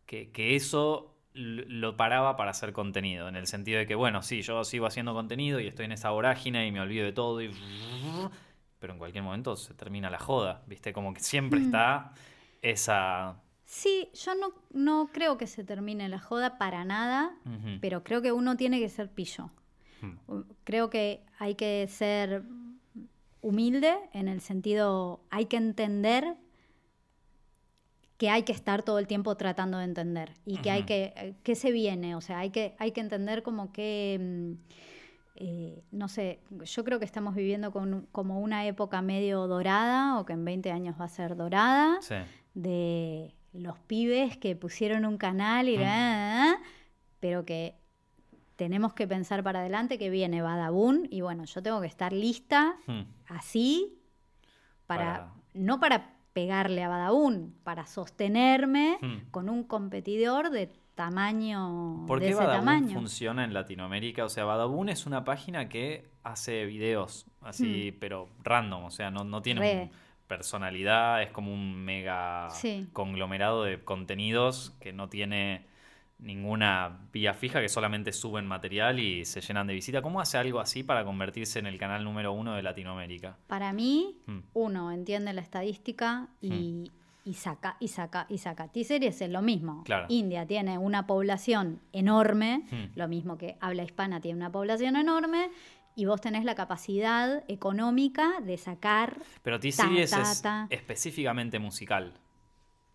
que, 0.07 0.31
que 0.31 0.55
eso 0.55 1.17
lo 1.35 1.97
paraba 1.97 2.37
para 2.37 2.51
hacer 2.51 2.73
contenido, 2.73 3.29
en 3.29 3.37
el 3.37 3.47
sentido 3.47 3.79
de 3.79 3.87
que, 3.87 3.95
bueno, 3.95 4.23
sí, 4.23 4.43
yo 4.43 4.65
sigo 4.65 4.87
haciendo 4.87 5.15
contenido 5.15 5.61
y 5.61 5.67
estoy 5.67 5.85
en 5.85 5.93
esa 5.93 6.11
vorágine 6.11 6.67
y 6.67 6.73
me 6.73 6.81
olvido 6.81 7.05
de 7.05 7.13
todo 7.13 7.43
y 7.43 7.51
pero 8.81 8.95
en 8.95 8.99
cualquier 8.99 9.23
momento 9.23 9.57
se 9.57 9.75
termina 9.75 10.11
la 10.11 10.19
joda, 10.19 10.63
¿viste? 10.67 10.93
Como 10.93 11.13
que 11.13 11.21
siempre 11.21 11.61
mm. 11.61 11.65
está 11.65 12.13
esa... 12.63 13.37
Sí, 13.65 14.09
yo 14.15 14.35
no, 14.35 14.53
no 14.73 15.11
creo 15.13 15.37
que 15.37 15.47
se 15.47 15.63
termine 15.63 16.09
la 16.09 16.19
joda 16.19 16.59
para 16.59 16.85
nada, 16.85 17.37
pero 17.81 18.03
creo 18.03 18.21
que 18.21 18.33
uno 18.33 18.57
tiene 18.57 18.81
que 18.81 18.89
ser 18.89 19.11
pillo. 19.11 19.51
Mm. 20.01 20.41
Creo 20.65 20.91
que 20.91 21.23
hay 21.39 21.55
que 21.55 21.87
ser 21.87 22.43
humilde 23.43 23.97
en 24.13 24.29
el 24.29 24.41
sentido, 24.41 25.21
hay 25.31 25.47
que 25.47 25.57
entender 25.57 26.37
que 28.17 28.29
hay 28.29 28.43
que 28.43 28.53
estar 28.53 28.83
todo 28.83 28.99
el 28.99 29.07
tiempo 29.07 29.35
tratando 29.37 29.79
de 29.79 29.85
entender 29.85 30.35
y 30.45 30.59
que 30.59 30.71
hay 30.71 30.83
que, 30.83 31.35
¿qué 31.43 31.55
se 31.55 31.71
viene? 31.71 32.15
O 32.17 32.21
sea, 32.21 32.41
hay 32.41 32.51
que, 32.51 32.75
hay 32.79 32.93
que 32.93 33.01
entender 33.01 33.43
como 33.43 33.73
que... 33.73 34.19
Mm, 34.21 34.81
eh, 35.43 35.83
no 35.91 36.09
sé, 36.09 36.41
yo 36.51 36.85
creo 36.85 36.99
que 36.99 37.07
estamos 37.07 37.35
viviendo 37.35 37.73
con, 37.73 38.07
como 38.13 38.41
una 38.41 38.67
época 38.67 39.01
medio 39.01 39.47
dorada 39.47 40.19
o 40.19 40.27
que 40.27 40.35
en 40.35 40.45
20 40.45 40.71
años 40.71 40.97
va 41.01 41.07
a 41.07 41.09
ser 41.09 41.35
dorada 41.35 41.99
de 42.53 43.35
los 43.55 43.79
pibes 43.79 44.37
que 44.37 44.55
pusieron 44.55 45.07
un 45.07 45.17
canal 45.17 45.71
y 45.71 45.79
mm. 45.79 46.57
pero 47.21 47.47
que 47.47 47.80
tenemos 48.61 48.93
que 48.93 49.09
pensar 49.09 49.43
para 49.43 49.61
adelante 49.61 49.97
que 49.99 50.11
viene 50.11 50.43
Badabun 50.43 51.09
y 51.11 51.23
bueno, 51.23 51.47
yo 51.47 51.63
tengo 51.63 51.81
que 51.81 51.87
estar 51.87 52.13
lista 52.13 52.77
mm. 52.87 53.01
así 53.29 53.99
para, 54.87 55.33
no 55.55 55.81
para 55.81 56.11
pegarle 56.35 56.83
a 56.83 56.89
Badabun, 56.91 57.55
para 57.65 57.87
sostenerme 57.87 58.99
mm. 59.01 59.31
con 59.31 59.49
un 59.49 59.65
competidor 59.65 60.51
de 60.51 60.71
tamaño 60.95 62.05
¿Por 62.07 62.21
de 62.21 62.27
qué 62.27 62.33
ese 62.33 62.41
Badabun 62.45 62.67
tamaño. 62.67 62.93
funciona 62.93 63.45
en 63.45 63.55
Latinoamérica? 63.55 64.27
O 64.27 64.29
sea, 64.29 64.45
Badabun 64.45 64.91
es 64.91 65.07
una 65.07 65.25
página 65.25 65.71
que 65.71 66.11
hace 66.23 66.67
videos 66.67 67.25
así, 67.41 67.97
pero 67.99 68.29
random, 68.43 68.85
o 68.85 68.91
sea, 68.91 69.11
no, 69.11 69.25
no 69.25 69.41
tiene 69.41 69.61
Hmm. 69.61 69.81
Un- 69.85 70.11
personalidad, 70.29 71.23
es 71.23 71.31
como 71.31 71.51
un 71.53 71.83
mega 71.83 72.51
Sí. 72.51 72.87
conglomerado 72.93 73.65
de 73.65 73.83
contenidos 73.83 74.77
que 74.81 74.93
no 74.93 75.09
tiene 75.09 75.65
ninguna 76.23 77.01
vía 77.13 77.35
fija, 77.35 77.61
que 77.61 77.69
solamente 77.69 78.13
suben 78.13 78.47
material 78.47 78.99
y 78.99 79.25
se 79.25 79.41
llenan 79.41 79.67
de 79.67 79.75
visita. 79.75 80.03
¿Cómo 80.03 80.21
hace 80.21 80.39
algo 80.39 80.61
así 80.61 80.83
para 80.83 81.05
convertirse 81.05 81.59
en 81.59 81.67
el 81.67 81.79
canal 81.79 82.05
número 82.05 82.33
uno 82.33 82.55
de 82.55 82.63
Latinoamérica? 82.63 83.37
Para 83.47 83.73
mí, 83.73 84.17
Hmm. 84.27 84.41
uno 84.55 84.93
entiende 84.93 85.33
la 85.33 85.41
estadística 85.41 86.29
y, 86.41 86.91
y 87.25 87.35
saca, 87.35 87.77
y 87.81 87.89
saca, 87.89 88.27
y 88.29 88.39
saca. 88.39 88.69
T-Series 88.69 89.21
es 89.21 89.31
lo 89.31 89.43
mismo. 89.43 89.83
Claro. 89.85 90.07
India 90.09 90.47
tiene 90.47 90.79
una 90.79 91.07
población 91.07 91.81
enorme, 91.93 92.65
Hmm. 92.71 92.99
lo 92.99 93.09
mismo 93.09 93.37
que 93.39 93.57
habla 93.61 93.83
hispana 93.83 94.21
tiene 94.21 94.37
una 94.39 94.53
población 94.53 94.97
enorme, 94.97 95.51
y 95.97 96.05
vos 96.07 96.21
tenés 96.21 96.45
la 96.45 96.55
capacidad 96.55 97.43
económica 97.49 98.41
de 98.43 98.57
sacar. 98.57 99.21
Pero 99.43 99.59
T-Series 99.59 100.13
es 100.13 100.43
específicamente 100.71 101.59
musical. 101.59 102.15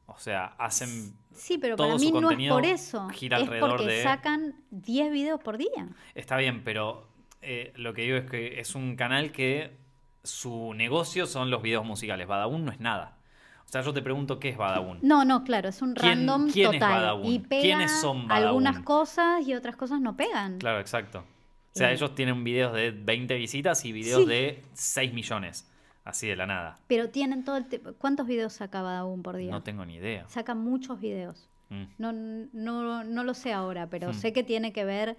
O 0.07 0.17
sea, 0.17 0.55
hacen 0.57 1.15
Sí, 1.33 1.57
pero 1.57 1.75
Todo 1.75 1.87
para 1.87 1.99
su 1.99 2.05
mí 2.05 2.11
no 2.21 2.31
es 2.31 2.49
por 2.49 2.65
eso. 2.65 3.09
gira 3.09 3.37
es 3.37 3.43
alrededor 3.43 3.71
porque 3.71 3.87
de- 3.87 4.03
sacan 4.03 4.55
10 4.71 5.11
videos 5.11 5.41
por 5.41 5.57
día. 5.57 5.89
Está 6.13 6.37
bien, 6.37 6.63
pero 6.63 7.09
eh, 7.41 7.73
lo 7.75 7.93
que 7.93 8.03
digo 8.03 8.15
es 8.17 8.29
que 8.29 8.59
es 8.61 8.73
un 8.73 8.95
canal 8.95 9.31
que 9.33 9.75
su 10.23 10.73
negocio 10.73 11.25
son 11.27 11.49
los 11.51 11.61
videos 11.61 11.85
musicales. 11.85 12.25
Badabun 12.27 12.63
no 12.65 12.71
es 12.71 12.79
nada. 12.79 13.17
O 13.65 13.67
sea, 13.67 13.81
yo 13.81 13.93
te 13.93 14.01
pregunto 14.01 14.39
qué 14.39 14.49
es 14.49 14.57
Badabun. 14.57 14.99
No, 15.01 15.25
no, 15.25 15.43
claro, 15.43 15.67
es 15.69 15.81
un 15.81 15.93
¿Quién- 15.93 16.19
random 16.27 16.49
quién 16.51 16.73
es. 16.75 16.79
Badabun? 16.79 17.25
Y 17.25 17.39
pega 17.39 17.61
¿Quiénes 17.63 17.99
son 17.99 18.31
algunas 18.31 18.79
cosas 18.79 19.45
y 19.45 19.53
otras 19.55 19.75
cosas 19.75 19.99
no 19.99 20.15
pegan. 20.15 20.59
Claro, 20.59 20.79
exacto. 20.79 21.19
O 21.19 21.77
sea, 21.77 21.91
Eh. 21.91 21.95
ellos 21.95 22.15
tienen 22.15 22.43
videos 22.45 22.73
de 22.73 22.91
20 22.91 23.35
visitas 23.35 23.83
y 23.83 23.91
videos 23.91 24.21
Sí. 24.23 24.29
de 24.29 24.63
6 24.73 25.13
millones. 25.13 25.69
Así 26.05 26.27
de 26.27 26.35
la 26.35 26.45
nada. 26.45 26.77
Pero 26.87 27.09
tienen 27.09 27.43
todo 27.43 27.57
el 27.57 27.65
tiempo. 27.65 27.91
¿Cuántos 27.97 28.27
videos 28.27 28.53
saca 28.53 28.81
Badabun 28.81 29.23
por 29.23 29.35
día? 29.35 29.51
No 29.51 29.63
tengo 29.63 29.85
ni 29.85 29.95
idea. 29.95 30.25
Saca 30.29 30.53
muchos 30.55 31.01
videos. 31.01 31.49
Mm. 31.69 31.83
No, 31.97 32.11
no, 32.13 33.03
no 33.03 33.23
lo 33.23 33.33
sé 33.33 33.51
ahora, 33.51 33.87
pero 33.89 34.11
Hmm. 34.11 34.13
sé 34.13 34.31
que 34.31 34.43
tiene 34.43 34.71
que 34.71 34.85
ver. 34.85 35.17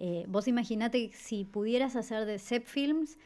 eh, 0.00 0.24
vos 0.28 0.46
imaginate 0.46 1.10
si 1.12 1.44
pudieras 1.44 1.96
hacer 1.96 2.24
de 2.24 2.38
Zep 2.38 2.66
Films 2.66 3.18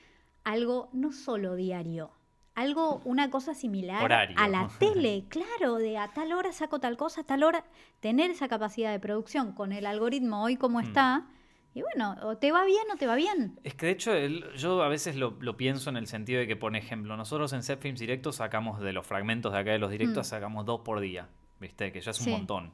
algo 0.43 0.89
no 0.95 1.13
solo 1.13 1.55
diario, 1.55 2.11
algo, 2.55 3.03
una 3.05 3.29
cosa 3.31 3.53
similar 3.53 4.03
Horario. 4.03 4.37
a 4.39 4.49
la 4.49 4.69
tele, 4.79 5.25
claro, 5.29 5.77
de 5.77 5.99
a 5.99 6.09
tal 6.15 6.33
hora 6.33 6.51
saco 6.53 6.79
tal 6.81 6.97
cosa, 6.97 7.21
a 7.21 7.25
tal 7.25 7.43
hora, 7.43 7.65
tener 8.01 8.31
esa 8.31 8.49
capacidad 8.49 8.91
de 8.91 9.01
producción 9.01 9.53
con 9.53 9.73
el 9.73 9.85
algoritmo 9.85 10.43
hoy 10.43 10.57
como 10.57 10.79
Hmm. 10.81 10.85
está, 10.85 11.27
y 11.75 11.83
bueno, 11.83 12.17
o 12.23 12.37
te 12.37 12.53
va 12.53 12.65
bien 12.65 12.85
o 12.93 12.97
te 12.97 13.07
va 13.07 13.15
bien. 13.15 13.59
Es 13.65 13.75
que 13.75 13.87
de 13.87 13.93
hecho 13.93 14.13
el- 14.15 14.45
yo 14.57 14.83
a 14.83 14.89
veces 14.89 15.17
lo, 15.17 15.37
lo 15.41 15.57
pienso 15.57 15.91
en 15.91 15.97
el 15.97 16.07
sentido 16.07 16.41
de 16.41 16.47
que, 16.47 16.57
por 16.57 16.75
ejemplo, 16.77 17.17
nosotros 17.17 17.53
en 17.53 17.63
Set 17.63 17.81
Films 17.81 18.01
Directos 18.01 18.37
sacamos 18.37 18.81
de 18.81 18.93
los 18.93 19.07
fragmentos 19.07 19.53
de 19.53 19.59
acá 19.59 19.73
de 19.73 19.79
los 19.79 19.91
directos, 19.91 20.27
Mm. 20.27 20.31
sacamos 20.31 20.67
dos 20.67 20.81
por 20.85 21.01
día, 21.01 21.29
¿viste? 21.61 21.93
Que 21.93 22.01
ya 22.01 22.11
es 22.11 22.19
un 22.21 22.25
Sí. 22.27 22.31
montón. 22.31 22.73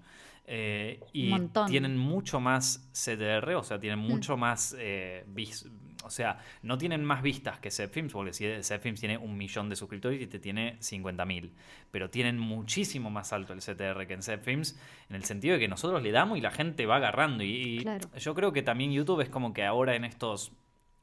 Eh, 0.50 1.00
y 1.12 1.28
Montón. 1.28 1.66
Mm. 1.66 1.70
tienen 1.70 1.98
mucho 1.98 2.40
más 2.40 2.88
CTR, 2.92 3.54
o 3.56 3.62
sea, 3.62 3.78
tienen 3.78 3.98
mucho 3.98 4.36
más 4.38 4.74
eh, 4.78 5.24
vis- 5.28 5.68
o 6.04 6.10
sea, 6.10 6.38
no 6.62 6.78
tienen 6.78 7.04
más 7.04 7.22
vistas 7.22 7.58
que 7.58 7.70
Set 7.70 7.90
Films, 7.92 8.12
porque 8.12 8.32
si 8.32 8.62
Set 8.62 8.80
Films 8.80 9.00
tiene 9.00 9.18
un 9.18 9.36
millón 9.36 9.68
de 9.68 9.76
suscriptores 9.76 10.20
y 10.20 10.26
te 10.26 10.38
tiene 10.38 10.78
50.000. 10.78 11.50
Pero 11.90 12.08
tienen 12.10 12.38
muchísimo 12.38 13.10
más 13.10 13.32
alto 13.32 13.52
el 13.52 13.60
CTR 13.60 14.06
que 14.06 14.14
en 14.14 14.22
Set 14.22 14.42
Films, 14.42 14.78
en 15.08 15.16
el 15.16 15.24
sentido 15.24 15.54
de 15.54 15.60
que 15.60 15.68
nosotros 15.68 16.02
le 16.02 16.12
damos 16.12 16.38
y 16.38 16.40
la 16.40 16.50
gente 16.50 16.86
va 16.86 16.96
agarrando. 16.96 17.42
Y, 17.42 17.80
Claro. 17.82 18.08
yo 18.16 18.34
creo 18.34 18.52
que 18.52 18.62
también 18.62 18.92
YouTube 18.92 19.20
es 19.20 19.28
como 19.28 19.52
que 19.52 19.64
ahora 19.64 19.96
en 19.96 20.04
estos, 20.04 20.52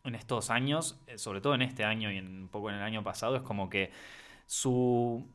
en 0.04 0.16
estos 0.16 0.50
años, 0.50 1.00
eh, 1.08 1.18
sobre 1.18 1.42
todo 1.42 1.56
en 1.56 1.62
este 1.62 1.84
año 1.84 2.12
y 2.12 2.18
en, 2.18 2.44
un 2.44 2.48
poco 2.48 2.70
en 2.70 2.78
el 2.78 2.82
año 2.84 3.04
pasado, 3.04 3.36
es 3.36 3.42
como 3.42 3.70
que 3.70 3.92
su 4.48 5.28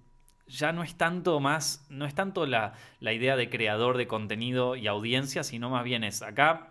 ya 0.47 0.73
no 0.73 0.83
es 0.83 0.97
tanto 0.97 1.39
más, 1.39 1.87
no 1.91 2.07
es 2.07 2.15
tanto 2.15 2.45
la, 2.45 2.73
la 2.99 3.13
idea 3.13 3.37
de 3.37 3.49
creador 3.49 3.97
de 3.97 4.09
contenido 4.09 4.75
y 4.75 4.89
audiencia, 4.89 5.45
sino 5.45 5.71
más 5.71 5.85
bien 5.85 6.03
es 6.03 6.23
acá. 6.23 6.70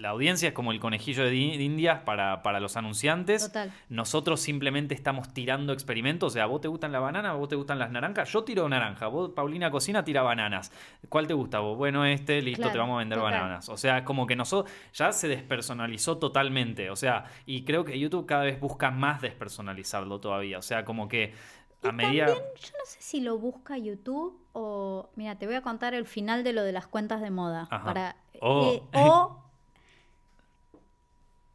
La 0.00 0.10
audiencia 0.10 0.48
es 0.48 0.54
como 0.54 0.72
el 0.72 0.80
conejillo 0.80 1.24
de, 1.24 1.30
di- 1.30 1.56
de 1.58 1.62
indias 1.62 2.00
para, 2.00 2.42
para 2.42 2.58
los 2.58 2.76
anunciantes. 2.76 3.46
Total. 3.48 3.70
Nosotros 3.90 4.40
simplemente 4.40 4.94
estamos 4.94 5.32
tirando 5.34 5.72
experimentos. 5.72 6.28
O 6.28 6.34
sea, 6.34 6.46
¿vos 6.46 6.60
te 6.60 6.68
gustan 6.68 6.90
la 6.92 7.00
banana? 7.00 7.34
¿Vos 7.34 7.48
te 7.48 7.56
gustan 7.56 7.78
las 7.78 7.90
naranjas? 7.90 8.32
Yo 8.32 8.42
tiro 8.44 8.68
naranja. 8.68 9.08
Vos, 9.08 9.30
Paulina 9.30 9.70
Cocina, 9.70 10.02
tira 10.04 10.22
bananas. 10.22 10.72
¿Cuál 11.08 11.26
te 11.26 11.34
gusta 11.34 11.58
vos? 11.60 11.76
Bueno, 11.76 12.04
este, 12.06 12.40
listo, 12.40 12.70
te 12.70 12.78
vamos 12.78 12.94
a 12.96 12.98
vender 13.00 13.18
total. 13.18 13.32
bananas. 13.34 13.68
O 13.68 13.76
sea, 13.76 14.04
como 14.04 14.26
que 14.26 14.36
nosotros 14.36 14.72
ya 14.94 15.12
se 15.12 15.28
despersonalizó 15.28 16.16
totalmente. 16.18 16.88
O 16.90 16.96
sea, 16.96 17.24
y 17.44 17.64
creo 17.64 17.84
que 17.84 17.98
YouTube 17.98 18.24
cada 18.26 18.44
vez 18.44 18.58
busca 18.58 18.90
más 18.90 19.20
despersonalizarlo 19.20 20.18
todavía. 20.20 20.58
O 20.58 20.62
sea, 20.62 20.84
como 20.84 21.08
que 21.08 21.34
a 21.82 21.88
Y 21.88 21.92
medida. 21.92 22.26
también, 22.26 22.44
yo 22.56 22.70
no 22.78 22.84
sé 22.84 22.98
si 23.00 23.20
lo 23.20 23.38
busca 23.38 23.76
YouTube 23.78 24.38
o. 24.52 25.10
Mira, 25.16 25.36
te 25.36 25.46
voy 25.46 25.56
a 25.56 25.62
contar 25.62 25.94
el 25.94 26.06
final 26.06 26.44
de 26.44 26.52
lo 26.52 26.62
de 26.62 26.72
las 26.72 26.86
cuentas 26.86 27.20
de 27.20 27.30
moda. 27.30 27.68
Ajá. 27.70 27.84
Para, 27.84 28.16
Oh. 28.42 28.72
eh, 28.72 28.82
o 28.94 29.36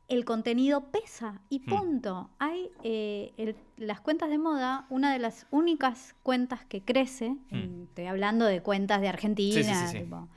el 0.08 0.24
contenido 0.26 0.92
pesa 0.92 1.42
y 1.50 1.60
Hmm. 1.60 1.66
punto. 1.66 2.30
Hay 2.40 2.70
eh, 2.84 3.34
el- 3.38 3.56
las 3.78 4.02
cuentas 4.02 4.30
de 4.30 4.38
moda, 4.38 4.86
una 4.90 5.12
de 5.12 5.20
las 5.20 5.48
únicas 5.52 6.16
cuentas 6.22 6.64
que 6.66 6.82
crece, 6.84 7.36
en- 7.50 7.84
estoy 7.90 8.06
hablando 8.06 8.46
de 8.46 8.62
cuentas 8.62 9.02
de 9.02 9.08
Argentina, 9.08 9.62
Hmm. 9.62 9.64
Sí, 9.64 9.74
sí, 9.74 9.86
sí, 9.88 9.92
sí. 9.98 10.04
tipo, 10.04 10.28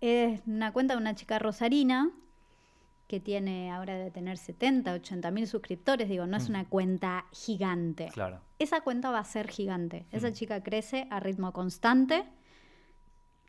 es 0.00 0.40
una 0.46 0.72
cuenta 0.72 0.94
de 0.94 1.00
una 1.00 1.14
chica 1.14 1.38
rosarina 1.38 2.10
que 3.08 3.18
tiene 3.18 3.72
ahora 3.72 3.94
de 3.98 4.12
tener 4.12 4.38
70, 4.38 4.92
80 4.92 5.32
mil 5.32 5.48
suscriptores, 5.48 6.08
digo, 6.08 6.26
no 6.28 6.36
es 6.36 6.46
Hmm. 6.48 6.50
una 6.52 6.64
cuenta 6.66 7.24
gigante 7.32 8.06
Claro. 8.12 8.40
esa 8.60 8.82
cuenta 8.82 9.10
va 9.10 9.18
a 9.18 9.24
ser 9.24 9.48
gigante. 9.48 10.06
Esa 10.12 10.32
chica 10.32 10.62
crece 10.62 11.08
a 11.10 11.18
ritmo 11.18 11.52
constante, 11.52 12.24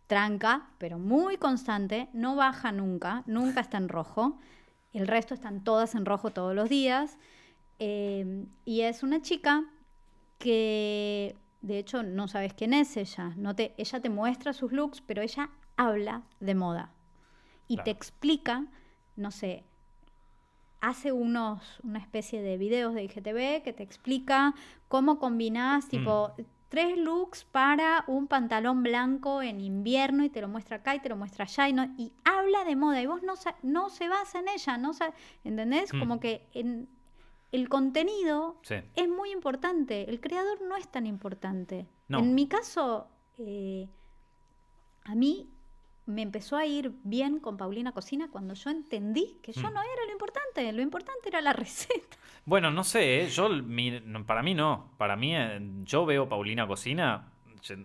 tranca, 0.07 0.67
pero 0.77 0.99
muy 0.99 1.37
constante, 1.37 2.09
no 2.13 2.35
baja 2.35 2.71
nunca, 2.71 3.23
nunca 3.27 3.61
está 3.61 3.77
en 3.77 3.87
rojo. 3.89 4.39
El 4.93 5.07
resto 5.07 5.33
están 5.33 5.63
todas 5.63 5.95
en 5.95 6.05
rojo 6.05 6.31
todos 6.31 6.55
los 6.55 6.69
días. 6.69 7.17
Eh, 7.79 8.45
y 8.65 8.81
es 8.81 9.03
una 9.03 9.21
chica 9.21 9.63
que, 10.37 11.35
de 11.61 11.77
hecho, 11.77 12.03
no 12.03 12.27
sabes 12.27 12.53
quién 12.53 12.73
es 12.73 12.95
ella. 12.97 13.33
No 13.37 13.55
te, 13.55 13.73
ella 13.77 14.01
te 14.01 14.09
muestra 14.09 14.53
sus 14.53 14.71
looks, 14.71 15.01
pero 15.01 15.21
ella 15.21 15.49
habla 15.77 16.23
de 16.39 16.55
moda. 16.55 16.91
Y 17.67 17.75
Claro. 17.75 17.85
te 17.85 17.91
explica, 17.91 18.65
no 19.15 19.31
sé, 19.31 19.63
hace 20.81 21.11
unos, 21.11 21.79
una 21.83 21.99
especie 21.99 22.41
de 22.41 22.57
videos 22.57 22.93
de 22.93 23.03
IGTV 23.03 23.63
que 23.63 23.73
te 23.73 23.83
explica 23.83 24.53
cómo 24.87 25.19
combinás, 25.19 25.87
tipo, 25.87 26.33
tres 26.71 26.97
looks 26.97 27.43
para 27.43 28.05
un 28.07 28.27
pantalón 28.27 28.81
blanco 28.81 29.41
en 29.41 29.59
invierno 29.59 30.23
y 30.23 30.29
te 30.29 30.39
lo 30.39 30.47
muestra 30.47 30.77
acá 30.77 30.95
y 30.95 31.01
te 31.01 31.09
lo 31.09 31.17
muestra 31.17 31.43
allá 31.43 31.67
y, 31.67 31.73
no- 31.73 31.93
y 31.97 32.13
habla 32.23 32.63
de 32.63 32.77
moda 32.77 33.01
y 33.01 33.07
vos 33.07 33.21
no, 33.23 33.33
no 33.61 33.89
se 33.89 34.07
basa 34.07 34.39
en 34.39 34.47
ella, 34.47 34.77
no 34.77 34.93
¿entendés? 35.43 35.93
Mm. 35.93 35.99
Como 35.99 36.19
que 36.21 36.47
en 36.53 36.87
el 37.51 37.67
contenido 37.67 38.55
Sí. 38.63 38.75
es 38.95 39.09
muy 39.09 39.31
importante, 39.31 40.09
el 40.09 40.21
creador 40.21 40.61
no 40.61 40.77
es 40.77 40.87
tan 40.87 41.05
importante. 41.05 41.87
No. 42.07 42.19
En 42.19 42.33
mi 42.35 42.47
caso, 42.47 43.09
eh, 43.37 43.89
a 45.03 45.13
mí 45.13 45.49
me 46.11 46.21
empezó 46.21 46.57
a 46.57 46.65
ir 46.65 46.91
bien 47.03 47.39
con 47.39 47.57
Paulina 47.57 47.91
Cocina 47.91 48.29
cuando 48.31 48.53
yo 48.53 48.69
entendí 48.69 49.37
que 49.41 49.51
yo 49.53 49.61
Mm. 49.69 49.73
no 49.73 49.81
era 49.81 50.05
lo 50.05 50.11
importante, 50.11 50.71
lo 50.71 50.81
importante 50.81 51.29
era 51.29 51.41
la 51.41 51.53
receta. 51.53 52.17
Bueno, 52.45 52.71
no 52.71 52.83
sé, 52.83 53.21
¿eh? 53.23 53.29
yo 53.29 53.49
mi- 53.49 53.99
para 54.25 54.43
mí 54.43 54.53
no. 54.53 54.91
Para 54.97 55.15
mí, 55.15 55.35
eh, 55.35 55.59
yo 55.81 56.05
veo 56.05 56.27
Paulina 56.27 56.67
Cocina, 56.67 57.27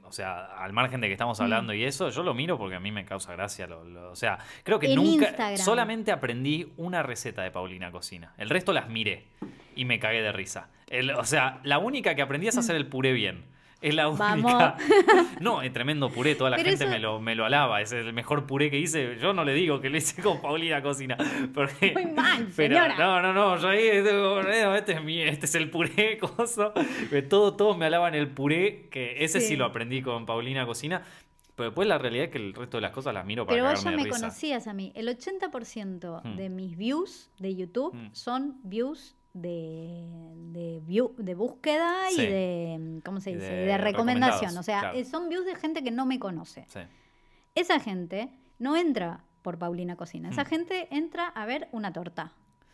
o 0.04 0.12
sea, 0.12 0.46
al 0.56 0.72
margen 0.72 1.00
de 1.02 1.06
que 1.08 1.12
estamos 1.12 1.38
Mm. 1.38 1.42
hablando 1.42 1.74
y 1.74 1.84
eso, 1.84 2.08
yo 2.08 2.22
lo 2.22 2.32
miro 2.34 2.56
porque 2.58 2.76
a 2.76 2.80
mí 2.80 2.90
me 2.90 3.04
causa 3.04 3.32
gracia. 3.32 3.66
lo- 3.66 3.84
lo- 3.84 4.10
o 4.12 4.16
sea, 4.16 4.38
creo 4.62 4.78
que 4.78 4.86
En 4.88 4.94
nunca, 4.96 5.26
Instagram. 5.26 5.58
solamente 5.58 6.12
aprendí 6.12 6.72
una 6.78 7.02
receta 7.02 7.42
de 7.42 7.50
Paulina 7.50 7.90
Cocina. 7.92 8.32
El 8.38 8.48
resto 8.48 8.72
las 8.72 8.88
miré 8.88 9.28
y 9.74 9.84
me 9.84 9.98
cagué 9.98 10.22
de 10.22 10.32
risa. 10.32 10.70
El- 10.88 11.10
o 11.10 11.24
sea, 11.24 11.60
la 11.64 11.78
única 11.78 12.14
que 12.14 12.22
aprendí 12.22 12.48
es 12.48 12.56
hacer 12.56 12.76
el 12.76 12.86
puré 12.86 13.12
bien. 13.12 13.44
Es 13.82 13.94
la 13.94 14.08
única. 14.08 14.36
Vamos. 14.36 14.74
No, 15.40 15.60
es 15.62 15.70
tremendo 15.72 16.08
puré, 16.10 16.34
toda 16.34 16.48
la 16.50 16.56
Pero 16.56 16.70
gente 16.70 16.84
eso- 16.84 16.90
me, 16.92 16.98
lo, 16.98 17.20
me 17.20 17.34
lo 17.34 17.44
alaba, 17.44 17.82
es 17.82 17.92
el 17.92 18.12
mejor 18.14 18.46
puré 18.46 18.70
que 18.70 18.78
hice. 18.78 19.18
Yo 19.20 19.32
no 19.34 19.44
le 19.44 19.52
digo 19.52 19.80
que 19.80 19.90
lo 19.90 19.98
hice 19.98 20.22
con 20.22 20.40
Paulina 20.40 20.82
Cocina. 20.82 21.16
Porque, 21.54 21.92
Muy 21.92 22.06
mal, 22.06 22.48
pero, 22.56 22.74
señora. 22.76 22.96
No, 22.98 23.20
no, 23.20 23.32
no, 23.34 23.56
yo 23.58 23.68
ahí, 23.68 24.00
digo, 24.00 24.42
"No, 24.42 24.74
este 24.74 24.92
es 24.92 25.04
mi, 25.04 25.20
este 25.20 25.44
es 25.46 25.54
el 25.56 25.68
puré, 25.70 26.16
coso. 26.18 26.72
Que 27.10 27.20
Todo, 27.22 27.54
todos 27.54 27.76
me 27.76 27.84
alaban 27.86 28.14
el 28.14 28.28
puré, 28.28 28.88
que 28.90 29.22
ese 29.24 29.40
sí. 29.40 29.48
Sí. 29.48 29.56
lo 29.56 29.66
aprendí 29.66 30.00
con 30.02 30.24
Paulina 30.26 30.64
Cocina. 30.66 31.02
Pero 31.54 31.70
después 31.70 31.88
la 31.88 31.96
realidad 31.98 32.26
es 32.26 32.30
que 32.30 32.38
el 32.38 32.52
resto 32.54 32.76
de 32.78 32.82
las 32.82 32.90
cosas 32.92 33.14
las 33.14 33.24
miro 33.24 33.46
para 33.46 33.56
Pero 33.56 33.70
vos 33.70 33.82
ya 33.82 33.90
me 33.90 34.04
risa. 34.04 34.10
conocías 34.20 34.66
a 34.66 34.74
mí. 34.74 34.92
El 34.94 35.08
80% 35.08 36.20
Mm. 36.24 36.36
de 36.36 36.48
mis 36.50 36.76
views 36.76 37.30
de 37.38 37.54
YouTube 37.56 37.94
Mm. 37.94 38.08
son 38.12 38.56
views 38.62 39.16
de, 39.40 40.04
de, 40.52 40.80
view- 40.86 41.14
de 41.16 41.34
búsqueda 41.34 41.92
Sí. 42.10 42.22
y 42.22 42.26
de, 42.26 43.00
¿cómo 43.04 43.20
se 43.20 43.34
dice? 43.34 43.44
de 43.50 43.66
De, 43.66 43.78
recomendación. 43.78 44.56
O 44.56 44.62
sea, 44.62 44.80
claro. 44.80 45.04
son 45.04 45.28
views 45.28 45.44
de 45.44 45.54
gente 45.56 45.82
que 45.84 45.90
no 45.90 46.06
me 46.06 46.18
conoce. 46.18 46.64
Sí. 46.68 46.80
esa 47.54 47.80
gente 47.80 48.30
no 48.58 48.76
entra 48.76 49.24
por 49.42 49.58
Paulina 49.58 49.96
Cocina. 49.96 50.30
Esa 50.30 50.42
Mm. 50.42 50.46
gente 50.46 50.88
entra 50.90 51.26
a 51.28 51.46
ver 51.46 51.68
una 51.72 51.92
torta. 51.92 52.32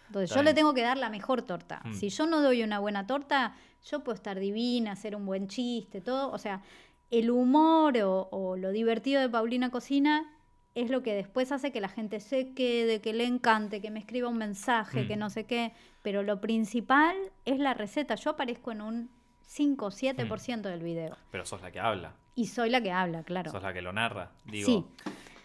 Entonces 0.08 0.30
Está 0.30 0.40
yo 0.40 0.44
le 0.44 0.54
tengo 0.54 0.74
que 0.74 0.82
dar 0.82 0.96
la 0.98 1.08
mejor 1.08 1.42
torta. 1.42 1.80
Mm. 1.84 1.94
Si 1.94 2.08
yo 2.08 2.26
no 2.26 2.40
doy 2.42 2.62
una 2.62 2.78
buena 2.80 3.06
torta, 3.06 3.54
yo 3.84 4.02
puedo 4.04 4.14
estar 4.14 4.38
divina, 4.38 4.92
hacer 4.92 5.14
un 5.16 5.24
buen 5.26 5.48
chiste, 5.48 6.00
todo. 6.00 6.30
O 6.32 6.38
sea, 6.38 6.62
el 7.10 7.30
humor 7.30 7.96
o, 7.98 8.28
o 8.30 8.56
lo 8.56 8.70
divertido 8.72 9.20
de 9.20 9.28
Paulina 9.28 9.70
Cocina 9.70 10.31
es 10.74 10.90
lo 10.90 11.02
que 11.02 11.14
después 11.14 11.52
hace 11.52 11.70
que 11.72 11.80
la 11.80 11.88
gente 11.88 12.20
se 12.20 12.52
quede, 12.54 13.00
que 13.00 13.12
le 13.12 13.24
encante, 13.24 13.80
que 13.80 13.90
me 13.90 13.98
escriba 14.00 14.28
un 14.28 14.38
mensaje, 14.38 15.02
Mm. 15.02 15.08
que 15.08 15.16
no 15.16 15.28
sé 15.30 15.44
qué. 15.44 15.72
Pero 16.02 16.22
lo 16.22 16.40
principal 16.40 17.14
es 17.44 17.58
la 17.58 17.74
receta. 17.74 18.14
Yo 18.14 18.30
aparezco 18.30 18.72
en 18.72 18.80
un 18.80 19.10
5 19.42 19.86
o 19.86 19.88
Mm. 19.88 19.92
7% 19.92 20.68
del 20.70 20.82
video. 20.82 21.16
Pero 21.30 21.44
sos 21.44 21.60
la 21.62 21.70
que 21.70 21.78
habla, 21.80 22.14
Y 22.34 22.46
soy 22.46 22.70
la 22.70 22.80
que 22.80 22.90
habla, 22.90 23.22
claro. 23.22 23.50
sos 23.50 23.62
la 23.62 23.74
que 23.74 23.82
lo 23.82 23.92
narra. 23.92 24.30
Digo, 24.46 24.66
Sí. 24.66 24.84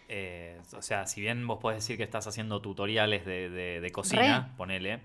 eh, 0.07 0.61
o 0.75 0.81
sea, 0.81 1.05
si 1.05 1.19
bien 1.19 1.45
vos 1.45 1.59
podés 1.59 1.79
decir 1.79 1.97
que 1.97 2.03
estás 2.03 2.25
haciendo 2.27 2.61
tutoriales 2.61 3.25
de, 3.25 3.49
de- 3.49 3.81
de 3.81 3.91
cocina, 3.91 4.47
Re. 4.51 4.55
ponele, 4.55 4.99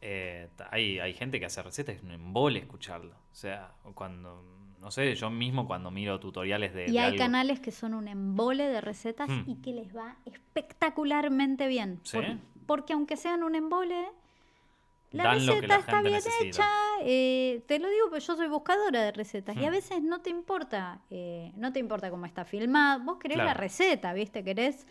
eh, 0.00 0.48
hay, 0.70 0.98
hay 0.98 1.12
gente 1.12 1.38
que 1.38 1.46
hace 1.46 1.62
recetas, 1.62 1.96
es 1.96 2.02
un 2.02 2.12
embole 2.12 2.60
escucharlo. 2.60 3.12
O 3.30 3.34
sea, 3.34 3.72
cuando, 3.94 4.42
no 4.86 4.92
sé, 4.92 5.16
yo 5.16 5.30
mismo 5.30 5.66
cuando 5.66 5.90
miro 5.90 6.20
tutoriales 6.20 6.72
de... 6.72 6.84
Y 6.84 6.92
de 6.92 6.98
hay 7.00 7.06
algo- 7.06 7.18
canales 7.18 7.58
que 7.58 7.72
son 7.72 7.92
un 7.92 8.06
embole 8.06 8.68
de 8.68 8.80
recetas 8.80 9.28
Mm. 9.28 9.42
y 9.50 9.54
que 9.56 9.72
les 9.72 9.96
va 9.96 10.14
espectacularmente 10.24 11.66
bien. 11.66 11.98
¿Sí? 12.04 12.18
Por- 12.18 12.36
porque 12.66 12.92
aunque 12.92 13.16
sean 13.16 13.42
un 13.42 13.56
embole, 13.56 14.06
la 15.10 15.24
Dan 15.24 15.44
lo 15.44 15.54
que 15.54 15.60
receta 15.62 15.74
la 15.74 15.80
está 15.80 15.92
gente 15.92 16.08
bien 16.08 16.14
necesita. 16.24 16.46
hecha. 16.46 16.68
eh, 17.02 17.62
te 17.66 17.78
lo 17.80 17.88
digo, 17.90 18.06
porque 18.10 18.24
yo 18.24 18.36
soy 18.36 18.46
buscadora 18.48 19.02
de 19.02 19.10
recetas. 19.10 19.56
Y 19.56 19.64
a 19.64 19.70
Mm. 19.70 19.72
veces 19.72 20.02
no 20.02 20.20
te 20.20 20.30
importa, 20.30 21.00
eh, 21.10 21.52
no 21.56 21.72
te 21.72 21.80
importa 21.80 22.08
cómo 22.10 22.24
está 22.26 22.44
filmado. 22.44 23.02
Vos 23.02 23.18
querés 23.18 23.38
la 23.38 23.54
receta, 23.54 24.12
¿viste? 24.12 24.44
Querés... 24.44 24.86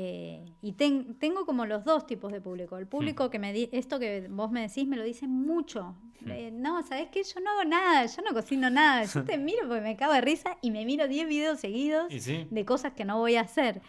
eh, 0.00 0.44
y 0.62 0.74
ten- 0.74 1.18
tengo 1.18 1.44
como 1.44 1.66
los 1.66 1.84
dos 1.84 2.06
tipos 2.06 2.30
de 2.30 2.40
público. 2.40 2.78
El 2.78 2.86
público 2.86 3.26
Mm. 3.26 3.30
que 3.30 3.38
me 3.40 3.52
di, 3.52 3.68
esto 3.72 3.98
que 3.98 4.28
vos 4.30 4.48
me 4.48 4.60
decís 4.60 4.86
me 4.86 4.96
lo 4.96 5.02
dicen 5.02 5.28
mucho. 5.28 5.96
Eh, 6.28 6.50
no, 6.52 6.82
¿sabés 6.84 7.08
qué? 7.10 7.24
Yo 7.24 7.40
no 7.40 7.50
hago 7.50 7.64
nada, 7.64 8.06
yo 8.06 8.22
no 8.22 8.32
cocino 8.32 8.70
nada. 8.70 9.04
Yo 9.04 9.24
te 9.24 9.36
miro 9.38 9.66
porque 9.66 9.80
me 9.80 9.96
cago 9.96 10.12
de 10.12 10.20
risa 10.20 10.56
y 10.62 10.70
me 10.70 10.84
miro 10.84 11.08
10 11.08 11.26
videos 11.28 11.58
seguidos 11.58 12.12
sí. 12.20 12.46
de 12.48 12.64
cosas 12.64 12.92
que 12.92 13.04
no 13.04 13.18
voy 13.18 13.34
a 13.36 13.40
hacer. 13.40 13.82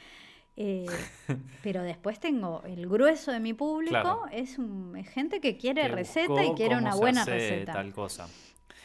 Eh, 0.57 0.87
pero 1.63 1.83
después 1.83 2.19
tengo 2.19 2.63
el 2.63 2.87
grueso 2.89 3.31
de 3.31 3.39
mi 3.39 3.53
público, 3.53 3.91
Claro. 3.91 4.25
es, 4.31 4.57
un, 4.57 4.95
es 4.97 5.07
gente 5.09 5.39
que 5.41 5.57
quiere 5.57 5.83
que 5.83 5.87
receta 5.89 6.43
y 6.43 6.53
quiere 6.55 6.75
una 6.75 6.95
buena 6.95 7.23
receta. 7.23 7.73
Tal 7.73 7.93
cosa. 7.93 8.25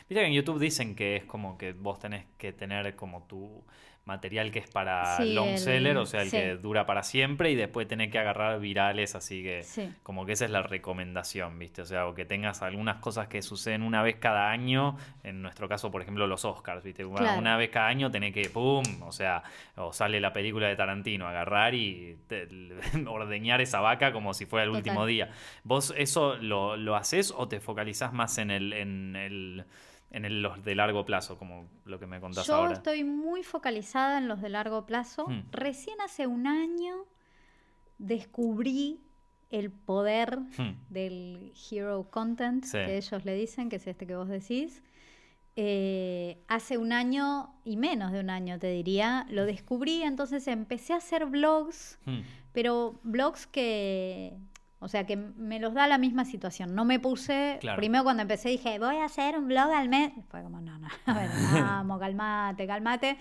Viste 0.06 0.20
que 0.22 0.26
en 0.26 0.34
YouTube 0.34 0.58
dicen 0.60 0.94
que 0.94 1.16
es 1.16 1.24
como 1.24 1.56
que 1.56 1.72
vos 1.72 1.98
tenés 1.98 2.26
que 2.36 2.52
tener 2.52 2.94
como 2.96 3.22
tu 3.22 3.64
material 4.06 4.50
que 4.50 4.58
es 4.58 4.68
para 4.70 5.16
Sí, 5.16 5.32
long 5.34 5.48
el- 5.50 5.58
seller, 5.58 5.96
o 5.96 6.04
sea, 6.06 6.20
el 6.22 6.28
sí. 6.30 6.36
que 6.36 6.56
dura 6.56 6.84
para 6.84 7.02
siempre 7.02 7.50
y 7.50 7.54
después 7.54 7.88
tenés 7.88 8.10
que 8.10 8.18
agarrar 8.18 8.60
virales, 8.60 9.14
así 9.14 9.42
que 9.42 9.62
Sí. 9.62 9.90
como 10.02 10.26
que 10.26 10.32
esa 10.32 10.44
es 10.44 10.50
la 10.50 10.62
recomendación, 10.62 11.58
¿viste? 11.58 11.82
O 11.82 11.84
sea, 11.86 12.06
o 12.06 12.14
que 12.14 12.24
tengas 12.24 12.62
algunas 12.62 12.96
cosas 12.96 13.28
que 13.28 13.40
suceden 13.42 13.82
una 13.82 14.02
vez 14.02 14.16
cada 14.16 14.50
año, 14.50 14.96
en 15.22 15.40
nuestro 15.42 15.68
caso, 15.68 15.90
por 15.90 16.02
ejemplo, 16.02 16.26
los 16.26 16.44
Oscars, 16.44 16.82
¿viste? 16.84 17.04
Una, 17.04 17.18
Claro. 17.20 17.38
una 17.38 17.56
vez 17.56 17.70
cada 17.70 17.88
año 17.88 18.10
tenés 18.10 18.34
que, 18.34 18.48
¡pum! 18.50 18.84
O 19.02 19.12
sea, 19.12 19.42
o 19.76 19.92
sale 19.92 20.20
la 20.20 20.32
película 20.32 20.68
de 20.68 20.76
Tarantino, 20.76 21.26
agarrar 21.26 21.74
y 21.74 22.18
te- 22.28 22.46
ordeñar 23.08 23.60
esa 23.60 23.80
vaca 23.80 24.12
como 24.12 24.34
si 24.34 24.46
fuera 24.46 24.64
el 24.64 24.70
último 24.70 25.06
día. 25.06 25.30
¿Vos 25.62 25.94
eso 25.96 26.36
lo, 26.36 26.76
lo 26.76 26.96
haces 26.96 27.32
o 27.36 27.48
te 27.48 27.60
focalizás 27.60 28.12
más 28.12 28.38
en 28.38 28.50
el, 28.50 28.72
en 28.74 29.16
el, 29.16 29.64
en 30.16 30.24
el- 30.24 30.42
los 30.42 30.64
de 30.64 30.74
largo 30.74 31.04
plazo, 31.04 31.36
como 31.38 31.66
lo 31.84 31.98
que 31.98 32.06
me 32.06 32.20
contás 32.20 32.46
Yo 32.46 32.54
ahora? 32.54 32.72
estoy 32.74 33.02
muy 33.04 33.42
focalizada 33.42 34.18
en 34.18 34.28
los 34.28 34.40
de 34.40 34.48
largo 34.48 34.86
plazo. 34.86 35.26
Mm. 35.28 35.42
Recién 35.50 36.00
hace 36.00 36.26
un 36.26 36.46
año 36.46 36.94
descubrí 37.98 39.00
el 39.50 39.70
poder 39.70 40.38
Hmm, 40.58 40.72
del 40.88 41.52
hero 41.70 42.08
content, 42.10 42.64
Sí. 42.64 42.72
que 42.78 42.96
ellos 42.96 43.24
le 43.24 43.34
dicen, 43.34 43.68
que 43.68 43.76
es 43.76 43.86
este 43.86 44.06
que 44.06 44.16
vos 44.16 44.28
decís. 44.28 44.82
Eh, 45.56 46.42
hace 46.48 46.78
un 46.78 46.92
año 46.92 47.54
y 47.64 47.76
menos 47.76 48.10
de 48.10 48.18
un 48.20 48.30
año, 48.30 48.58
te 48.58 48.68
diría, 48.72 49.24
lo 49.30 49.46
descubrí, 49.46 50.02
entonces 50.02 50.48
empecé 50.48 50.92
a 50.94 50.96
hacer 50.96 51.26
vlogs, 51.26 52.00
hmm. 52.06 52.20
pero 52.52 52.98
vlogs 53.04 53.46
que, 53.46 54.36
o 54.84 54.88
sea, 54.88 55.04
que 55.06 55.16
me 55.16 55.58
los 55.58 55.72
da 55.74 55.86
la 55.88 55.98
misma 55.98 56.24
situación. 56.24 56.74
No 56.74 56.84
me 56.84 57.00
puse, 57.00 57.56
Claro. 57.60 57.76
primero 57.78 58.04
cuando 58.04 58.22
empecé 58.22 58.50
dije, 58.50 58.78
voy 58.78 58.96
a 58.96 59.06
hacer 59.06 59.36
un 59.38 59.48
vlog 59.48 59.70
al 59.72 59.88
mes. 59.88 60.12
Fue 60.28 60.42
como, 60.42 60.60
no, 60.60 60.78
no, 60.78 60.88
a 61.06 61.14
ver, 61.14 61.28
vamos, 61.82 61.98
calmate, 61.98 62.66
calmate. 62.66 63.16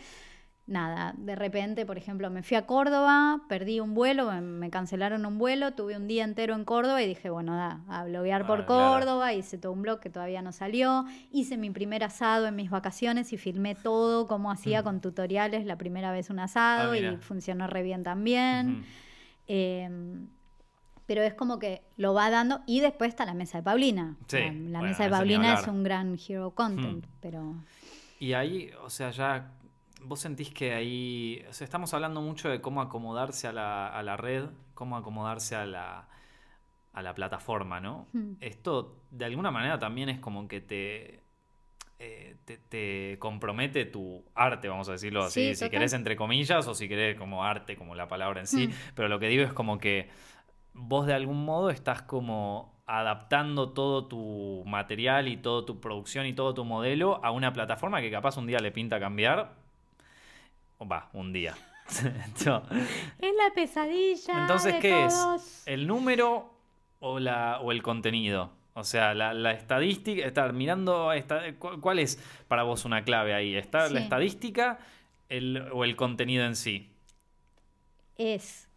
Nada, 0.66 1.14
de 1.18 1.36
repente, 1.36 1.86
por 1.86 1.97
ejemplo, 1.97 2.30
me 2.30 2.41
fui 2.41 2.55
a 2.55 2.66
Córdoba, 2.66 3.41
perdí 3.49 3.82
un 3.82 3.93
vuelo, 3.93 4.32
me, 4.41 4.70
cancelaron 4.70 5.26
un 5.26 5.38
vuelo, 5.38 5.74
tuve 5.74 5.97
un 5.97 6.07
día 6.07 6.24
entero 6.24 6.55
en 6.55 6.64
Córdoba 6.64 7.01
y 7.01 7.07
dije, 7.07 7.30
bueno, 7.30 7.53
da, 7.53 7.82
a 7.89 8.05
bloguear 8.05 8.47
por 8.47 8.61
Ah, 8.61 8.66
claro. 8.66 8.91
Córdoba, 8.93 9.34
hice 9.34 9.57
todo 9.57 9.74
un 9.74 9.82
blog 9.82 9.99
que 9.99 10.09
todavía 10.09 10.41
no 10.41 10.53
salió, 10.53 11.03
hice 11.32 11.57
mi 11.57 11.70
primer 11.70 12.05
asado 12.05 12.47
en 12.47 12.55
mis 12.55 12.70
vacaciones 12.70 13.34
y 13.34 13.38
filmé 13.38 13.76
todo, 13.76 14.26
cómo 14.26 14.51
hacía 14.51 14.80
Mm. 14.80 14.84
con 14.86 15.01
tutoriales 15.01 15.66
la 15.66 15.78
primera 15.78 16.14
vez 16.14 16.30
un 16.30 16.39
asado 16.39 16.93
Ah, 16.93 16.97
y 16.97 17.01
mira. 17.01 17.18
funcionó 17.20 17.68
re 17.68 17.84
bien 17.84 18.03
también. 18.03 18.86
Eh, 19.47 19.89
pero 21.05 21.21
es 21.21 21.33
como 21.33 21.59
que 21.59 21.81
lo 21.97 22.13
va 22.13 22.29
dando. 22.29 22.61
Y 22.65 22.79
después 22.79 23.09
está 23.09 23.25
la 23.25 23.33
mesa 23.33 23.57
de 23.59 23.63
Paulina. 23.63 24.15
Sí, 24.27 24.37
La, 24.37 24.43
la 24.45 24.51
bueno, 24.51 24.81
mesa 24.83 25.03
de 25.03 25.09
Paulina 25.09 25.53
es 25.55 25.67
un 25.67 25.83
gran 25.83 26.17
hero 26.27 26.51
content. 26.51 27.05
Hmm. 27.05 27.09
Pero 27.21 27.55
Y 28.19 28.33
ahí, 28.33 28.71
o 28.83 28.89
sea, 28.89 29.11
ya 29.11 29.51
vos 30.01 30.19
sentís 30.19 30.49
que 30.53 30.73
ahí, 30.73 31.43
o 31.49 31.53
sea, 31.53 31.65
estamos 31.65 31.93
hablando 31.93 32.21
mucho 32.21 32.49
de 32.49 32.59
cómo 32.61 32.81
acomodarse 32.81 33.47
a 33.47 33.53
la, 33.53 33.87
a 33.87 34.03
la 34.03 34.17
red, 34.17 34.45
cómo 34.73 34.97
acomodarse 34.97 35.55
a 35.55 35.65
la, 35.65 36.07
a 36.93 37.01
la 37.01 37.13
plataforma, 37.15 37.79
¿no? 37.79 38.07
Hmm. 38.13 38.33
Esto 38.41 38.97
de 39.11 39.25
alguna 39.25 39.51
manera 39.51 39.79
también 39.79 40.09
es 40.09 40.19
como 40.19 40.47
que 40.47 40.59
te, 40.61 41.23
eh, 41.99 42.35
te, 42.45 42.57
te 42.57 43.17
compromete 43.19 43.85
tu 43.85 44.25
arte, 44.35 44.67
vamos 44.67 44.89
a 44.89 44.93
decirlo 44.93 45.23
así, 45.23 45.39
Sí, 45.49 45.53
si 45.55 45.59
total. 45.61 45.69
querés 45.71 45.93
entre 45.93 46.15
comillas 46.17 46.67
o 46.67 46.73
si 46.75 46.89
querés 46.89 47.17
como 47.17 47.43
arte, 47.45 47.77
como 47.77 47.95
la 47.95 48.07
palabra 48.07 48.41
en 48.41 48.47
sí, 48.47 48.67
Hmm. 48.67 48.71
pero 48.95 49.07
lo 49.07 49.19
que 49.19 49.27
digo 49.29 49.43
es 49.43 49.53
como 49.53 49.77
que 49.77 50.09
vos 50.74 51.05
de 51.05 51.13
algún 51.13 51.43
modo 51.45 51.69
estás 51.69 52.01
como 52.01 52.74
adaptando 52.86 53.69
todo 53.71 54.05
tu 54.07 54.63
material 54.65 55.28
y 55.28 55.38
toda 55.38 55.65
tu 55.65 55.80
producción 55.80 56.26
y 56.26 56.34
todo 56.34 56.53
tu 56.53 56.65
modelo 56.65 57.24
a 57.24 57.32
una 57.32 57.53
plataforma 57.53 58.01
que 58.01 58.11
capaz 58.11 58.38
un 58.38 58.45
día 58.47 58.59
le 58.59 58.71
pinta 58.71 58.99
cambiar. 58.99 59.53
O 60.80 60.88
va, 60.88 61.09
un 61.13 61.32
día. 61.34 61.55
Es 62.36 62.45
la 62.45 63.53
pesadilla. 63.53 64.41
Entonces, 64.41 64.74
de 64.76 64.80
¿qué 64.80 65.07
todos. 65.09 65.41
es? 65.41 65.63
¿El 65.67 65.88
número 65.88 66.49
o, 66.99 67.19
la, 67.19 67.59
o 67.61 67.71
el 67.71 67.82
contenido? 67.84 68.51
O 68.74 68.84
sea, 68.84 69.13
la, 69.13 69.34
la 69.34 69.51
estadística, 69.51 70.26
estar 70.26 70.51
mirando, 70.53 71.11
esta- 71.13 71.53
cu- 71.59 71.80
¿cuál 71.80 71.99
es 71.99 72.17
para 72.47 72.63
vos 72.63 72.86
una 72.86 73.03
clave 73.03 73.34
ahí? 73.34 73.55
¿Está 73.55 73.88
la 73.89 73.99
estadística 73.99 74.80
el- 75.30 75.69
o 75.71 75.84
el 75.84 75.95
contenido 75.95 76.43
en 76.45 76.55
sí? 76.55 76.89
Es 78.17 78.69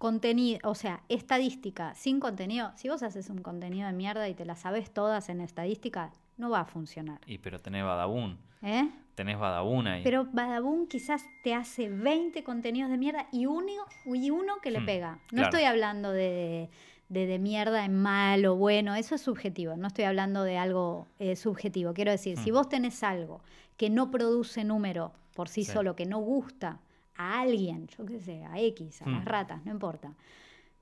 contenido, 0.00 0.58
o 0.64 0.74
sea, 0.74 1.02
estadística 1.10 1.94
sin 1.94 2.20
contenido. 2.20 2.72
Si 2.74 2.88
vos 2.88 3.02
haces 3.02 3.28
un 3.28 3.42
contenido 3.42 3.86
de 3.86 3.92
mierda 3.92 4.26
y 4.30 4.34
te 4.34 4.46
la 4.46 4.56
sabes 4.56 4.90
todas 4.94 5.28
en 5.28 5.42
estadística, 5.42 6.10
no 6.38 6.48
va 6.48 6.60
a 6.60 6.64
funcionar. 6.64 7.20
Y 7.26 7.36
pero 7.36 7.58
tenés 7.60 7.84
Badabun, 7.84 8.38
¿Eh? 8.62 8.88
tenés 9.14 9.38
Badabun 9.38 9.86
ahí. 9.86 10.02
Pero 10.02 10.24
Badabun 10.32 10.86
quizás 10.86 11.22
te 11.44 11.52
hace 11.54 11.90
20 11.90 12.42
contenidos 12.44 12.90
de 12.90 12.96
mierda 12.96 13.26
y 13.30 13.44
uno, 13.44 13.72
y 14.06 14.30
uno 14.30 14.54
que 14.62 14.70
le 14.70 14.80
Hmm, 14.80 14.86
pega. 14.86 15.10
No 15.32 15.42
claro. 15.42 15.44
estoy 15.48 15.64
hablando 15.64 16.10
de, 16.12 16.70
de, 17.10 17.26
de 17.26 17.38
mierda 17.38 17.84
en 17.84 17.94
malo, 18.00 18.56
bueno, 18.56 18.94
eso 18.94 19.14
es 19.14 19.20
subjetivo. 19.20 19.76
No 19.76 19.86
estoy 19.88 20.04
hablando 20.06 20.44
de 20.44 20.56
algo 20.56 21.08
eh, 21.18 21.36
subjetivo. 21.36 21.92
Quiero 21.92 22.10
decir, 22.10 22.38
si 22.38 22.50
Hmm. 22.50 22.54
vos 22.54 22.70
tenés 22.70 23.02
algo 23.02 23.42
que 23.76 23.90
no 23.90 24.10
produce 24.10 24.64
número 24.64 25.12
por 25.34 25.50
sí, 25.50 25.62
Sí. 25.64 25.72
solo, 25.72 25.94
que 25.94 26.06
no 26.06 26.20
gusta 26.20 26.80
a 27.20 27.40
alguien, 27.40 27.86
yo 27.88 28.04
qué 28.06 28.20
sé, 28.20 28.44
a 28.44 28.58
X, 28.60 29.02
a 29.02 29.08
las 29.10 29.24
ratas, 29.24 29.64
no 29.64 29.70
importa. 29.72 30.14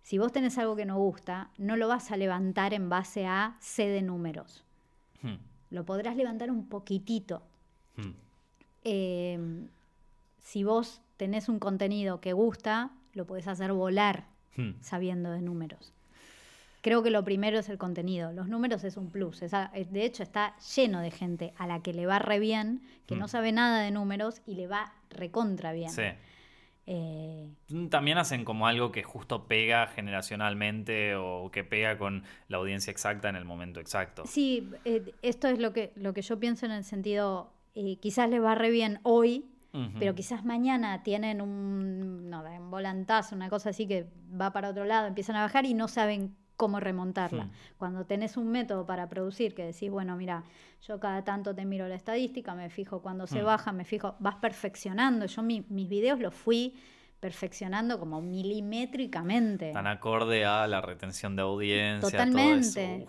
Si 0.03 0.19
vos 0.19 0.33
tenés 0.33 0.57
algo 0.59 0.77
que 0.77 0.87
no 0.87 0.97
gusta, 0.99 1.51
no 1.59 1.77
lo 1.77 1.89
vas 1.89 2.11
a 2.11 2.17
levantar 2.17 2.73
en 2.75 2.89
base 2.89 3.27
a 3.27 3.55
C 3.61 3.87
de 3.89 4.03
números. 4.03 4.65
Hmm, 5.23 5.37
Lo 5.71 5.85
podrás 5.85 6.17
levantar 6.17 6.51
un 6.51 6.67
poquitito, 6.69 7.43
hmm. 7.97 8.11
eh, 8.85 9.67
si 10.39 10.65
vos 10.65 11.03
tenés 11.17 11.49
un 11.49 11.59
contenido 11.59 12.21
que 12.21 12.33
gusta, 12.33 12.91
lo 13.13 13.27
podés 13.27 13.49
hacer 13.49 13.73
volar 13.73 14.25
Hmm. 14.59 14.75
sabiendo 14.81 15.31
de 15.31 15.41
números. 15.41 15.93
Creo 16.81 17.03
que 17.03 17.11
lo 17.11 17.23
primero 17.23 17.59
es 17.61 17.69
el 17.69 17.79
contenido. 17.79 18.33
Los 18.33 18.49
números 18.49 18.83
es 18.83 18.97
un 18.97 19.09
plus. 19.11 19.41
De 19.41 20.05
hecho, 20.05 20.23
está 20.25 20.57
lleno 20.75 21.01
de 21.01 21.11
gente 21.11 21.53
a 21.59 21.67
la 21.67 21.81
que 21.81 21.93
le 21.93 22.07
va 22.07 22.19
re 22.19 22.39
bien, 22.41 22.83
que 23.07 23.15
no 23.15 23.29
sabe 23.29 23.53
nada 23.53 23.81
de 23.81 23.91
números 23.91 24.43
y 24.47 24.55
le 24.55 24.67
va 24.67 24.93
recontra 25.11 25.73
bien. 25.73 25.91
Sí. 25.91 26.03
Eh, 26.91 27.51
También 27.91 28.17
hacen 28.17 28.47
como 28.47 28.67
algo 28.67 28.93
que 28.93 29.03
justo 29.03 29.47
pega 29.47 29.89
generacionalmente 29.89 31.17
o 31.17 31.51
que 31.51 31.63
pega 31.63 31.99
con 31.99 32.25
la 32.49 32.57
audiencia 32.57 32.91
exacta 32.91 33.29
en 33.29 33.37
el 33.37 33.45
momento 33.45 33.79
exacto. 33.79 34.23
sí, 34.25 34.71
eh, 34.87 35.13
esto 35.21 35.49
es 35.49 35.59
lo 35.59 35.75
que, 35.75 35.93
lo 35.97 36.15
que 36.15 36.23
yo 36.23 36.41
pienso 36.41 36.65
en 36.65 36.73
el 36.73 36.85
sentido, 36.85 37.53
eh, 37.75 37.99
quizás 38.01 38.31
le 38.31 38.41
va 38.41 38.55
re 38.55 38.71
bien 38.71 39.01
hoy, 39.03 39.45
pero 40.01 40.15
quizás 40.15 40.45
mañana 40.45 41.05
tienen 41.05 41.41
un, 41.41 42.31
no, 42.31 42.43
un 42.43 42.71
volantazo, 42.71 43.37
una 43.37 43.49
cosa 43.49 43.71
así 43.71 43.87
que 43.87 44.07
va 44.29 44.53
para 44.53 44.71
otro 44.71 44.85
lado, 44.87 45.07
empiezan 45.07 45.37
a 45.37 45.43
bajar 45.43 45.67
y 45.67 45.75
no 45.75 45.87
saben 45.87 46.35
cómo 46.59 46.81
remontarla. 46.81 47.45
Hmm. 47.45 47.53
Cuando 47.79 48.05
tenés 48.05 48.37
un 48.37 48.51
método 48.51 48.85
para 48.85 49.09
producir, 49.09 49.55
que 49.55 49.65
decís, 49.65 49.91
bueno, 49.91 50.17
mira, 50.17 50.43
yo 50.87 51.01
cada 51.01 51.23
tanto 51.25 51.55
te 51.55 51.65
miro 51.65 51.89
la 51.89 51.95
estadística, 51.95 52.55
me 52.55 52.69
fijo 52.69 53.01
cuando 53.01 53.27
se 53.27 53.41
hmm. 53.41 53.47
baja, 53.47 53.73
me 53.73 53.85
fijo, 53.85 54.17
vas 54.19 54.35
perfeccionando. 54.35 55.25
Yo 55.25 55.43
mis 55.43 55.89
videos 55.89 56.19
los 56.19 56.35
fui 56.35 56.75
perfeccionando 57.21 57.99
como 57.99 58.21
milimétricamente. 58.21 59.73
Tan 59.73 59.87
acorde 59.87 60.45
a 60.45 60.67
la 60.67 60.81
retención 60.81 61.37
de 61.37 61.43
audiencia. 61.43 62.11
Totalmente. 62.11 63.07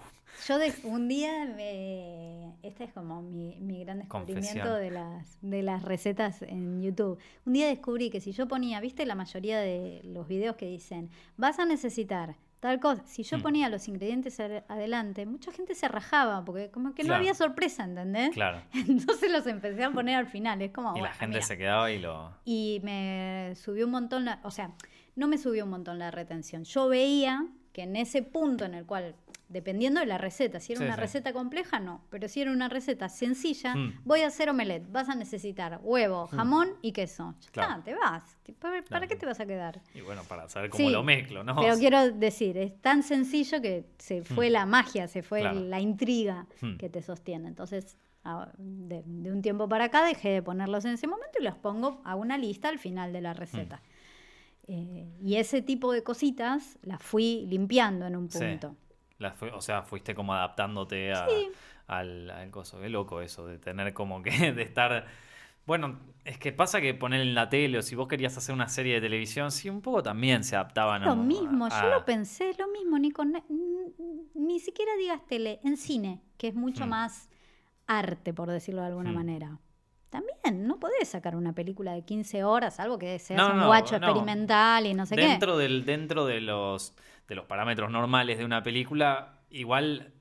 Yo 0.47 0.59
de, 0.59 0.71
un 0.83 1.07
día, 1.07 1.51
me, 1.55 2.53
este 2.61 2.83
es 2.83 2.93
como 2.93 3.23
mi, 3.23 3.57
mi 3.59 3.83
gran 3.83 3.97
descubrimiento 3.97 4.75
de 4.75 4.91
las, 4.91 5.37
de 5.41 5.63
las 5.63 5.81
recetas 5.81 6.43
en 6.43 6.81
YouTube. 6.81 7.19
Un 7.45 7.53
día 7.53 7.67
descubrí 7.67 8.11
que 8.11 8.21
si 8.21 8.31
yo 8.31 8.47
ponía, 8.47 8.79
viste 8.79 9.07
la 9.07 9.15
mayoría 9.15 9.59
de 9.59 10.01
los 10.03 10.27
videos 10.27 10.55
que 10.55 10.67
dicen, 10.67 11.09
vas 11.35 11.57
a 11.57 11.65
necesitar 11.65 12.35
tal 12.59 12.79
cosa. 12.79 13.03
Si 13.05 13.23
yo 13.23 13.37
mm. 13.37 13.41
ponía 13.41 13.69
los 13.69 13.87
ingredientes 13.87 14.39
adelante, 14.39 15.25
mucha 15.25 15.51
gente 15.51 15.75
se 15.75 15.87
rajaba, 15.87 16.43
porque 16.43 16.69
como 16.71 16.93
que 16.93 17.03
no 17.03 17.15
había 17.15 17.33
sorpresa, 17.33 17.83
¿entendés? 17.83 18.31
Claro. 18.31 18.61
Entonces 18.73 19.31
los 19.31 19.47
empecé 19.47 19.83
a 19.83 19.91
poner 19.91 20.15
al 20.15 20.27
final. 20.27 20.61
Es 20.61 20.71
como. 20.71 20.95
Y 20.97 21.01
la 21.01 21.13
gente 21.13 21.41
se 21.41 21.57
quedaba 21.57 21.91
y 21.91 21.99
lo. 21.99 22.33
Y 22.45 22.81
me 22.83 23.53
subió 23.55 23.85
un 23.85 23.91
montón, 23.91 24.25
la, 24.25 24.39
o 24.43 24.51
sea, 24.51 24.71
no 25.15 25.27
me 25.27 25.37
subió 25.37 25.65
un 25.65 25.71
montón 25.71 25.99
la 25.99 26.11
retención. 26.11 26.63
Yo 26.63 26.87
veía 26.87 27.45
que 27.79 27.83
en 27.83 27.95
ese 27.95 28.23
punto 28.23 28.65
en 28.65 28.73
el 28.73 28.85
cual 28.85 29.15
dependiendo 29.47 30.01
de 30.01 30.05
la 30.05 30.17
receta. 30.17 30.59
Si 30.59 30.73
era 30.73 30.83
una 30.83 30.97
receta 30.97 31.31
compleja, 31.31 31.79
no. 31.79 32.03
Pero 32.09 32.27
si 32.27 32.41
era 32.41 32.51
una 32.51 32.67
receta 32.67 33.07
sencilla, 33.07 33.73
hmm. 33.73 34.01
voy 34.03 34.21
a 34.21 34.27
hacer 34.27 34.49
omelette. 34.49 34.85
Vas 34.91 35.07
a 35.07 35.15
necesitar 35.15 35.79
huevo, 35.81 36.27
hmm. 36.27 36.35
jamón 36.35 36.69
y 36.81 36.91
queso. 36.91 37.33
Ya 37.53 37.81
te 37.83 37.95
vas. 37.95 38.37
¿Para, 38.89 39.07
qué 39.07 39.15
te 39.15 39.25
vas 39.25 39.39
a 39.39 39.45
quedar? 39.45 39.81
Y 39.95 40.01
bueno, 40.01 40.23
para 40.27 40.49
saber 40.49 40.69
cómo 40.69 40.89
lo 40.89 41.03
mezclo, 41.03 41.43
¿no? 41.43 41.55
Pero 41.55 41.77
quiero 41.77 42.11
decir, 42.11 42.57
es 42.57 42.79
tan 42.81 43.01
sencillo 43.01 43.61
que 43.61 43.85
se 43.97 44.21
hmm. 44.21 44.25
fue 44.25 44.49
la 44.49 44.65
magia, 44.65 45.07
se 45.07 45.23
fue 45.23 45.41
la 45.41 45.79
intriga 45.79 46.45
que 46.77 46.89
te 46.89 47.01
sostiene. 47.01 47.47
Entonces, 47.47 47.97
de, 48.57 49.31
un 49.31 49.41
tiempo 49.41 49.67
para 49.69 49.85
acá 49.85 50.03
dejé 50.03 50.29
de 50.29 50.41
ponerlos 50.43 50.85
en 50.85 50.91
ese 50.91 51.07
momento 51.07 51.39
y 51.39 51.43
los 51.43 51.55
pongo 51.55 52.01
a 52.03 52.15
una 52.15 52.37
lista 52.37 52.69
al 52.69 52.77
final 52.77 53.13
de 53.13 53.21
la 53.21 53.33
receta. 53.33 53.81
Eh, 54.71 55.07
y 55.21 55.35
ese 55.35 55.63
tipo 55.63 55.91
de 55.91 56.03
cositas 56.03 56.77
las 56.83 57.01
fui 57.01 57.45
limpiando 57.47 58.05
en 58.05 58.15
un 58.15 58.27
punto 58.27 58.75
o 59.53 59.61
sea, 59.61 59.81
fuiste 59.83 60.15
como 60.15 60.33
adaptándote 60.33 61.13
a, 61.13 61.27
al, 61.87 62.29
al 62.29 62.51
coso. 62.51 62.79
Qué 62.79 62.89
loco 62.89 63.21
eso, 63.21 63.45
de 63.45 63.57
tener 63.57 63.93
como 63.93 64.21
que, 64.21 64.31
de 64.53 64.61
estar... 64.61 65.05
Bueno, 65.65 65.99
es 66.25 66.39
que 66.39 66.51
pasa 66.51 66.81
que 66.81 66.95
poner 66.95 67.21
en 67.21 67.35
la 67.35 67.47
tele 67.49 67.77
o 67.77 67.81
si 67.83 67.95
vos 67.95 68.07
querías 68.07 68.35
hacer 68.35 68.55
una 68.55 68.67
serie 68.69 68.95
de 68.95 69.01
televisión, 69.01 69.51
sí, 69.51 69.69
un 69.69 69.81
poco 69.81 70.01
también 70.01 70.43
se 70.43 70.55
adaptaban 70.55 71.03
Lo 71.03 71.15
mismo, 71.15 71.69
yo 71.69 71.89
lo 71.89 72.05
pensé, 72.05 72.55
lo 72.57 72.67
mismo, 72.69 72.97
ni 72.97 73.11
con... 73.11 73.33
Ni 74.33 74.59
siquiera 74.59 74.95
digas 74.97 75.23
tele, 75.27 75.59
en 75.63 75.77
cine, 75.77 76.21
que 76.37 76.47
es 76.47 76.55
mucho 76.55 76.85
hmm. 76.85 76.89
más 76.89 77.29
arte, 77.85 78.33
por 78.33 78.49
decirlo 78.49 78.81
de 78.81 78.87
alguna 78.87 79.11
hmm. 79.11 79.15
manera. 79.15 79.59
También, 80.09 80.67
no 80.67 80.79
podés 80.79 81.09
sacar 81.09 81.35
una 81.35 81.53
película 81.53 81.93
de 81.93 82.03
15 82.03 82.43
horas, 82.43 82.79
algo 82.79 82.97
que 82.97 83.19
sea 83.19 83.45
un 83.45 83.65
guacho 83.65 83.95
experimental 83.95 84.85
y 84.87 84.93
no 84.93 85.05
sé 85.05 85.15
dentro 85.15 85.55
qué. 85.55 85.63
Del, 85.63 85.85
dentro 85.85 86.25
de 86.25 86.41
los 86.41 86.93
de 87.27 87.35
los 87.35 87.45
parámetros 87.45 87.91
normales 87.91 88.39
de 88.39 88.45
una 88.45 88.63
película, 88.63 89.39
igual 89.51 90.13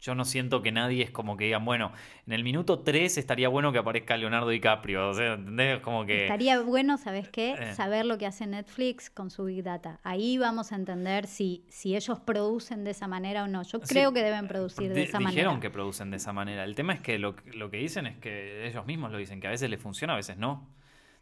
yo 0.00 0.14
no 0.14 0.24
siento 0.24 0.62
que 0.62 0.72
nadie 0.72 1.02
es 1.02 1.10
como 1.10 1.36
que 1.36 1.44
digan, 1.44 1.64
bueno, 1.64 1.92
en 2.26 2.32
el 2.32 2.42
minuto 2.42 2.80
3 2.80 3.18
estaría 3.18 3.48
bueno 3.48 3.70
que 3.70 3.78
aparezca 3.78 4.16
Leonardo 4.16 4.48
DiCaprio. 4.48 5.10
O 5.10 5.14
sea, 5.14 5.34
¿entendés? 5.34 5.80
Como 5.80 6.06
que. 6.06 6.22
Estaría 6.22 6.60
bueno, 6.60 6.96
¿sabes 6.96 7.28
qué? 7.28 7.52
Eh. 7.52 7.74
Saber 7.74 8.06
lo 8.06 8.16
que 8.16 8.26
hace 8.26 8.46
Netflix 8.46 9.10
con 9.10 9.30
su 9.30 9.44
Big 9.44 9.62
Data. 9.62 10.00
Ahí 10.02 10.38
vamos 10.38 10.72
a 10.72 10.76
entender 10.76 11.26
si, 11.26 11.64
si 11.68 11.96
ellos 11.96 12.18
producen 12.20 12.84
de 12.84 12.92
esa 12.92 13.08
manera 13.08 13.44
o 13.44 13.48
no. 13.48 13.62
Yo 13.62 13.80
creo 13.80 14.12
que 14.12 14.22
deben 14.22 14.48
producir 14.48 14.92
de, 14.92 15.02
esa 15.02 15.20
manera. 15.20 15.42
Dijeron 15.42 15.60
que 15.60 15.70
producen 15.70 16.10
de 16.10 16.16
esa 16.16 16.32
manera. 16.32 16.64
El 16.64 16.74
tema 16.74 16.94
es 16.94 17.00
que 17.00 17.18
lo, 17.18 17.36
lo 17.52 17.70
que 17.70 17.76
dicen 17.76 18.06
es 18.06 18.16
que 18.16 18.66
ellos 18.66 18.86
mismos 18.86 19.12
lo 19.12 19.18
dicen, 19.18 19.40
que 19.40 19.48
a 19.48 19.50
veces 19.50 19.68
les 19.68 19.80
funciona, 19.80 20.14
a 20.14 20.16
veces 20.16 20.38
no. 20.38 20.66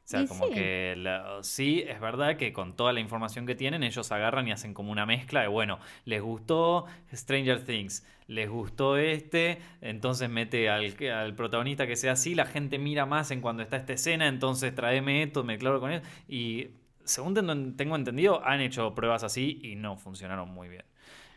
O 0.08 0.10
sea, 0.10 0.24
como 0.26 0.48
que 0.48 0.96
sí, 1.42 1.84
es 1.86 2.00
verdad 2.00 2.38
que 2.38 2.50
con 2.54 2.74
toda 2.74 2.94
la 2.94 3.00
información 3.00 3.44
que 3.44 3.54
tienen, 3.54 3.82
ellos 3.82 4.10
agarran 4.10 4.48
y 4.48 4.52
hacen 4.52 4.72
como 4.72 4.90
una 4.90 5.04
mezcla 5.04 5.42
de, 5.42 5.48
bueno, 5.48 5.80
les 6.06 6.22
gustó 6.22 6.86
Stranger 7.12 7.62
Things, 7.62 8.06
les 8.26 8.48
gustó 8.48 8.96
este, 8.96 9.60
entonces 9.82 10.30
mete 10.30 10.70
al, 10.70 10.96
al 11.12 11.34
protagonista 11.34 11.86
que 11.86 11.94
sea 11.94 12.12
así, 12.12 12.34
la 12.34 12.46
gente 12.46 12.78
mira 12.78 13.04
más 13.04 13.30
en 13.32 13.42
cuando 13.42 13.62
está 13.62 13.76
esta 13.76 13.92
escena, 13.92 14.28
entonces 14.28 14.74
tráeme 14.74 15.22
esto, 15.24 15.44
me 15.44 15.58
claro 15.58 15.78
con 15.78 15.92
él. 15.92 16.00
Y 16.26 16.68
según 17.04 17.34
tengo 17.76 17.96
entendido, 17.96 18.42
han 18.46 18.62
hecho 18.62 18.94
pruebas 18.94 19.24
así 19.24 19.60
y 19.62 19.76
no 19.76 19.98
funcionaron 19.98 20.48
muy 20.48 20.68
bien. 20.70 20.84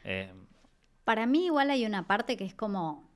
Eh, 0.05 0.31
Para 1.03 1.25
mí 1.25 1.45
igual 1.45 1.69
hay 1.69 1.85
una 1.85 2.07
parte 2.07 2.37
que 2.37 2.45
es 2.45 2.53
como 2.55 3.10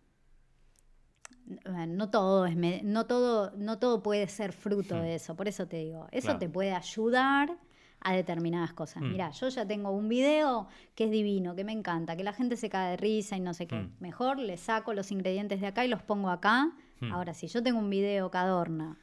no 1.87 2.09
todo 2.09 2.45
es 2.45 2.55
no 2.83 3.05
todo 3.05 3.51
no 3.55 3.77
todo 3.77 4.01
puede 4.01 4.27
ser 4.27 4.51
fruto 4.51 4.95
de 4.95 5.15
eso 5.15 5.35
por 5.35 5.47
eso 5.47 5.67
te 5.67 5.77
digo 5.77 6.07
eso 6.11 6.37
te 6.37 6.49
puede 6.49 6.73
ayudar 6.73 7.57
a 7.99 8.13
determinadas 8.13 8.73
cosas 8.73 9.03
mm. 9.03 9.11
mira 9.11 9.31
yo 9.31 9.49
ya 9.49 9.65
tengo 9.65 9.91
un 9.91 10.09
video 10.09 10.67
que 10.95 11.05
es 11.05 11.11
divino 11.11 11.55
que 11.55 11.63
me 11.63 11.71
encanta 11.71 12.15
que 12.15 12.23
la 12.23 12.33
gente 12.33 12.57
se 12.57 12.69
cae 12.69 12.91
de 12.91 12.97
risa 12.97 13.37
y 13.37 13.41
no 13.41 13.53
sé 13.53 13.67
qué 13.67 13.75
mm. 13.75 13.95
mejor 13.99 14.39
le 14.39 14.57
saco 14.57 14.93
los 14.93 15.11
ingredientes 15.11 15.61
de 15.61 15.67
acá 15.67 15.85
y 15.85 15.87
los 15.87 16.01
pongo 16.01 16.29
acá 16.29 16.71
mm. 16.99 17.11
ahora 17.11 17.33
si 17.33 17.47
yo 17.47 17.61
tengo 17.61 17.79
un 17.79 17.89
video 17.89 18.31
que 18.31 18.37
adorna 18.37 18.97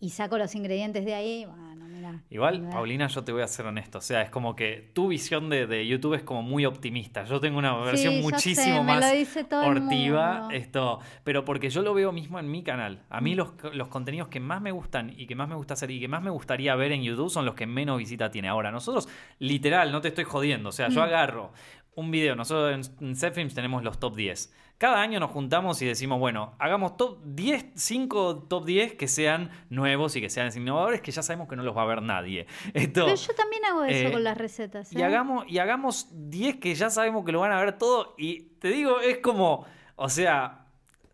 y 0.00 0.10
saco 0.10 0.38
los 0.38 0.54
ingredientes 0.54 1.04
de 1.04 1.14
ahí, 1.14 1.44
bueno, 1.44 1.86
mira. 2.12 2.24
Igual, 2.30 2.68
Paulina, 2.70 3.06
yo 3.06 3.24
te 3.24 3.32
voy 3.32 3.42
a 3.42 3.46
ser 3.46 3.66
honesto. 3.66 3.98
O 3.98 4.00
sea, 4.00 4.22
es 4.22 4.30
como 4.30 4.56
que 4.56 4.90
tu 4.92 5.08
visión 5.08 5.48
de, 5.48 5.86
YouTube 5.86 6.14
es 6.14 6.22
como 6.22 6.42
muy 6.42 6.66
optimista. 6.66 7.24
Yo 7.24 7.40
tengo 7.40 7.58
una 7.58 7.76
versión 7.78 8.20
muchísimo 8.20 8.84
más 8.84 9.04
hortiva. 9.50 10.48
Esto, 10.52 11.00
pero 11.24 11.44
porque 11.44 11.70
yo 11.70 11.82
lo 11.82 11.94
veo 11.94 12.12
mismo 12.12 12.38
en 12.38 12.50
mi 12.50 12.62
canal. 12.62 13.02
A 13.08 13.20
mí 13.20 13.34
mm. 13.34 13.38
los, 13.38 13.52
los, 13.74 13.88
contenidos 13.88 14.28
que 14.28 14.40
más 14.40 14.60
me 14.60 14.72
gustan 14.72 15.12
y 15.16 15.26
que 15.26 15.34
más 15.34 15.48
me 15.48 15.54
gusta 15.54 15.74
hacer 15.74 15.90
y 15.90 16.00
que 16.00 16.08
más 16.08 16.22
me 16.22 16.30
gustaría 16.30 16.74
ver 16.74 16.92
en 16.92 17.02
YouTube 17.02 17.30
son 17.30 17.44
los 17.44 17.54
que 17.54 17.66
menos 17.66 17.98
visita 17.98 18.30
tiene. 18.30 18.48
Ahora, 18.48 18.70
nosotros, 18.70 19.08
literal, 19.38 19.92
no 19.92 20.00
te 20.00 20.08
estoy 20.08 20.24
jodiendo. 20.24 20.70
O 20.70 20.72
sea, 20.72 20.88
yo 20.88 21.00
mm. 21.00 21.04
agarro 21.04 21.52
un 21.94 22.10
video. 22.10 22.34
Nosotros 22.36 22.90
en, 23.00 23.16
en 23.22 23.48
tenemos 23.48 23.82
los 23.84 23.98
top 23.98 24.16
10 24.16 24.52
cada 24.80 25.02
año 25.02 25.20
nos 25.20 25.30
juntamos 25.30 25.82
y 25.82 25.86
decimos, 25.86 26.18
bueno, 26.18 26.54
hagamos 26.58 26.96
top 26.96 27.18
10, 27.22 27.66
5 27.74 28.46
top 28.48 28.64
10 28.64 28.94
que 28.94 29.08
sean 29.08 29.50
nuevos 29.68 30.16
y 30.16 30.22
que 30.22 30.30
sean 30.30 30.50
innovadores, 30.56 31.02
que 31.02 31.10
ya 31.10 31.22
sabemos 31.22 31.48
que 31.48 31.56
no 31.56 31.62
los 31.62 31.76
va 31.76 31.82
a 31.82 31.84
ver 31.84 32.00
nadie. 32.00 32.46
Pero 32.72 33.14
yo 33.14 33.34
también 33.34 33.62
hago 33.66 33.84
eso 33.84 34.08
eh, 34.08 34.10
con 34.10 34.24
las 34.24 34.38
recetas. 34.38 34.90
Y, 34.90 34.98
¿eh? 34.98 35.04
hagamos, 35.04 35.44
y 35.46 35.58
hagamos 35.58 36.08
10 36.12 36.56
que 36.56 36.74
ya 36.74 36.88
sabemos 36.88 37.26
que 37.26 37.32
lo 37.32 37.40
van 37.40 37.52
a 37.52 37.60
ver 37.60 37.76
todo. 37.76 38.14
Y 38.16 38.54
te 38.58 38.68
digo, 38.68 39.00
es 39.00 39.18
como, 39.18 39.66
o 39.96 40.08
sea, 40.08 40.59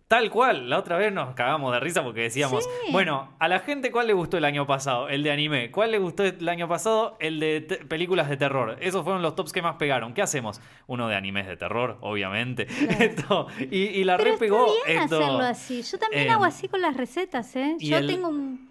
Tal 0.09 0.31
cual, 0.31 0.71
la 0.71 0.79
otra 0.79 0.99
vez 0.99 1.13
nos 1.13 1.35
cagamos 1.35 1.73
de 1.73 1.81
risa 1.81 2.05
porque 2.05 2.21
decíamos, 2.21 2.69
bueno, 2.93 3.35
a 3.41 3.49
la 3.49 3.59
gente 3.59 3.91
cuál 3.91 4.07
le 4.07 4.13
gustó 4.13 4.37
el 4.39 4.45
año 4.45 4.65
pasado, 4.65 5.09
el 5.09 5.25
de 5.25 5.33
anime, 5.33 5.73
cuál 5.73 5.91
le 5.91 5.99
gustó 5.99 6.23
el 6.23 6.49
año 6.49 6.69
pasado, 6.69 7.17
el 7.19 7.41
de 7.41 7.61
películas 7.89 8.29
de 8.29 8.37
terror. 8.37 8.77
Esos 8.81 9.03
fueron 9.03 9.21
los 9.21 9.35
tops 9.35 9.53
que 9.53 9.63
más 9.63 9.75
pegaron. 9.77 10.15
¿Qué 10.15 10.23
hacemos? 10.23 10.61
Uno 10.87 11.09
de 11.09 11.17
animes 11.17 11.49
de 11.49 11.57
terror, 11.57 11.99
obviamente. 12.03 12.69
Esto, 13.01 13.49
y, 13.59 14.05
la 14.05 14.17
Pero 14.17 14.33
repegó. 14.33 14.67
hacerlo 14.87 15.41
así. 15.41 15.83
Yo 15.83 15.99
también 15.99 16.31
hago 16.31 16.45
así 16.45 16.69
con 16.69 16.83
las 16.83 16.97
recetas, 16.97 17.57
¿eh? 17.57 17.77
Yo 17.81 18.07
tengo 18.07 18.29
un, 18.29 18.71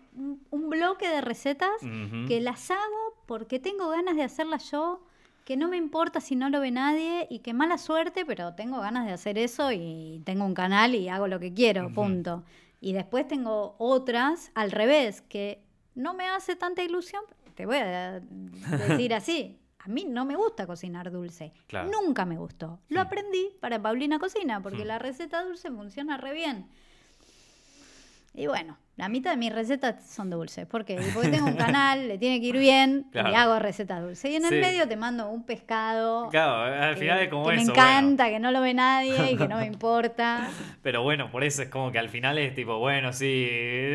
un, 0.52 0.70
bloque 0.70 1.10
de 1.10 1.20
recetas 1.20 1.82
que 2.30 2.40
las 2.40 2.72
hago 2.72 3.14
porque 3.26 3.60
tengo 3.60 3.90
ganas 3.90 4.16
de 4.16 4.24
hacerlas 4.24 4.72
yo 4.72 5.02
que 5.46 5.56
no 5.56 5.70
me 5.70 5.78
importa 5.78 6.20
si 6.20 6.36
no 6.36 6.50
lo 6.50 6.60
ve 6.60 6.72
nadie 6.72 7.28
y 7.30 7.40
que 7.40 7.54
mala 7.54 7.78
suerte, 7.78 8.26
pero 8.26 8.56
tengo 8.56 8.82
ganas 8.82 9.06
de 9.06 9.14
hacer 9.14 9.38
eso 9.38 9.72
y 9.72 10.22
tengo 10.26 10.44
un 10.44 10.56
canal 10.56 10.96
y 10.96 11.08
hago 11.08 11.28
lo 11.28 11.40
que 11.40 11.54
quiero, 11.54 11.94
punto. 11.94 12.44
Y 12.82 12.94
después 12.94 13.28
tengo 13.28 13.76
otras 13.78 14.52
al 14.56 14.72
revés, 14.72 15.22
que 15.22 15.64
no 15.94 16.16
me 16.16 16.28
hace 16.28 16.56
tanta 16.56 16.84
ilusión, 16.84 17.24
te 17.54 17.68
voy 17.68 17.78
a 17.78 18.20
decir 18.90 19.14
así. 19.14 19.60
A 19.78 19.88
mí 19.88 20.06
no 20.10 20.26
me 20.26 20.36
gusta 20.36 20.66
cocinar 20.66 21.12
dulce. 21.12 21.54
Nunca 21.92 22.26
me 22.26 22.40
gustó. 22.40 22.80
Lo 22.90 23.02
mm. 23.02 23.06
aprendí 23.06 23.52
para 23.60 23.80
Paulina 23.80 24.18
Cocina, 24.18 24.64
porque 24.64 24.84
mm. 24.84 24.88
la 24.88 24.98
receta 24.98 25.44
dulce 25.44 25.70
funciona 25.70 26.18
re 26.18 26.34
bien. 26.34 26.68
Y 28.34 28.48
bueno, 28.48 28.80
la 28.98 29.10
mitad 29.10 29.32
de 29.32 29.38
mis 29.38 29.54
recetas 29.54 29.96
son 30.10 30.30
dulces. 30.30 30.66
¿Por 30.66 30.86
qué? 30.86 30.98
Porque 31.14 31.28
tengo 31.28 31.48
un 31.48 31.58
canal, 31.58 32.08
le 32.08 32.18
tiene 32.18 32.40
que 32.40 32.48
ir 32.48 32.58
bien 32.58 33.08
y 33.14 33.18
hago 33.18 33.60
recetas 33.60 34.02
dulces. 34.02 34.32
Y 34.32 34.38
en 34.38 34.46
el 34.46 34.62
medio 34.62 34.88
te 34.88 34.96
mando 34.96 35.30
un 35.30 35.44
pescado. 35.44 36.30
Claro, 36.30 36.74
al 36.82 36.96
final 36.96 37.20
es 37.20 37.28
como 37.28 37.46
que 37.46 37.56
eso. 37.56 37.66
Me 37.66 37.72
encanta, 37.72 38.30
que 38.30 38.40
no 38.40 38.52
lo 38.52 38.62
ve 38.62 38.74
nadie 38.74 39.32
y 39.32 39.36
que 39.36 39.50
no 39.50 39.58
me 39.58 39.66
importa. 39.76 40.48
Pero 40.82 41.04
bueno, 41.04 41.30
por 41.30 41.44
eso 41.44 41.62
es 41.62 41.68
como 41.68 41.92
que 41.92 42.00
al 42.00 42.08
final 42.08 42.38
es 42.38 42.56
tipo, 42.56 42.80
bueno, 42.80 43.12
sí, 43.12 43.50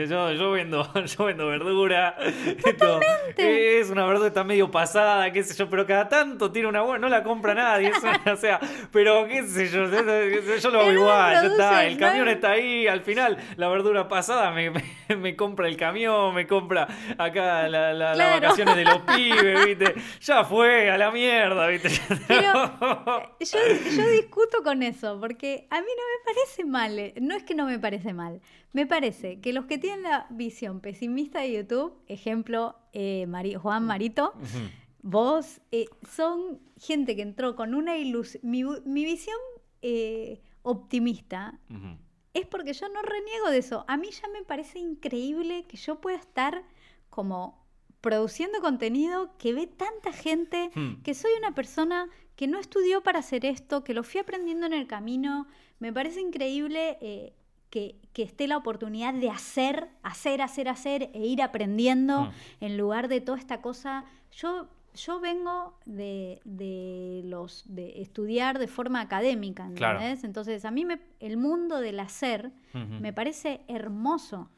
yo, 0.06 0.32
yo 0.32 0.50
vendo, 0.50 0.86
yo 1.06 1.24
vendo 1.24 1.46
verdura. 1.46 2.16
Totalmente. 2.62 3.80
es 3.80 3.88
una 3.88 4.04
verdura 4.04 4.24
que 4.24 4.28
está 4.28 4.44
medio 4.44 4.70
pasada, 4.70 5.32
qué 5.32 5.42
sé 5.42 5.54
yo, 5.56 5.70
pero 5.70 5.86
cada 5.86 6.10
tanto 6.10 6.52
tiene 6.52 6.68
una 6.68 6.82
buena, 6.82 6.98
no 6.98 7.08
la 7.08 7.22
compra 7.22 7.54
nadie. 7.54 7.90
o 8.30 8.36
sea, 8.36 8.60
pero 8.92 9.26
qué 9.26 9.44
sé 9.44 9.68
yo, 9.68 9.86
yo 9.86 10.70
lo 10.70 10.80
hago 10.80 10.92
igual, 10.92 11.32
ya 11.32 11.46
está. 11.46 11.86
El 11.86 11.96
camión 11.96 12.28
está 12.28 12.50
ahí, 12.50 12.86
al 12.86 13.00
final 13.00 13.38
la 13.56 13.68
verdura 13.68 14.06
pasada 14.06 14.50
me 14.50 14.70
me, 15.18 15.36
compra 15.36 15.68
el 15.68 15.76
camión, 15.76 16.34
me 16.34 16.46
compra 16.46 16.88
acá 17.18 17.68
las 17.68 18.18
vacaciones 18.18 18.76
de 18.76 18.84
los 18.84 19.00
pibes, 19.16 19.66
¿viste? 19.66 19.94
Ya 20.20 20.44
fue, 20.44 20.90
a 20.90 20.98
la 20.98 21.10
mierda, 21.10 21.66
¿viste? 21.66 21.88
yo, 22.28 23.58
yo 23.96 24.10
discuto 24.10 24.62
con 24.62 24.82
eso, 24.82 25.18
porque 25.20 25.66
a 25.70 25.80
mí 25.80 25.86
no 25.86 26.02
me 26.02 26.34
parece 26.34 26.64
mal, 26.64 26.98
eh, 26.98 27.14
no 27.20 27.34
es 27.34 27.42
que 27.42 27.54
no 27.54 27.66
me 27.66 27.78
parece 27.78 28.12
mal, 28.12 28.40
me 28.72 28.86
parece 28.86 29.40
que 29.40 29.52
los 29.52 29.66
que 29.66 29.78
tienen 29.78 30.02
la 30.02 30.26
visión 30.30 30.80
pesimista 30.80 31.40
de 31.40 31.52
YouTube, 31.52 31.94
ejemplo, 32.06 32.76
eh, 32.92 33.26
Juan 33.60 33.86
Marito, 33.86 34.34
vos, 35.02 35.60
eh, 35.70 35.86
son 36.08 36.60
gente 36.78 37.16
que 37.16 37.22
entró 37.22 37.56
con 37.56 37.74
una 37.74 37.96
ilusión, 37.96 38.42
mi, 38.44 39.04
visión 39.04 39.36
optimista 40.62 41.58
es 42.34 42.46
porque 42.46 42.72
yo 42.72 42.88
no 42.88 43.02
reniego 43.02 43.50
de 43.50 43.58
eso. 43.58 43.84
A 43.88 43.96
mí 43.96 44.10
ya 44.10 44.28
me 44.28 44.42
parece 44.42 44.78
increíble 44.78 45.64
que 45.66 45.76
yo 45.76 46.00
pueda 46.00 46.16
estar 46.16 46.62
como 47.08 47.60
produciendo 48.00 48.60
contenido 48.60 49.36
que 49.38 49.52
ve 49.52 49.66
tanta 49.66 50.12
gente, 50.12 50.70
hmm. 50.74 51.02
que 51.02 51.14
soy 51.14 51.32
una 51.38 51.54
persona 51.54 52.08
que 52.36 52.46
no 52.46 52.58
estudió 52.58 53.02
para 53.02 53.18
hacer 53.18 53.44
esto, 53.44 53.84
que 53.84 53.94
lo 53.94 54.02
fui 54.02 54.20
aprendiendo 54.20 54.66
en 54.66 54.72
el 54.72 54.86
camino. 54.86 55.46
Me 55.78 55.92
parece 55.92 56.20
increíble 56.20 56.96
eh, 57.00 57.34
que, 57.68 57.96
esté 58.14 58.46
la 58.46 58.56
oportunidad 58.56 59.14
de 59.14 59.30
hacer, 59.30 59.88
hacer, 60.02 60.42
hacer, 60.42 60.68
hacer 60.68 61.10
e 61.14 61.26
ir 61.26 61.42
aprendiendo 61.42 62.24
hmm. 62.24 62.32
en 62.60 62.76
lugar 62.76 63.08
de 63.08 63.20
toda 63.20 63.38
esta 63.38 63.60
cosa. 63.60 64.04
Yo 64.32 64.68
yo 65.00 65.20
vengo 65.20 65.78
de, 65.86 66.40
de, 66.44 67.22
los 67.24 67.64
de 67.66 68.00
estudiar 68.00 68.58
de 68.58 68.66
forma 68.66 69.00
académica, 69.00 69.66
¿entendés? 69.66 70.24
Entonces, 70.24 70.64
a 70.64 70.70
mí 70.70 70.84
me, 70.84 71.00
el 71.20 71.36
mundo 71.36 71.80
del 71.80 72.00
hacer 72.00 72.52
me 72.72 73.12
parece 73.12 73.62
hermoso. 73.68 74.50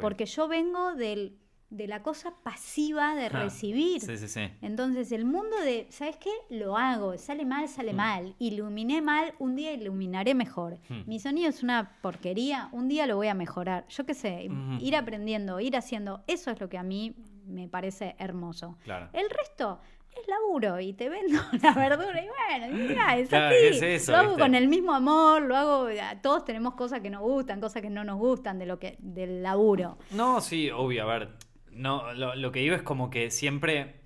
porque 0.00 0.26
yo 0.26 0.48
vengo 0.48 0.94
del, 0.94 1.38
de 1.72 1.86
la 1.86 2.02
cosa 2.02 2.34
pasiva 2.42 3.14
de 3.14 3.30
recibir. 3.30 4.02
Sí, 4.02 4.18
sí, 4.18 4.28
sí. 4.28 4.50
Entonces, 4.60 5.10
el 5.10 5.24
mundo 5.24 5.56
de, 5.64 5.86
¿sabes 5.88 6.18
qué? 6.18 6.30
Lo 6.50 6.76
hago, 6.76 7.16
sale 7.16 7.46
mal, 7.46 7.66
sale 7.66 7.94
mm. 7.94 7.96
mal. 7.96 8.34
Iluminé 8.38 9.00
mal, 9.00 9.32
un 9.38 9.56
día 9.56 9.72
iluminaré 9.72 10.34
mejor. 10.34 10.78
Mm. 10.90 11.00
Mi 11.06 11.18
sonido 11.18 11.48
es 11.48 11.62
una 11.62 11.96
porquería, 12.02 12.68
un 12.72 12.88
día 12.88 13.06
lo 13.06 13.16
voy 13.16 13.28
a 13.28 13.34
mejorar. 13.34 13.86
Yo 13.88 14.04
qué 14.04 14.12
sé, 14.12 14.50
ir 14.80 14.96
aprendiendo, 14.96 15.60
ir 15.60 15.74
haciendo, 15.76 16.22
eso 16.26 16.50
es 16.50 16.60
lo 16.60 16.68
que 16.68 16.76
a 16.76 16.82
mí 16.82 17.14
me 17.46 17.68
parece 17.68 18.16
hermoso. 18.18 18.76
El 19.14 19.30
resto 19.30 19.80
es 20.10 20.28
laburo 20.28 20.78
y 20.78 20.92
te 20.92 21.08
vendo 21.08 21.40
la 21.62 21.72
verdura 21.72 22.22
y 22.22 22.28
bueno, 22.28 22.76
mira, 22.76 23.16
es 23.16 23.32
así. 23.32 24.10
lo 24.10 24.16
hago 24.18 24.38
con 24.38 24.54
el 24.54 24.68
mismo 24.68 24.92
amor, 24.92 25.40
lo 25.40 25.56
hago, 25.56 25.88
todos 26.20 26.44
tenemos 26.44 26.74
cosas 26.74 27.00
que 27.00 27.08
nos 27.08 27.22
gustan, 27.22 27.62
cosas 27.62 27.80
que 27.80 27.88
no 27.88 28.04
nos 28.04 28.18
gustan 28.18 28.58
de 28.58 28.66
lo 28.66 28.78
que 28.78 28.96
del 28.98 29.42
laburo. 29.42 29.96
No, 30.10 30.42
sí, 30.42 30.70
obvio, 30.70 31.04
a 31.04 31.06
ver, 31.06 31.28
no 31.72 32.12
lo, 32.14 32.52
que 32.52 32.60
digo 32.60 32.74
es 32.74 32.82
como 32.82 33.10
que 33.10 33.30
siempre 33.30 34.00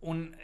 un 0.00 0.36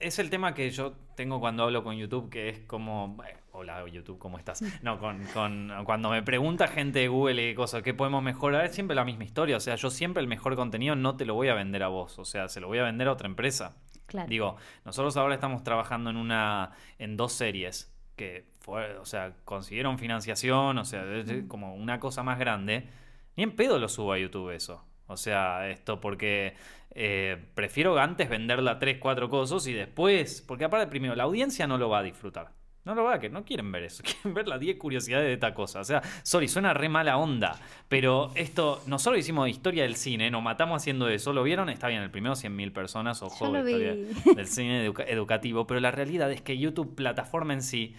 es 0.00 0.18
el 0.18 0.30
tema 0.30 0.54
que 0.54 0.70
yo 0.70 0.92
tengo 1.16 1.40
cuando 1.40 1.64
hablo 1.64 1.82
con 1.82 1.96
YouTube 1.96 2.30
que 2.30 2.48
es 2.48 2.60
como 2.60 3.16
hola 3.58 3.84
YouTube, 3.88 4.18
¿cómo 4.18 4.38
estás? 4.38 4.62
No, 4.82 4.98
con, 4.98 5.24
con, 5.34 5.72
cuando 5.84 6.10
me 6.10 6.22
pregunta 6.22 6.68
gente 6.68 7.00
de 7.00 7.08
Google 7.08 7.50
y 7.50 7.54
cosas, 7.54 7.82
¿qué 7.82 7.92
podemos 7.94 8.22
mejorar? 8.22 8.64
Es 8.64 8.74
siempre 8.74 8.94
la 8.94 9.04
misma 9.04 9.24
historia. 9.24 9.56
O 9.56 9.60
sea, 9.60 9.74
yo 9.74 9.90
siempre 9.90 10.22
el 10.22 10.28
mejor 10.28 10.56
contenido 10.56 10.94
no 10.94 11.16
te 11.16 11.24
lo 11.24 11.34
voy 11.34 11.48
a 11.48 11.54
vender 11.54 11.82
a 11.82 11.88
vos. 11.88 12.18
O 12.18 12.24
sea, 12.24 12.48
se 12.48 12.60
lo 12.60 12.68
voy 12.68 12.78
a 12.78 12.84
vender 12.84 13.08
a 13.08 13.12
otra 13.12 13.26
empresa. 13.26 13.76
Claro. 14.06 14.28
Digo, 14.28 14.56
nosotros 14.84 15.16
ahora 15.16 15.34
estamos 15.34 15.62
trabajando 15.64 16.10
en 16.10 16.16
una, 16.16 16.70
en 16.98 17.16
dos 17.16 17.32
series 17.32 17.92
que 18.16 18.46
fue, 18.60 18.96
o 18.98 19.04
sea, 19.04 19.34
consiguieron 19.44 19.98
financiación, 19.98 20.78
o 20.78 20.84
sea, 20.84 21.04
como 21.46 21.74
una 21.74 22.00
cosa 22.00 22.22
más 22.22 22.38
grande. 22.38 22.88
Ni 23.36 23.44
en 23.44 23.54
pedo 23.54 23.78
lo 23.78 23.88
subo 23.88 24.12
a 24.12 24.18
YouTube 24.18 24.50
eso. 24.50 24.84
O 25.08 25.16
sea, 25.16 25.68
esto 25.68 26.00
porque 26.00 26.54
eh, 26.94 27.36
prefiero 27.54 27.98
antes 27.98 28.28
venderla 28.28 28.78
tres, 28.78 28.98
cuatro 28.98 29.28
cosas 29.28 29.66
y 29.66 29.72
después, 29.72 30.42
porque 30.46 30.64
aparte 30.64 30.86
primero, 30.86 31.14
la 31.14 31.24
audiencia 31.24 31.66
no 31.66 31.78
lo 31.78 31.88
va 31.88 31.98
a 31.98 32.02
disfrutar. 32.02 32.52
No 32.84 32.94
lo 32.94 33.04
va, 33.04 33.20
que 33.20 33.28
no 33.28 33.44
quieren 33.44 33.70
ver 33.70 33.82
eso, 33.82 34.02
quieren 34.04 34.32
ver 34.32 34.48
las 34.48 34.58
10 34.60 34.78
curiosidades 34.78 35.26
de 35.26 35.34
esta 35.34 35.52
cosa. 35.52 35.80
O 35.80 35.84
sea, 35.84 36.02
sorry, 36.22 36.48
suena 36.48 36.72
re 36.72 36.88
mala 36.88 37.18
onda, 37.18 37.58
pero 37.88 38.30
esto, 38.34 38.82
nosotros 38.86 39.20
hicimos 39.20 39.48
historia 39.48 39.82
del 39.82 39.96
cine, 39.96 40.30
nos 40.30 40.42
matamos 40.42 40.80
haciendo 40.80 41.08
eso, 41.08 41.34
¿lo 41.34 41.42
vieron? 41.42 41.68
Está 41.68 41.88
bien, 41.88 42.02
el 42.02 42.10
primero 42.10 42.34
100.000 42.34 42.72
personas, 42.72 43.22
ojo, 43.22 43.44
historia 43.56 43.94
del 44.34 44.46
cine 44.46 44.86
educativo, 44.86 45.66
pero 45.66 45.80
la 45.80 45.90
realidad 45.90 46.32
es 46.32 46.40
que 46.40 46.56
YouTube, 46.56 46.94
plataforma 46.94 47.52
en 47.52 47.62
sí, 47.62 47.94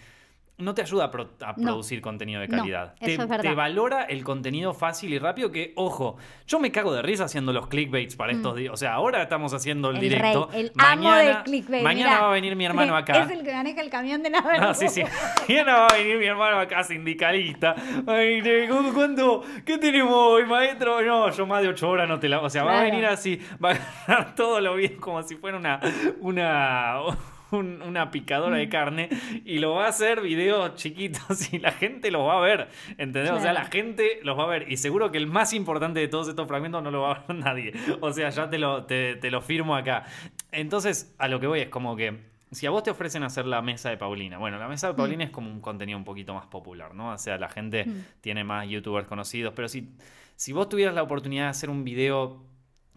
no 0.60 0.74
te 0.74 0.82
ayuda 0.82 1.04
a, 1.04 1.54
producir 1.54 2.00
contenido 2.00 2.40
de 2.40 2.48
calidad. 2.48 2.94
te, 3.00 3.16
te, 3.16 3.54
valora 3.54 4.04
el 4.04 4.24
contenido 4.24 4.74
fácil 4.74 5.12
y 5.12 5.18
rápido 5.18 5.50
que, 5.50 5.72
ojo, 5.76 6.16
yo 6.46 6.60
me 6.60 6.70
cago 6.72 6.92
de 6.92 7.02
risa 7.02 7.24
haciendo 7.24 7.52
los 7.52 7.68
clickbaits 7.68 8.16
para 8.16 8.32
estos 8.32 8.54
mm. 8.54 8.58
días. 8.58 8.72
O 8.72 8.76
sea, 8.76 8.94
ahora 8.94 9.22
estamos 9.22 9.52
haciendo 9.54 9.90
el, 9.90 10.00
directo. 10.00 10.48
el 10.52 10.72
mañana, 10.74 10.92
amo 10.92 11.14
del 11.14 11.42
clickbait. 11.44 11.82
Mañana 11.82 12.20
va 12.20 12.28
a 12.28 12.32
venir 12.32 12.56
mi 12.56 12.64
hermano 12.64 12.96
acá. 12.96 13.22
Es 13.22 13.30
el 13.30 13.44
que 13.44 13.52
maneja 13.52 13.80
el 13.80 13.90
camión 13.90 14.22
de 14.22 14.30
la 14.30 14.40
verdad. 14.40 14.68
No, 14.68 14.74
sí, 14.74 14.88
sí. 14.88 15.02
Mañana 15.48 15.78
va 15.80 15.86
a 15.86 15.94
venir 15.94 16.18
mi 16.18 16.26
hermano 16.26 16.58
acá, 16.58 16.84
sindicalista. 16.84 17.74
Ay, 18.06 18.42
¿cuánto? 18.94 19.42
¿Qué 19.64 19.78
tenemos 19.78 20.14
hoy, 20.14 20.46
maestro? 20.46 21.00
No, 21.02 21.30
yo 21.30 21.46
más 21.46 21.62
de 21.62 21.68
ocho 21.68 21.88
horas 21.88 22.08
no 22.08 22.18
te 22.18 22.28
la... 22.28 22.40
O 22.40 22.50
sea, 22.50 22.64
va 22.64 22.80
a 22.80 22.82
venir 22.84 23.06
así, 23.06 23.40
va 23.62 23.72
a 23.72 23.78
ganar 24.06 24.34
todo 24.34 24.60
lo 24.60 24.74
bien 24.74 24.96
como 24.96 25.22
si 25.22 25.36
fuera 25.36 25.58
una... 25.58 25.80
una 26.20 27.00
una 27.52 28.10
picadora 28.10 28.56
de 28.56 28.66
mm. 28.66 28.70
carne 28.70 29.08
y 29.44 29.58
lo 29.58 29.74
va 29.74 29.86
a 29.86 29.88
hacer 29.88 30.20
videos 30.20 30.74
chiquitos 30.74 31.52
y 31.52 31.58
la 31.58 31.72
gente 31.72 32.10
los 32.10 32.26
va 32.26 32.38
a 32.38 32.40
ver. 32.40 32.68
¿Entendés? 32.98 33.32
O 33.32 33.40
sea, 33.40 33.52
la 33.52 33.64
gente 33.64 34.20
los 34.22 34.38
va 34.38 34.44
a 34.44 34.46
ver. 34.46 34.70
Y 34.70 34.76
seguro 34.76 35.10
que 35.10 35.18
el 35.18 35.26
más 35.26 35.52
importante 35.52 36.00
de 36.00 36.08
todos 36.08 36.28
estos 36.28 36.46
fragmentos 36.46 36.82
no 36.82 36.90
lo 36.90 37.02
va 37.02 37.12
a 37.12 37.24
ver 37.26 37.36
nadie. 37.44 37.72
O 38.00 38.12
sea, 38.12 38.30
ya 38.30 38.48
te 38.48 38.58
lo, 38.58 38.84
te, 38.84 39.30
lo 39.30 39.40
firmo 39.40 39.76
acá. 39.76 40.04
Entonces, 40.52 41.14
a 41.18 41.28
lo 41.28 41.40
que 41.40 41.46
voy 41.46 41.60
es 41.60 41.68
como 41.68 41.96
que. 41.96 42.30
Si 42.52 42.66
a 42.66 42.70
vos 42.70 42.82
te 42.82 42.90
ofrecen 42.90 43.22
hacer 43.22 43.46
la 43.46 43.62
mesa 43.62 43.90
de 43.90 43.96
Paulina, 43.96 44.36
bueno, 44.36 44.58
la 44.58 44.66
mesa 44.66 44.88
de 44.88 44.94
Paulina 44.94 45.24
mm. 45.24 45.28
es 45.28 45.30
como 45.30 45.48
un 45.52 45.60
contenido 45.60 45.96
un 45.96 46.04
poquito 46.04 46.34
más 46.34 46.46
popular, 46.46 46.96
¿no? 46.96 47.12
O 47.12 47.18
sea, 47.18 47.38
la 47.38 47.48
gente 47.48 47.84
mm. 47.84 48.04
tiene 48.20 48.42
más 48.42 48.68
youtubers 48.68 49.06
conocidos, 49.06 49.52
pero 49.54 49.68
si, 49.68 49.88
si 50.34 50.52
vos 50.52 50.68
tuvieras 50.68 50.96
la 50.96 51.04
oportunidad 51.04 51.44
de 51.44 51.50
hacer 51.50 51.70
un 51.70 51.84
video 51.84 52.42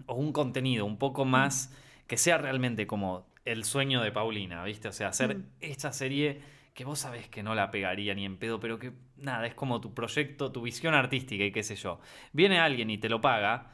o 0.08 0.16
un 0.16 0.34
contenido 0.34 0.86
un 0.86 0.98
poco 0.98 1.24
más 1.24 1.72
que 2.08 2.18
sea 2.18 2.38
realmente 2.38 2.88
como 2.88 3.28
el 3.46 3.64
sueño 3.64 4.02
de 4.02 4.12
Paulina, 4.12 4.64
¿viste? 4.64 4.88
O 4.88 4.92
sea, 4.92 5.10
hacer 5.10 5.38
mm. 5.38 5.46
esta 5.60 5.92
serie 5.92 6.42
que 6.74 6.86
vos 6.86 7.00
sabés 7.00 7.28
que 7.30 7.44
no 7.44 7.56
la 7.56 7.72
pegaría 7.72 8.16
ni 8.16 8.26
en 8.26 8.38
pedo, 8.38 8.60
pero 8.60 8.80
que 8.80 8.94
nada, 9.18 9.46
es 9.46 9.54
como 9.54 9.80
tu 9.80 9.94
proyecto, 9.94 10.52
tu 10.52 10.62
visión 10.62 10.94
artística 10.94 11.44
y 11.44 11.52
qué 11.52 11.64
sé 11.64 11.76
yo. 11.76 12.00
Viene 12.32 12.60
alguien 12.60 12.90
y 12.90 12.98
te 12.98 13.10
lo 13.10 13.22
paga, 13.22 13.72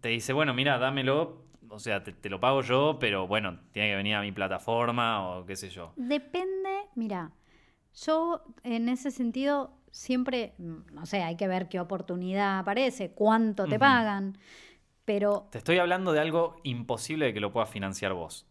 te 0.00 0.08
dice, 0.08 0.32
bueno, 0.32 0.54
mira, 0.54 0.78
dámelo, 0.78 1.44
o 1.68 1.78
sea, 1.78 2.02
te, 2.02 2.30
lo 2.30 2.40
pago 2.40 2.62
yo, 2.62 2.98
pero 2.98 3.26
bueno, 3.26 3.60
tiene 3.72 3.90
que 3.90 3.96
venir 3.96 4.14
a 4.14 4.22
mi 4.22 4.32
plataforma 4.32 5.28
o 5.28 5.44
qué 5.44 5.56
sé 5.56 5.68
yo. 5.68 5.92
Depende, 5.96 6.70
mira, 6.94 7.32
yo 7.94 8.42
en 8.62 8.88
ese 8.88 9.10
sentido 9.10 9.72
siempre, 9.90 10.54
no 10.58 11.04
sé, 11.04 11.22
hay 11.22 11.36
que 11.36 11.48
ver 11.48 11.68
qué 11.68 11.80
oportunidad 11.80 12.60
aparece, 12.60 13.10
cuánto 13.10 13.66
te 13.66 13.78
pagan, 13.78 14.38
pero... 15.04 15.48
Te 15.50 15.58
estoy 15.58 15.78
hablando 15.78 16.12
de 16.12 16.20
algo 16.20 16.56
imposible 16.62 17.26
de 17.26 17.34
que 17.34 17.40
lo 17.40 17.52
puedas 17.52 17.68
financiar 17.68 18.14
vos. 18.14 18.46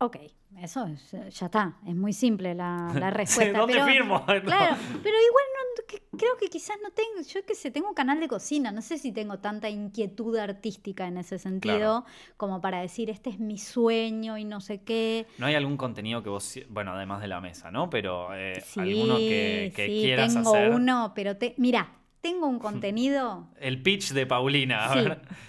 Ok, 0.00 0.16
eso 0.60 0.86
es, 0.86 1.10
ya 1.10 1.46
está, 1.46 1.76
es 1.86 1.94
muy 1.94 2.12
simple 2.12 2.54
la, 2.54 2.92
la 2.94 3.10
respuesta. 3.10 3.58
¿Dónde 3.58 3.82
firmo? 3.84 4.24
Claro, 4.26 4.76
pero 5.02 5.16
igual 5.16 5.44
no, 5.56 6.18
creo 6.18 6.36
que 6.38 6.48
quizás 6.48 6.76
no 6.82 6.90
tengo, 6.90 7.26
yo 7.28 7.44
que 7.44 7.54
sé, 7.56 7.70
tengo 7.72 7.88
un 7.88 7.94
canal 7.94 8.20
de 8.20 8.28
cocina, 8.28 8.70
no 8.70 8.80
sé 8.80 8.98
si 8.98 9.10
tengo 9.12 9.38
tanta 9.38 9.68
inquietud 9.68 10.36
artística 10.36 11.06
en 11.08 11.18
ese 11.18 11.38
sentido 11.38 12.04
como 12.36 12.60
para 12.60 12.80
decir, 12.80 13.10
este 13.10 13.30
es 13.30 13.40
mi 13.40 13.58
sueño 13.58 14.38
y 14.38 14.44
no 14.44 14.60
sé 14.60 14.82
qué. 14.82 15.26
¿No 15.38 15.46
hay 15.46 15.56
algún 15.56 15.76
contenido 15.76 16.22
que 16.22 16.28
vos, 16.28 16.58
bueno, 16.68 16.92
además 16.92 17.20
de 17.20 17.28
la 17.28 17.40
mesa, 17.40 17.70
¿no? 17.72 17.90
Pero 17.90 18.28
eh, 18.36 18.62
alguno 18.76 19.16
que, 19.16 19.72
que 19.74 19.86
sí, 19.86 20.00
quieras 20.02 20.32
tengo 20.34 20.54
hacer. 20.54 20.70
uno, 20.70 21.12
pero 21.14 21.36
te, 21.36 21.54
mira, 21.58 21.92
tengo 22.20 22.46
un 22.46 22.58
contenido. 22.60 23.48
El 23.58 23.82
pitch 23.82 24.12
de 24.12 24.26
Paulina. 24.26 24.92
sí, 24.92 25.00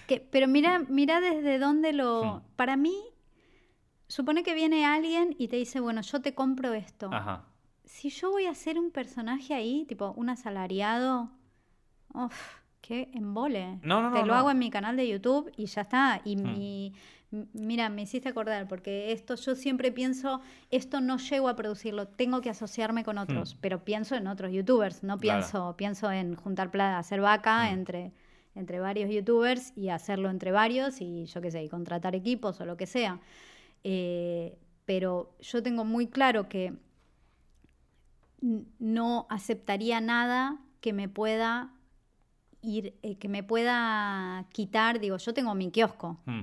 Que, 0.07 0.19
pero 0.19 0.47
mira, 0.47 0.79
mira 0.89 1.19
desde 1.21 1.59
dónde 1.59 1.93
lo. 1.93 2.23
Hmm. 2.23 2.41
Para 2.55 2.77
mí, 2.77 2.95
supone 4.10 4.43
que 4.43 4.53
viene 4.53 4.86
alguien 4.86 5.36
y 5.38 5.47
te 5.47 5.55
dice, 5.55 5.80
bueno, 5.80 6.01
yo 6.01 6.20
te 6.20 6.34
compro 6.34 6.74
esto. 6.74 7.10
Ajá. 7.14 7.45
Si 7.86 8.10
yo 8.10 8.32
voy 8.32 8.47
a 8.47 8.53
ser 8.53 8.78
un 8.78 8.91
personaje 8.91 9.53
ahí, 9.53 9.86
tipo 9.88 10.14
un 10.18 10.30
asalariado, 10.30 11.30
uff, 12.14 12.57
qué 12.82 13.10
embole. 13.14 13.80
No, 13.84 14.01
no, 14.01 14.12
te 14.12 14.26
lo 14.26 14.34
hago 14.34 14.51
en 14.51 14.60
mi 14.60 14.70
canal 14.70 14.97
de 14.97 15.07
YouTube 15.07 15.51
y 15.55 15.68
ya 15.68 15.82
está. 15.82 16.22
Y 16.26 16.36
mi, 16.36 16.93
mira, 17.53 17.89
me 17.89 18.01
hiciste 18.01 18.30
acordar, 18.30 18.68
porque 18.68 19.12
esto 19.12 19.36
yo 19.36 19.55
siempre 19.55 19.91
pienso, 19.91 20.41
esto 20.72 21.01
no 21.01 21.18
llego 21.18 21.47
a 21.47 21.55
producirlo, 21.55 22.07
tengo 22.07 22.41
que 22.41 22.49
asociarme 22.49 23.03
con 23.03 23.18
otros, 23.18 23.55
hmm. 23.55 23.57
pero 23.62 23.84
pienso 23.84 24.16
en 24.16 24.28
otros 24.28 24.51
youtubers, 24.51 25.03
no 25.03 25.18
pienso, 25.20 25.76
pienso 25.78 26.12
en 26.12 26.36
juntar 26.36 26.72
plata, 26.72 26.97
hacer 26.97 27.22
vaca 27.22 27.66
hmm. 27.66 27.74
entre 27.74 28.12
entre 28.55 28.80
varios 28.80 29.10
youtubers 29.10 29.72
y 29.78 29.89
hacerlo 29.89 30.30
entre 30.30 30.51
varios 30.51 31.01
y 31.01 31.26
yo 31.26 31.39
qué 31.39 31.51
sé, 31.51 31.64
y 31.64 31.70
contratar 31.70 32.16
equipos 32.16 32.60
o 32.60 32.66
lo 32.66 32.78
que 32.78 32.88
sea. 32.88 33.20
Eh, 33.84 34.57
pero 34.86 35.36
yo 35.39 35.61
tengo 35.63 35.86
muy 35.86 36.07
claro 36.07 36.49
que 36.49 36.73
no 38.80 39.27
aceptaría 39.30 39.99
nada 40.01 40.57
que 40.82 40.93
me 40.93 41.09
pueda 41.09 41.73
ir, 42.61 42.95
eh, 43.03 43.17
que 43.17 43.27
me 43.27 43.43
pueda 43.43 44.45
quitar, 44.51 44.99
digo, 44.99 45.17
yo 45.17 45.34
tengo 45.34 45.53
mi 45.55 45.71
kiosco. 45.71 46.19
Mm. 46.25 46.41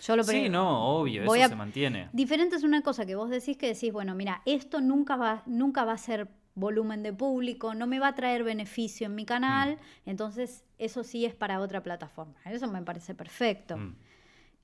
Yo 0.00 0.16
lo 0.16 0.22
Sí, 0.22 0.48
no, 0.48 0.86
obvio, 1.00 1.24
voy 1.24 1.40
eso 1.40 1.46
a- 1.46 1.48
se 1.48 1.56
mantiene. 1.56 2.08
Diferente 2.12 2.56
es 2.56 2.62
una 2.62 2.82
cosa 2.82 3.04
que 3.04 3.16
vos 3.16 3.28
decís 3.28 3.56
que 3.56 3.66
decís, 3.66 3.92
bueno, 3.92 4.14
mira, 4.14 4.40
esto 4.46 4.80
nunca 4.80 5.16
va, 5.16 5.42
nunca 5.46 5.84
va 5.84 5.92
a 5.92 5.98
ser 5.98 6.28
volumen 6.54 7.02
de 7.02 7.12
público, 7.12 7.74
no 7.74 7.86
me 7.88 7.98
va 7.98 8.08
a 8.08 8.14
traer 8.14 8.44
beneficio 8.44 9.06
en 9.06 9.16
mi 9.16 9.24
canal, 9.26 9.78
entonces 10.06 10.64
eso 10.78 11.02
sí 11.02 11.24
es 11.24 11.34
para 11.34 11.58
otra 11.60 11.82
plataforma. 11.82 12.34
Eso 12.44 12.68
me 12.68 12.80
parece 12.82 13.14
perfecto. 13.14 13.76
Mm. 13.76 13.96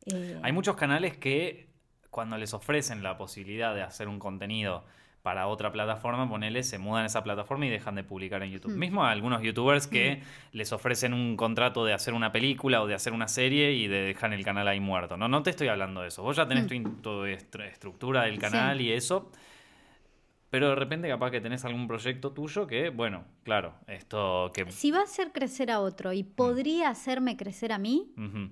Eh, 0.07 0.39
Hay 0.43 0.53
muchos 0.53 0.77
canales 0.77 1.17
que 1.17 1.69
cuando 2.11 2.37
les 2.39 2.55
ofrecen 2.55 3.03
la 3.03 3.17
posibilidad 3.17 3.75
de 3.75 3.83
hacer 3.83 4.09
un 4.09 4.19
contenido 4.19 4.85
para 5.23 5.49
otra 5.49 5.71
plataforma, 5.71 6.27
ponele, 6.29 6.63
se 6.63 6.79
mudan 6.79 7.03
a 7.03 7.07
esa 7.07 7.23
plataforma 7.23 7.67
y 7.67 7.69
dejan 7.69 7.95
de 7.95 8.03
publicar 8.05 8.43
en 8.43 8.53
YouTube. 8.53 8.73
Hmm. 8.73 8.79
Mismo 8.79 9.05
a 9.05 9.11
algunos 9.11 9.43
youtubers 9.43 9.87
que 9.87 10.23
les 10.53 10.73
ofrecen 10.73 11.13
un 11.13 11.37
contrato 11.37 11.85
de 11.85 11.93
hacer 11.93 12.15
una 12.15 12.33
película 12.33 12.81
o 12.83 12.87
de 12.87 12.95
hacer 12.95 13.13
una 13.13 13.29
serie 13.29 13.73
y 13.73 13.87
de 13.87 14.01
dejar 14.01 14.33
el 14.33 14.43
canal 14.45 14.67
ahí 14.67 14.81
muerto. 14.81 15.19
No, 15.19 15.29
no 15.29 15.43
te 15.43 15.51
estoy 15.51 15.69
hablando 15.69 16.01
de 16.01 16.09
eso. 16.09 16.23
Vos 16.23 16.37
ya 16.37 16.49
tenés 16.49 16.65
Hmm. 16.71 17.03
tu, 17.03 17.25
estructura 17.27 18.23
del 18.23 18.39
canal 18.39 18.81
y 18.81 18.93
eso. 18.93 19.31
Pero 20.49 20.71
de 20.71 20.75
repente 20.75 21.07
capaz 21.07 21.31
que 21.31 21.41
tenés 21.41 21.65
algún 21.67 21.87
proyecto 21.87 22.33
tuyo 22.33 22.67
que, 22.67 22.89
bueno, 22.89 23.25
claro, 23.45 23.75
esto 23.87 24.51
que... 24.53 24.69
Si 24.73 24.91
va 24.91 25.01
a 25.01 25.05
hacer 25.05 25.31
crecer 25.33 25.71
a 25.71 25.81
otro 25.81 26.13
y 26.15 26.25
podría 26.25 26.89
hacerme 26.89 27.37
crecer 27.37 27.73
a 27.73 27.79
mí, 27.79 28.13
Ujú. 28.17 28.49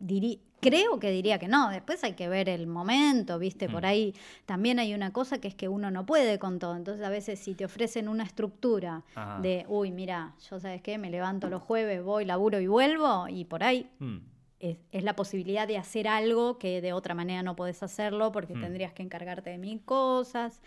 dirí- 0.00 0.40
creo 0.60 0.98
que 0.98 1.10
diría 1.10 1.38
que 1.38 1.48
no. 1.48 1.70
Después 1.70 2.02
hay 2.04 2.14
que 2.14 2.28
ver 2.28 2.48
el 2.48 2.66
momento, 2.66 3.38
¿viste? 3.38 3.68
Por 3.68 3.82
Mm. 3.82 3.86
ahí 3.86 4.14
también 4.46 4.78
hay 4.78 4.94
una 4.94 5.12
cosa 5.12 5.38
que 5.40 5.48
es 5.48 5.54
que 5.54 5.68
uno 5.68 5.90
no 5.90 6.04
puede 6.06 6.38
con 6.38 6.58
todo. 6.58 6.76
Entonces, 6.76 7.04
a 7.04 7.10
veces, 7.10 7.38
si 7.38 7.54
te 7.54 7.64
ofrecen 7.64 8.08
una 8.08 8.24
estructura 8.24 9.04
Ajá. 9.14 9.40
de, 9.40 9.64
uy, 9.68 9.90
mira, 9.92 10.34
yo 10.50 10.58
sabes 10.60 10.82
qué, 10.82 10.98
me 10.98 11.10
levanto 11.10 11.48
los 11.48 11.62
jueves, 11.62 12.02
voy, 12.02 12.24
laburo 12.24 12.60
y 12.60 12.66
vuelvo, 12.66 13.26
y 13.28 13.44
por 13.44 13.62
ahí 13.62 13.88
Mm. 13.98 14.18
es, 14.60 14.78
es 14.90 15.04
la 15.04 15.14
posibilidad 15.14 15.68
de 15.68 15.78
hacer 15.78 16.08
algo 16.08 16.58
que 16.58 16.80
de 16.80 16.92
otra 16.92 17.14
manera 17.14 17.42
no 17.42 17.54
podés 17.54 17.82
hacerlo 17.82 18.32
porque 18.32 18.54
Mm. 18.56 18.60
tendrías 18.60 18.92
que 18.92 19.02
encargarte 19.02 19.50
de 19.50 19.58
mil 19.58 19.80
cosas. 19.84 20.60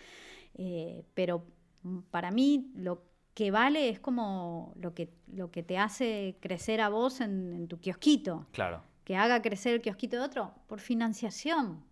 Eh, 0.54 1.04
pero 1.14 1.44
para 2.10 2.30
mí 2.30 2.70
lo 2.76 3.02
que 3.34 3.50
vale 3.50 3.88
es 3.88 3.98
como 3.98 4.72
lo 4.76 4.94
que, 4.94 5.08
lo 5.26 5.50
que 5.50 5.62
te 5.62 5.78
hace 5.78 6.36
crecer 6.40 6.80
a 6.80 6.88
vos 6.90 7.20
en, 7.20 7.52
en 7.54 7.68
tu 7.68 7.78
kiosquito. 7.80 8.46
Claro. 8.52 8.82
Que 9.04 9.16
haga 9.16 9.42
crecer 9.42 9.74
el 9.74 9.82
kiosquito 9.82 10.16
de 10.16 10.22
otro 10.22 10.54
por 10.68 10.80
financiación. 10.80 11.84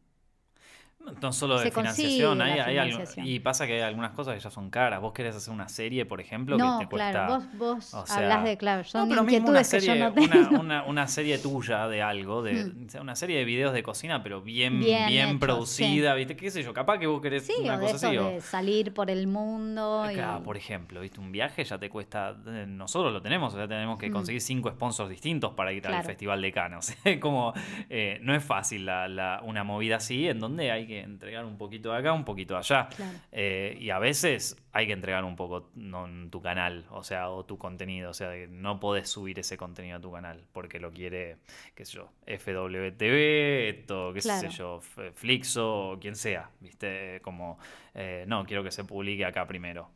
No 1.22 1.32
solo 1.32 1.58
de 1.58 1.64
Se 1.64 1.70
financiación, 1.72 2.40
hay, 2.42 2.76
algo- 2.78 3.02
y 3.24 3.40
pasa 3.40 3.66
que 3.66 3.74
hay 3.74 3.80
algunas 3.80 4.12
cosas 4.12 4.34
que 4.34 4.40
ya 4.40 4.50
son 4.50 4.70
caras. 4.70 5.00
Vos 5.00 5.12
querés 5.12 5.34
hacer 5.34 5.52
una 5.52 5.68
serie, 5.68 6.04
por 6.06 6.20
ejemplo, 6.20 6.56
no, 6.58 6.78
que 6.78 6.84
te 6.84 6.90
cuesta... 6.90 7.10
claro, 7.10 7.34
vos, 7.34 7.44
vos 7.58 7.94
o 7.94 8.06
sea, 8.06 8.16
hablas 8.16 8.44
de, 8.44 8.56
claro, 8.58 8.84
son 8.84 9.08
no, 9.08 9.14
pero 9.14 9.24
mismo 9.24 9.48
una 9.48 9.64
serie, 9.64 9.96
no 9.98 10.12
una, 10.12 10.50
una- 10.60 10.84
una 10.84 11.08
serie 11.08 11.38
tuya 11.38 11.88
de 11.88 12.02
algo, 12.02 12.42
de, 12.42 12.64
Mm. 12.66 12.86
o 12.86 12.90
sea, 12.90 13.00
una 13.00 13.16
serie 13.16 13.38
de 13.38 13.44
videos 13.44 13.72
de 13.72 13.82
cocina, 13.82 14.22
pero 14.22 14.42
bien, 14.42 14.78
Bien 14.80 15.08
bien, 15.08 15.28
hecho, 15.30 15.38
producida, 15.40 16.14
¿viste? 16.14 16.36
¿Qué 16.36 16.50
sé 16.50 16.62
yo? 16.62 16.72
Capaz 16.74 16.98
que 16.98 17.06
vos 17.06 17.20
querés 17.22 17.46
Sí, 17.46 17.54
una 17.60 17.74
o 17.74 17.78
de 17.78 17.82
cosa 17.92 17.96
eso 17.96 18.06
así. 18.08 18.36
o- 18.36 18.40
salir 18.42 18.92
por 18.94 19.10
el 19.10 19.26
mundo. 19.26 20.06
y- 20.10 20.14
Claro, 20.14 20.42
por 20.42 20.56
ejemplo, 20.56 21.00
¿viste? 21.00 21.18
Un 21.18 21.32
viaje 21.32 21.64
ya 21.64 21.78
te 21.78 21.88
cuesta. 21.88 22.36
eh, 22.46 22.66
Nosotros 22.68 23.12
lo 23.12 23.22
tenemos, 23.22 23.52
o 23.54 23.56
sea, 23.56 23.66
tenemos 23.66 23.98
que 23.98 24.10
Mm. 24.10 24.12
conseguir 24.12 24.40
cinco 24.42 24.70
sponsors 24.70 25.08
distintos 25.10 25.54
para 25.54 25.72
ir 25.72 25.86
al. 25.86 26.04
Festival 26.04 26.40
de 26.42 26.52
Cannes. 26.52 26.78
O 26.78 26.82
sea, 26.82 26.94
como 27.20 27.52
eh, 27.88 28.18
no 28.22 28.34
es 28.34 28.42
fácil 28.44 28.86
la- 28.86 29.08
la- 29.08 29.40
una 29.44 29.64
movida 29.64 29.96
así, 29.96 30.28
en 30.28 30.38
donde 30.40 30.70
hay 30.70 30.86
que 30.90 31.00
entregar 31.00 31.44
un 31.44 31.56
poquito 31.56 31.90
de 31.92 31.98
acá, 31.98 32.12
un 32.12 32.24
poquito 32.24 32.54
de 32.54 32.58
allá. 32.58 32.88
Claro. 32.94 33.18
Eh, 33.32 33.76
y 33.80 33.90
a 33.90 33.98
veces 33.98 34.56
hay 34.72 34.86
que 34.86 34.92
entregar 34.92 35.24
un 35.24 35.36
poco 35.36 35.70
no, 35.74 36.08
tu 36.30 36.42
canal, 36.42 36.86
o 36.90 37.02
sea, 37.02 37.30
o 37.30 37.44
tu 37.44 37.56
contenido. 37.58 38.10
O 38.10 38.14
sea, 38.14 38.30
que 38.32 38.46
no 38.48 38.78
podés 38.80 39.08
subir 39.08 39.38
ese 39.38 39.56
contenido 39.56 39.96
a 39.96 40.00
tu 40.00 40.12
canal 40.12 40.44
porque 40.52 40.78
lo 40.78 40.92
quiere, 40.92 41.38
qué 41.74 41.84
sé 41.84 41.92
yo, 41.96 42.10
FWTV, 42.26 43.68
esto, 43.70 44.12
qué 44.12 44.20
Claro. 44.20 44.50
sé 44.50 44.56
yo, 44.56 44.80
Flixo, 45.14 45.98
quien 46.00 46.16
sea, 46.16 46.50
¿viste? 46.60 47.20
Como, 47.22 47.58
eh, 47.94 48.24
no, 48.26 48.44
quiero 48.44 48.62
que 48.62 48.70
se 48.70 48.84
publique 48.84 49.24
acá 49.24 49.46
primero. 49.46 49.90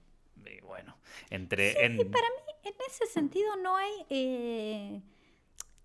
Y 0.47 0.61
bueno, 0.61 0.97
entre. 1.31 1.85
en- 1.85 1.97
para 2.11 2.27
mí, 2.29 2.53
en 2.65 2.75
ese 2.89 3.07
sentido, 3.07 3.57
no 3.57 3.77
hay. 3.77 3.93
eh, 4.11 5.01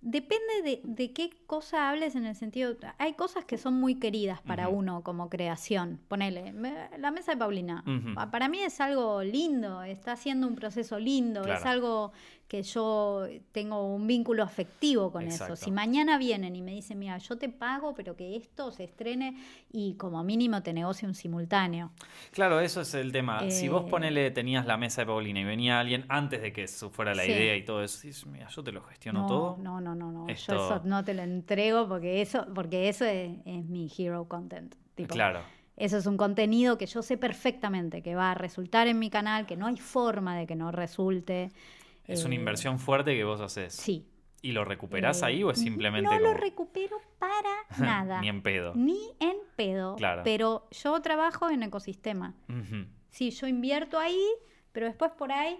depende 0.01 0.61
de, 0.63 0.81
de 0.83 1.11
qué 1.13 1.29
cosa 1.45 1.89
hables 1.89 2.15
en 2.15 2.25
el 2.25 2.35
sentido. 2.35 2.75
Hay 2.97 3.13
cosas 3.13 3.45
que 3.45 3.57
son 3.57 3.73
muy 3.73 3.95
queridas 3.95 4.41
para 4.41 4.69
uno 4.69 5.03
como 5.03 5.29
creación. 5.29 5.99
Ponele, 6.07 6.53
me- 6.53 6.89
la 6.97 7.11
mesa 7.11 7.33
de 7.33 7.37
Paulina. 7.37 7.83
Para 8.31 8.47
mí 8.47 8.59
es 8.59 8.79
algo 8.79 9.21
lindo, 9.23 9.83
está 9.83 10.13
haciendo 10.13 10.47
un 10.47 10.55
proceso 10.55 10.99
lindo, 10.99 11.41
es 11.59 11.65
algo 11.65 12.11
que 12.49 12.63
yo 12.63 13.27
tengo 13.51 13.85
un 13.95 14.07
vínculo 14.07 14.41
afectivo 14.43 15.11
con 15.11 15.23
Exacto. 15.23 15.53
eso. 15.53 15.63
Si 15.65 15.69
mañana 15.71 16.17
vienen 16.17 16.55
y 16.55 16.61
me 16.63 16.71
dicen, 16.71 16.97
mira, 16.97 17.17
yo 17.19 17.37
te 17.37 17.47
pago, 17.47 17.93
pero 17.93 18.15
que 18.17 18.35
esto 18.35 18.71
se 18.71 18.85
estrene 18.85 19.37
y 19.71 19.93
como 19.93 20.23
mínimo 20.23 20.61
te 20.63 20.73
negocie 20.73 21.07
un 21.07 21.13
simultáneo. 21.13 21.91
Claro, 22.31 22.59
eso 22.59 22.81
es 22.81 22.93
el 22.95 23.11
tema. 23.11 23.49
Si 23.51 23.69
vos 23.69 23.85
Eh, 23.85 23.89
ponele, 23.89 24.31
tenías 24.31 24.65
la 24.65 24.77
mesa 24.77 25.03
de 25.03 25.05
Paulina 25.05 25.39
y 25.41 25.43
venía 25.43 25.79
alguien 25.79 26.05
antes 26.09 26.41
de 26.41 26.51
que 26.51 26.63
eso 26.63 26.89
fuera 26.89 27.13
la 27.13 27.23
Sí. 27.23 27.31
idea 27.31 27.55
y 27.55 27.63
todo 27.63 27.83
eso, 27.83 28.01
dices, 28.07 28.25
mira, 28.25 28.49
yo 28.49 28.63
te 28.63 28.71
lo 28.71 28.81
gestiono 28.81 29.21
no, 29.21 29.27
todo. 29.27 29.57
No, 29.61 29.79
no, 29.79 29.93
no, 29.93 30.11
no. 30.11 30.27
Esto- 30.27 30.55
Yo 30.55 30.65
eso 30.75 30.81
no 30.85 31.05
te 31.05 31.13
lo 31.13 31.21
entrego 31.21 31.87
porque 31.87 32.19
eso, 32.21 32.47
porque 32.55 32.89
eso 32.89 33.05
es, 33.05 33.37
es 33.45 33.63
mi 33.65 33.89
hero 33.95 34.27
content. 34.27 34.73
Tipo, 34.95 35.13
Claro. 35.13 35.41
Eso 35.77 35.95
es 35.97 36.05
un 36.07 36.17
contenido 36.17 36.77
que 36.77 36.87
yo 36.87 37.01
sé 37.01 37.15
perfectamente 37.17 38.01
que 38.01 38.13
va 38.13 38.31
a 38.31 38.33
resultar 38.33 38.87
en 38.89 38.99
mi 38.99 39.09
canal, 39.09 39.45
que 39.45 39.55
no 39.55 39.67
hay 39.67 39.77
forma 39.77 40.35
de 40.35 40.45
que 40.45 40.55
no 40.55 40.73
resulte. 40.73 41.51
Es 42.09 42.25
una 42.25 42.35
Eh, 42.35 42.37
inversión 42.39 42.79
fuerte 42.79 43.15
que 43.15 43.23
vos 43.23 43.39
haces. 43.41 43.73
Sí. 43.73 44.05
¿Y 44.41 44.53
lo 44.53 44.63
recuperás 44.65 45.21
Eh, 45.21 45.25
ahí 45.25 45.43
o 45.43 45.51
es 45.51 45.59
simplemente 45.59 46.09
No 46.09 46.19
lo 46.19 46.33
recupero 46.33 46.97
para 47.19 47.49
nada. 47.79 48.21
Ni 48.21 48.29
en 48.29 48.41
pedo. 48.41 48.73
Ni 48.75 48.99
en 49.19 49.35
pedo. 49.55 49.95
Claro. 49.95 50.21
Pero 50.23 50.67
yo 50.71 50.99
trabajo 51.01 51.49
en 51.49 51.63
ecosistema. 51.63 52.35
Sí, 53.09 53.31
yo 53.31 53.47
invierto 53.47 53.99
ahí, 53.99 54.21
pero 54.71 54.85
después 54.85 55.11
por 55.11 55.31
ahí 55.31 55.59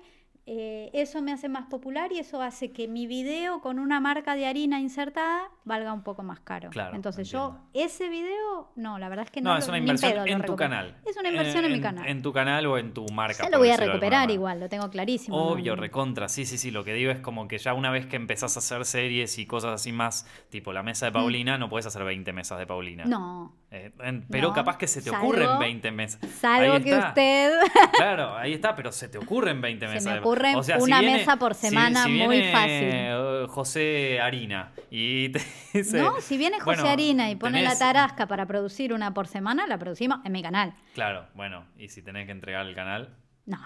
eh, 0.51 0.89
eso 0.93 1.21
me 1.21 1.31
hace 1.31 1.47
más 1.47 1.67
popular 1.67 2.11
y 2.11 2.17
eso 2.17 2.41
hace 2.41 2.71
que 2.71 2.87
mi 2.87 3.05
video 3.05 3.61
con 3.61 3.77
una 3.77 3.99
marca 3.99 4.33
de 4.33 4.47
harina 4.47 4.79
insertada 4.79 5.43
valga 5.63 5.93
un 5.93 6.01
poco 6.01 6.23
más 6.23 6.39
caro. 6.39 6.71
Claro, 6.71 6.95
Entonces 6.95 7.27
entiendo. 7.27 7.59
yo, 7.73 7.79
ese 7.83 8.09
video, 8.09 8.71
no, 8.75 8.97
la 8.97 9.09
verdad 9.09 9.25
es 9.25 9.31
que 9.31 9.41
no. 9.41 9.51
No, 9.51 9.57
es 9.59 9.67
lo- 9.67 9.71
una 9.73 9.77
inversión 9.77 10.11
pedo 10.13 10.25
en 10.25 10.41
tu 10.41 10.55
canal. 10.55 10.97
Es 11.05 11.15
una 11.17 11.29
inversión 11.29 11.65
en, 11.65 11.71
mi 11.71 11.77
En- 11.77 11.83
canal. 11.83 12.07
En 12.07 12.21
tu 12.23 12.33
canal 12.33 12.65
o 12.65 12.77
en 12.79 12.93
tu 12.95 13.05
marca. 13.13 13.43
ya 13.43 13.49
lo 13.51 13.59
voy 13.59 13.69
a 13.69 13.77
recuperar 13.77 14.31
igual, 14.31 14.59
lo 14.59 14.69
tengo 14.69 14.89
clarísimo. 14.89 15.37
¿no? 15.37 15.43
Obvio, 15.49 15.75
recontra, 15.75 16.27
sí, 16.29 16.45
sí, 16.45 16.57
sí. 16.57 16.71
Lo 16.71 16.83
que 16.83 16.93
digo 16.93 17.11
es 17.11 17.19
como 17.19 17.47
que 17.47 17.59
ya 17.59 17.75
una 17.75 17.91
vez 17.91 18.07
que 18.07 18.15
empezás 18.15 18.55
a 18.55 18.59
hacer 18.59 18.85
series 18.85 19.37
y 19.37 19.45
cosas 19.45 19.73
así 19.73 19.91
más, 19.91 20.25
tipo 20.49 20.73
la 20.73 20.81
mesa 20.81 21.05
de 21.05 21.11
Paulina, 21.11 21.59
no 21.59 21.69
puedes 21.69 21.85
hacer 21.85 22.03
20 22.03 22.33
mesas 22.33 22.57
de 22.57 22.65
Paulina. 22.65 23.05
Mm. 23.05 23.09
No, 23.09 23.53
Eh, 23.71 23.91
en- 23.99 24.25
pero 24.27 24.47
No, 24.47 24.53
capaz 24.55 24.77
que 24.77 24.87
se 24.87 24.99
te 24.99 25.11
salvo- 25.11 25.27
ocurren 25.27 25.59
20 25.59 25.91
mesas. 25.91 26.19
salvo 26.39 26.73
Ahí 26.73 26.81
que 26.83 26.89
está. 26.89 27.09
usted 27.09 27.51
Claro, 27.97 28.35
ahí 28.35 28.53
está, 28.53 28.75
pero 28.75 28.91
se 28.91 29.07
te 29.09 29.19
ocurren 29.19 29.61
20 29.61 29.85
Se 29.87 29.93
mesas. 29.93 30.05
me 30.07 30.13
de- 30.13 30.19
ocurre 30.21 30.55
O 30.55 30.63
sea, 30.63 30.77
si 30.79 30.83
una 30.85 30.99
viene- 31.01 31.17
mesa 31.19 31.35
por 31.37 31.53
semana 31.53 32.03
si 32.05 32.09
muy 32.09 32.37
viene, 32.37 32.51
fácil. 32.51 32.69
eh, 32.71 33.45
José 33.47 34.19
Harina 34.21 34.71
y 34.89 35.29
te 35.29 35.39
dice... 35.73 36.01
No, 36.01 36.19
si 36.19 36.37
viene 36.37 36.59
José 36.59 36.81
bueno, 36.81 36.89
Harina 36.89 37.29
y 37.29 37.35
pone 37.35 37.61
la 37.61 37.77
tarasca 37.77 38.25
para 38.27 38.47
producir 38.47 38.91
una 38.91 39.13
por 39.13 39.27
semana, 39.27 39.67
la 39.67 39.77
producimos 39.77 40.19
en 40.25 40.31
mi 40.31 40.41
canal. 40.41 40.73
Claro, 40.95 41.27
bueno, 41.35 41.65
y 41.77 41.89
si 41.89 42.01
tenés 42.01 42.25
que 42.25 42.31
entregar 42.31 42.65
el 42.65 42.73
canal... 42.73 43.15
No, 43.45 43.59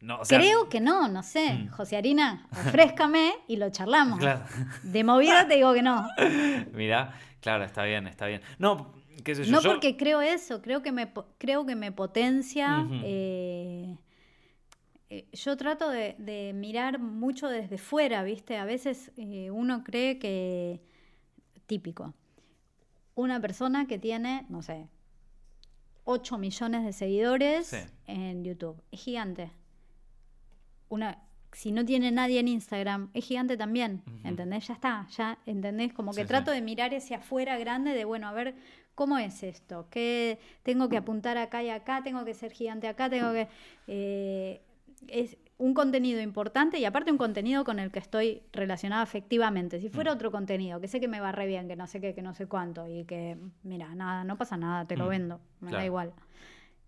No, 0.00 0.18
o 0.20 0.24
sea, 0.24 0.38
creo 0.38 0.68
que 0.68 0.80
no, 0.80 1.08
no 1.08 1.22
sé. 1.22 1.54
Mm. 1.54 1.68
José 1.68 1.96
Harina, 1.96 2.46
ofrézcame 2.52 3.32
y 3.48 3.56
lo 3.56 3.70
charlamos. 3.70 4.18
Claro. 4.18 4.40
De 4.82 5.02
movida 5.04 5.46
te 5.48 5.54
digo 5.54 5.72
que 5.72 5.82
no. 5.82 6.06
Mirá, 6.72 7.12
claro, 7.44 7.64
está 7.64 7.84
bien, 7.84 8.06
está 8.06 8.26
bien. 8.26 8.40
No, 8.58 8.94
qué 9.22 9.34
sé 9.34 9.44
yo. 9.44 9.52
No 9.52 9.60
yo- 9.60 9.70
porque 9.72 9.96
creo 9.98 10.22
eso, 10.22 10.62
creo 10.62 10.82
que 10.82 10.92
me, 10.92 11.12
creo 11.38 11.66
que 11.66 11.76
me 11.76 11.92
potencia. 11.92 12.86
Eh, 13.04 13.96
eh, 15.10 15.28
yo 15.32 15.56
trato 15.58 15.90
de, 15.90 16.16
de 16.18 16.52
mirar 16.54 16.98
mucho 16.98 17.48
desde 17.48 17.76
fuera, 17.76 18.22
¿viste? 18.24 18.56
A 18.56 18.64
veces 18.64 19.12
eh, 19.18 19.50
uno 19.50 19.84
cree 19.84 20.18
que, 20.18 20.80
típico, 21.66 22.14
una 23.14 23.38
persona 23.40 23.86
que 23.86 23.98
tiene, 23.98 24.46
no 24.48 24.62
sé, 24.62 24.88
8 26.04 26.38
millones 26.38 26.84
de 26.84 26.92
seguidores 26.94 27.66
Sí. 27.66 27.76
en 28.06 28.42
YouTube, 28.42 28.82
es 28.90 29.00
gigante. 29.02 29.50
Una, 30.88 31.22
si 31.54 31.72
no 31.72 31.84
tiene 31.84 32.10
nadie 32.10 32.40
en 32.40 32.48
Instagram, 32.48 33.10
es 33.14 33.24
gigante 33.24 33.56
también. 33.56 34.02
¿entendés? 34.24 34.66
Ya 34.68 34.74
está, 34.74 35.06
ya, 35.16 35.38
¿entendés? 35.46 35.92
Como 35.92 36.10
que 36.10 36.16
Sí, 36.16 36.22
sí. 36.22 36.28
trato 36.28 36.50
de 36.50 36.60
mirar 36.62 36.94
hacia 36.94 37.18
afuera 37.18 37.56
grande 37.58 37.92
de, 37.94 38.04
bueno, 38.04 38.28
a 38.28 38.32
ver, 38.32 38.54
¿cómo 38.94 39.18
es 39.18 39.42
esto? 39.42 39.86
¿Qué 39.90 40.38
tengo 40.62 40.88
que 40.88 40.96
apuntar 40.96 41.36
acá 41.38 41.62
y 41.62 41.70
acá? 41.70 42.02
¿Tengo 42.02 42.24
que 42.24 42.34
ser 42.34 42.52
gigante 42.52 42.88
acá? 42.88 43.08
¿Tengo 43.08 43.32
que...? 43.32 43.48
eh, 43.86 44.60
es 45.08 45.36
un 45.58 45.74
contenido 45.74 46.20
importante 46.20 46.78
y 46.78 46.84
aparte 46.84 47.12
un 47.12 47.18
contenido 47.18 47.62
con 47.64 47.78
el 47.78 47.90
que 47.92 47.98
estoy 47.98 48.42
relacionada 48.52 49.02
afectivamente. 49.02 49.78
Si 49.80 49.88
fuera 49.88 50.10
Mm. 50.12 50.14
otro 50.14 50.30
contenido, 50.32 50.80
que 50.80 50.88
sé 50.88 50.98
que 50.98 51.08
me 51.08 51.20
va 51.20 51.30
re 51.30 51.46
bien, 51.46 51.68
que 51.68 51.76
no 51.76 51.86
sé 51.86 52.00
qué, 52.00 52.14
que 52.14 52.22
no 52.22 52.34
sé 52.34 52.46
cuánto, 52.46 52.88
y 52.88 53.04
que, 53.04 53.36
mira, 53.62 53.94
nada, 53.94 54.24
no 54.24 54.36
pasa 54.38 54.56
nada, 54.56 54.86
te 54.86 54.96
lo 54.96 55.04
Mm, 55.06 55.08
vendo, 55.10 55.40
me 55.60 55.70
da 55.70 55.84
igual. 55.84 56.12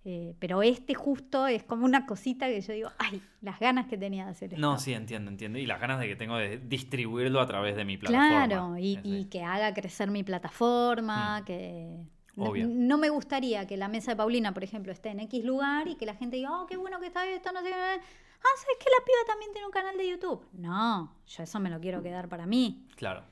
Eh, 0.08 0.36
pero 0.38 0.62
este 0.62 0.94
justo 0.94 1.48
es 1.48 1.64
como 1.64 1.84
una 1.84 2.06
cosita 2.06 2.46
que 2.46 2.60
yo 2.60 2.72
digo, 2.72 2.90
ay, 2.96 3.20
las 3.40 3.58
ganas 3.58 3.86
que 3.88 3.98
tenía 3.98 4.24
de 4.26 4.30
hacer 4.30 4.52
esto. 4.54 4.60
No, 4.60 4.78
sí, 4.78 4.92
entiendo, 4.92 5.32
entiendo. 5.32 5.58
Y 5.58 5.66
las 5.66 5.80
ganas 5.80 5.98
de 5.98 6.06
que 6.06 6.14
tengo 6.14 6.36
de 6.36 6.58
distribuirlo 6.58 7.40
a 7.40 7.46
través 7.48 7.74
de 7.74 7.84
mi 7.84 7.96
plataforma. 7.96 8.46
Claro, 8.46 8.78
y, 8.78 9.00
y 9.02 9.24
que 9.24 9.42
haga 9.42 9.74
crecer 9.74 10.08
mi 10.12 10.22
plataforma, 10.22 11.40
Mm. 11.40 11.44
que... 11.44 11.96
No, 12.36 12.52
no 12.54 12.98
me 12.98 13.08
gustaría 13.08 13.66
que 13.66 13.76
la 13.78 13.88
mesa 13.88 14.12
de 14.12 14.16
Paulina, 14.16 14.52
por 14.54 14.62
ejemplo, 14.62 14.92
esté 14.92 15.08
en 15.08 15.20
X 15.20 15.42
lugar 15.44 15.88
y 15.88 15.96
que 15.96 16.04
la 16.06 16.14
gente 16.14 16.36
diga, 16.36 16.52
oh, 16.60 16.66
qué 16.66 16.76
bueno 16.76 17.00
que 17.00 17.06
está 17.06 17.26
esto, 17.26 17.50
no 17.50 17.60
sé 17.62 17.68
qué. 17.68 17.74
Ah, 17.74 18.54
¿sabes 18.58 18.76
que 18.78 18.90
la 18.90 19.04
piba 19.04 19.18
también 19.26 19.52
tiene 19.52 19.66
un 19.66 19.72
canal 19.72 19.96
de 19.96 20.08
YouTube? 20.08 20.46
No, 20.52 21.12
yo 21.26 21.42
eso 21.42 21.58
me 21.60 21.70
lo 21.70 21.80
quiero 21.80 22.02
quedar 22.02 22.28
para 22.28 22.44
mí. 22.46 22.86
Claro. 22.94 23.24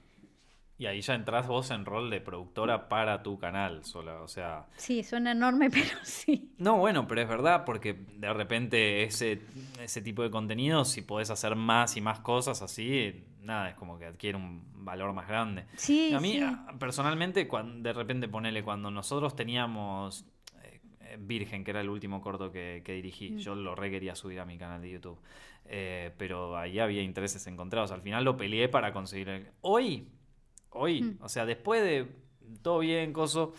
Y 0.84 0.86
ahí 0.86 1.00
ya 1.00 1.14
entras 1.14 1.46
vos 1.46 1.70
en 1.70 1.86
rol 1.86 2.10
de 2.10 2.20
productora 2.20 2.90
para 2.90 3.22
tu 3.22 3.38
canal 3.38 3.82
sola, 3.86 4.20
o 4.20 4.28
sea... 4.28 4.66
Sí, 4.76 5.02
suena 5.02 5.32
enorme, 5.32 5.70
pero 5.70 5.86
sí. 6.02 6.52
No, 6.58 6.76
bueno, 6.76 7.08
pero 7.08 7.22
es 7.22 7.28
verdad, 7.28 7.64
porque 7.64 7.94
de 7.94 8.30
repente 8.34 9.02
ese, 9.02 9.40
ese 9.80 10.02
tipo 10.02 10.22
de 10.22 10.30
contenido, 10.30 10.84
si 10.84 11.00
podés 11.00 11.30
hacer 11.30 11.56
más 11.56 11.96
y 11.96 12.02
más 12.02 12.20
cosas 12.20 12.60
así, 12.60 13.24
nada, 13.40 13.70
es 13.70 13.76
como 13.76 13.98
que 13.98 14.04
adquiere 14.04 14.36
un 14.36 14.84
valor 14.84 15.14
más 15.14 15.26
grande. 15.26 15.64
Sí, 15.76 16.12
a 16.12 16.20
mí, 16.20 16.32
sí. 16.32 16.40
a- 16.42 16.66
personalmente, 16.78 17.48
cuando, 17.48 17.82
de 17.82 17.94
repente 17.94 18.28
ponele, 18.28 18.62
cuando 18.62 18.90
nosotros 18.90 19.34
teníamos 19.34 20.26
eh, 20.62 20.80
eh, 21.00 21.16
Virgen, 21.18 21.64
que 21.64 21.70
era 21.70 21.80
el 21.80 21.88
último 21.88 22.20
corto 22.20 22.52
que, 22.52 22.82
que 22.84 22.92
dirigí, 22.92 23.30
Mm. 23.30 23.38
yo 23.38 23.54
lo 23.54 23.74
re 23.74 23.90
quería 23.90 24.14
subir 24.14 24.38
a 24.38 24.44
mi 24.44 24.58
canal 24.58 24.82
de 24.82 24.90
YouTube, 24.90 25.18
Eh, 25.66 26.12
pero 26.18 26.58
ahí 26.58 26.78
había 26.78 27.00
intereses 27.00 27.46
encontrados. 27.46 27.90
Al 27.90 28.02
final 28.02 28.22
lo 28.22 28.36
peleé 28.36 28.68
para 28.68 28.92
conseguir 28.92 29.30
el... 29.30 29.46
Hoy, 29.62 30.06
hoy, 30.74 31.02
Mm. 31.02 31.18
o 31.22 31.28
sea, 31.28 31.46
después 31.46 31.82
de 31.82 32.06
todo 32.62 32.80
bien, 32.80 33.12
coso... 33.12 33.54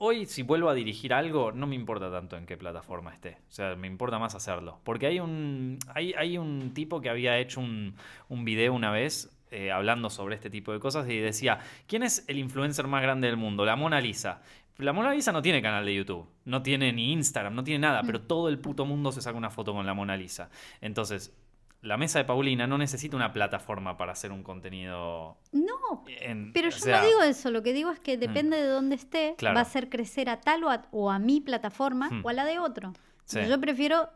Hoy, 0.00 0.26
si 0.26 0.42
vuelvo 0.44 0.68
a 0.68 0.74
dirigir 0.74 1.12
algo, 1.12 1.50
no 1.50 1.66
me 1.66 1.74
importa 1.74 2.08
tanto 2.08 2.36
en 2.36 2.46
qué 2.46 2.56
plataforma 2.56 3.12
esté. 3.12 3.38
O 3.48 3.52
sea, 3.52 3.74
me 3.74 3.88
importa 3.88 4.20
más 4.20 4.36
hacerlo. 4.36 4.78
Porque 4.84 5.06
hay 5.06 5.18
un, 5.18 5.78
hay, 5.92 6.12
hay 6.16 6.38
un 6.38 6.72
tipo 6.72 7.00
que 7.00 7.10
había 7.10 7.36
hecho 7.38 7.58
un, 7.58 7.96
un 8.28 8.44
video 8.44 8.74
una 8.74 8.92
vez 8.92 9.36
eh, 9.50 9.72
hablando 9.72 10.08
sobre 10.08 10.36
este 10.36 10.50
tipo 10.50 10.72
de 10.72 10.78
cosas 10.78 11.08
y 11.08 11.16
decía, 11.18 11.58
¿quién 11.88 12.04
es 12.04 12.24
el 12.28 12.38
influencer 12.38 12.86
más 12.86 13.02
grande 13.02 13.26
del 13.26 13.36
mundo? 13.36 13.64
La 13.64 13.74
Mona 13.74 14.00
Lisa. 14.00 14.40
La 14.76 14.92
Mona 14.92 15.12
Lisa 15.12 15.32
no 15.32 15.42
tiene 15.42 15.60
canal 15.60 15.84
de 15.84 15.92
YouTube, 15.96 16.28
no 16.44 16.62
tiene 16.62 16.92
ni 16.92 17.10
Instagram, 17.12 17.52
no 17.56 17.64
tiene 17.64 17.80
nada, 17.80 18.02
pero 18.04 18.20
todo 18.20 18.48
el 18.48 18.60
puto 18.60 18.84
mundo 18.84 19.10
se 19.10 19.20
saca 19.20 19.36
una 19.36 19.50
foto 19.50 19.72
con 19.72 19.84
la 19.84 19.94
Mona 19.94 20.16
Lisa. 20.16 20.48
Entonces, 20.80 21.34
la 21.80 21.96
mesa 21.96 22.18
de 22.18 22.24
Paulina 22.24 22.66
no 22.66 22.76
necesita 22.76 23.14
una 23.16 23.32
plataforma 23.32 23.96
para 23.96 24.12
hacer 24.12 24.32
un 24.32 24.42
contenido... 24.42 25.36
No, 25.52 26.04
en- 26.06 26.52
pero 26.52 26.68
o 26.68 26.70
yo 26.70 26.78
sea, 26.78 27.00
no 27.00 27.06
digo 27.06 27.22
eso. 27.22 27.50
Lo 27.50 27.62
que 27.62 27.72
digo 27.72 27.90
es 27.90 28.00
que 28.00 28.16
depende 28.16 28.56
de 28.56 28.66
dónde 28.66 28.96
esté, 28.96 29.34
Claro. 29.38 29.54
va 29.54 29.60
a 29.60 29.62
hacer 29.62 29.88
crecer 29.88 30.28
a 30.28 30.40
tal 30.40 30.64
o 30.64 30.70
a, 30.70 30.86
o 30.90 31.10
a 31.10 31.18
mi 31.18 31.40
plataforma 31.40 32.08
Hmm. 32.10 32.22
o 32.24 32.28
a 32.28 32.32
la 32.32 32.44
de 32.44 32.58
otro. 32.58 32.92
Sí. 33.24 33.40
Yo 33.48 33.60
prefiero 33.60 34.08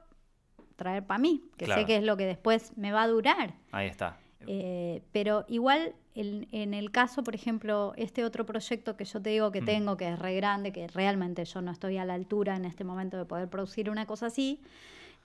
traer 0.76 1.06
para 1.06 1.18
mí, 1.18 1.44
que 1.56 1.66
Claro. 1.66 1.82
sé 1.82 1.86
que 1.86 1.96
es 1.96 2.02
lo 2.02 2.16
que 2.16 2.26
después 2.26 2.76
me 2.76 2.90
va 2.90 3.02
a 3.02 3.08
durar. 3.08 3.54
Ahí 3.70 3.86
está. 3.86 4.16
Eh, 4.48 5.02
pero 5.12 5.44
igual, 5.46 5.94
en, 6.16 6.48
en 6.50 6.74
el 6.74 6.90
caso, 6.90 7.22
por 7.22 7.36
ejemplo, 7.36 7.92
este 7.96 8.24
otro 8.24 8.44
proyecto 8.44 8.96
que 8.96 9.04
yo 9.04 9.22
te 9.22 9.30
digo 9.30 9.52
que 9.52 9.60
Mm. 9.62 9.64
tengo, 9.66 9.96
que 9.96 10.08
es 10.08 10.18
re 10.18 10.34
grande, 10.34 10.72
que 10.72 10.88
realmente 10.88 11.44
yo 11.44 11.62
no 11.62 11.70
estoy 11.70 11.98
a 11.98 12.04
la 12.04 12.14
altura 12.14 12.56
en 12.56 12.64
este 12.64 12.82
momento 12.82 13.16
de 13.18 13.24
poder 13.24 13.48
producir 13.48 13.88
una 13.88 14.04
cosa 14.06 14.26
así, 14.26 14.60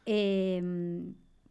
eh, 0.05 0.61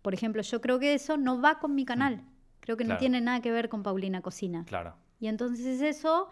por 0.06 0.14
ejemplo, 0.14 0.40
yo 0.40 0.60
creo 0.60 0.78
que 0.78 0.94
eso 0.94 1.16
no 1.16 1.40
va 1.42 1.58
con 1.58 1.74
mi 1.74 1.84
canal. 1.84 2.22
Creo 2.60 2.76
que 2.76 2.84
no 2.84 2.94
Mm. 2.94 2.98
Tiene 2.98 3.20
nada 3.20 3.40
que 3.40 3.50
ver 3.50 3.68
con 3.68 3.82
Paulina 3.82 4.22
Cocina. 4.22 4.64
Claro. 4.64 4.94
Y 5.18 5.26
entonces 5.26 5.80
eso 5.80 6.30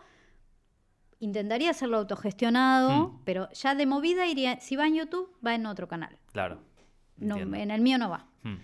intentaría 1.19 1.71
hacerlo 1.71 1.97
autogestionado, 1.97 3.09
Hmm. 3.09 3.21
pero 3.25 3.49
ya 3.51 3.75
de 3.75 3.85
movida 3.87 4.29
iría, 4.29 4.61
si 4.61 4.77
va 4.77 4.87
en 4.87 4.95
YouTube, 4.95 5.29
va 5.45 5.57
en 5.57 5.67
otro 5.67 5.89
canal. 5.89 6.17
Claro. 6.31 6.61
No, 7.17 7.37
en 7.37 7.73
el 7.73 7.81
mío 7.81 7.99
no 7.99 8.09
va. 8.11 8.27
Hmm. 8.45 8.59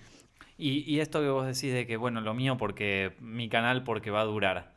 Y, 0.56 0.84
y 0.88 1.00
esto 1.00 1.18
que 1.20 1.28
vos 1.28 1.44
decís 1.44 1.72
de 1.74 1.88
que, 1.88 1.96
bueno, 1.96 2.20
lo 2.20 2.32
mío 2.32 2.56
porque 2.56 3.16
mi 3.18 3.48
canal 3.48 3.82
porque 3.82 4.12
va 4.12 4.20
a 4.20 4.24
durar. 4.26 4.74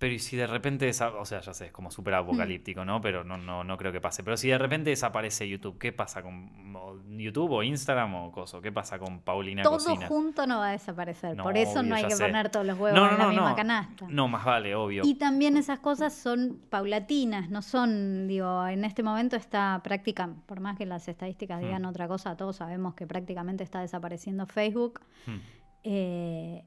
Pero 0.00 0.14
y 0.14 0.18
si 0.18 0.34
de 0.34 0.46
repente, 0.46 0.88
desa- 0.88 1.12
o 1.14 1.26
sea, 1.26 1.40
ya 1.42 1.52
sé, 1.52 1.66
es 1.66 1.72
como 1.72 1.90
súper 1.90 2.14
apocalíptico, 2.14 2.86
¿no? 2.86 3.02
Pero 3.02 3.22
no, 3.22 3.36
no, 3.36 3.62
no 3.64 3.76
creo 3.76 3.92
que 3.92 4.00
pase. 4.00 4.24
Pero 4.24 4.38
si 4.38 4.48
de 4.48 4.56
repente 4.56 4.88
desaparece 4.88 5.46
YouTube, 5.46 5.76
¿qué 5.78 5.92
pasa 5.92 6.22
con 6.22 6.50
o 6.74 6.96
YouTube 7.18 7.50
o 7.52 7.62
Instagram 7.62 8.14
o 8.14 8.32
coso? 8.32 8.62
¿Qué 8.62 8.72
pasa 8.72 8.98
con 8.98 9.20
Paulina 9.20 9.62
Todo 9.62 9.74
Cocina? 9.74 10.06
junto 10.06 10.46
no 10.46 10.58
va 10.60 10.70
a 10.70 10.72
desaparecer. 10.72 11.36
No, 11.36 11.42
Por 11.42 11.58
eso 11.58 11.80
obvio, 11.80 11.82
no 11.90 11.94
hay 11.96 12.04
que 12.06 12.16
sé. 12.16 12.24
poner 12.24 12.48
todos 12.48 12.64
los 12.64 12.78
huevos 12.78 12.98
No, 12.98 13.10
en 13.10 13.18
la 13.18 13.28
misma 13.28 13.54
canasta. 13.54 14.06
No, 14.08 14.26
más 14.26 14.42
vale, 14.42 14.74
obvio. 14.74 15.02
Y 15.04 15.16
también 15.16 15.58
esas 15.58 15.80
cosas 15.80 16.14
son 16.14 16.62
paulatinas, 16.70 17.50
no 17.50 17.60
son, 17.60 18.26
digo, 18.26 18.66
en 18.68 18.86
este 18.86 19.02
momento 19.02 19.36
está 19.36 19.82
prácticamente, 19.84 20.42
por 20.46 20.60
más 20.60 20.78
que 20.78 20.86
las 20.86 21.06
estadísticas 21.08 21.60
digan 21.60 21.82
Hmm. 21.82 21.86
otra 21.90 22.08
cosa, 22.08 22.38
todos 22.38 22.56
sabemos 22.56 22.94
que 22.94 23.06
prácticamente 23.06 23.64
está 23.64 23.80
desapareciendo 23.82 24.46
Facebook. 24.46 25.00
Hmm. 25.26 25.36
eh, 25.84 26.64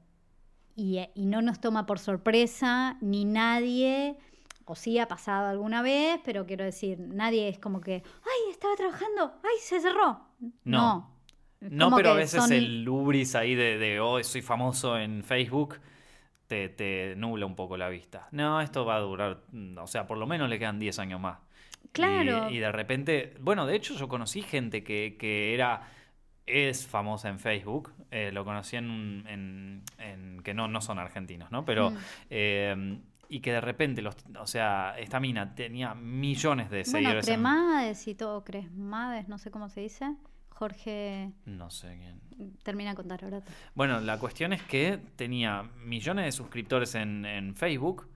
y, 0.76 1.00
y 1.14 1.26
no 1.26 1.42
nos 1.42 1.60
toma 1.60 1.86
por 1.86 1.98
sorpresa 1.98 2.96
ni 3.00 3.24
nadie, 3.24 4.16
o 4.64 4.74
sí 4.74 4.98
ha 4.98 5.06
pasado 5.08 5.48
alguna 5.48 5.82
vez, 5.82 6.20
pero 6.24 6.46
quiero 6.46 6.64
decir, 6.64 6.98
nadie 6.98 7.48
es 7.48 7.58
como 7.58 7.80
que, 7.80 7.94
ay, 8.24 8.50
estaba 8.50 8.74
trabajando, 8.76 9.32
ay, 9.42 9.58
se 9.60 9.80
cerró. 9.80 10.20
No. 10.64 11.10
No, 11.60 11.94
pero 11.96 12.10
a 12.10 12.14
veces 12.14 12.42
son- 12.42 12.52
el 12.52 12.82
lubris 12.84 13.34
ahí 13.34 13.54
de, 13.54 13.78
de 13.78 13.98
oh, 14.00 14.22
soy 14.22 14.42
famoso 14.42 14.98
en 14.98 15.24
Facebook 15.24 15.78
te, 16.46 16.68
te 16.68 17.14
nubla 17.16 17.46
un 17.46 17.56
poco 17.56 17.76
la 17.78 17.88
vista. 17.88 18.28
No, 18.32 18.60
esto 18.60 18.84
va 18.84 18.96
a 18.96 19.00
durar, 19.00 19.40
mm, 19.50 19.78
o 19.78 19.86
sea, 19.86 20.06
por 20.06 20.18
lo 20.18 20.26
menos 20.26 20.48
le 20.50 20.58
quedan 20.58 20.78
10 20.78 20.98
años 20.98 21.20
más. 21.20 21.38
Y- 21.84 21.88
Claro. 21.92 22.50
Y, 22.50 22.58
de 22.58 22.70
repente, 22.72 23.34
bueno, 23.40 23.64
de 23.66 23.76
hecho 23.76 23.94
yo 23.94 24.08
conocí 24.08 24.42
gente 24.42 24.82
que, 24.84 25.16
que 25.18 25.54
era, 25.54 25.88
es 26.46 26.86
famosa 26.86 27.28
en 27.28 27.38
Facebook, 27.38 27.92
eh, 28.10 28.30
lo 28.32 28.44
conocí 28.44 28.76
en, 28.76 28.90
un- 28.90 29.26
en, 29.28 29.82
en- 29.98 30.42
que 30.42 30.52
no, 30.54 30.68
no 30.68 30.80
son 30.80 30.98
argentinos, 30.98 31.50
¿no? 31.50 31.64
Pero, 31.64 31.90
Mm. 31.90 31.96
eh, 32.30 32.98
y 33.28 33.40
que 33.40 33.52
de 33.52 33.60
repente, 33.62 34.02
los, 34.02 34.14
o 34.38 34.46
sea, 34.46 34.94
esta 34.98 35.18
mina 35.18 35.54
tenía 35.54 35.94
millones 35.94 36.68
de 36.70 36.78
Bueno, 36.82 36.90
seguidores. 36.90 37.28
en- 37.28 37.34
Cremades 37.34 38.06
y 38.08 38.14
todo, 38.14 38.44
Cremades, 38.44 39.28
no 39.28 39.38
sé 39.38 39.50
cómo 39.50 39.68
se 39.68 39.80
dice. 39.80 40.14
Jorge 40.50 41.32
no 41.46 41.68
sé 41.70 41.96
quién. 41.98 42.52
termina 42.62 42.90
de 42.90 42.96
contar 42.96 43.24
ahora. 43.24 43.42
Bueno, 43.74 44.00
la 44.00 44.18
cuestión 44.20 44.52
es 44.52 44.62
que 44.62 44.98
tenía 45.16 45.64
millones 45.84 46.26
de 46.26 46.32
suscriptores 46.32 46.94
en, 46.94 47.24
en 47.24 47.56
Facebook 47.56 48.08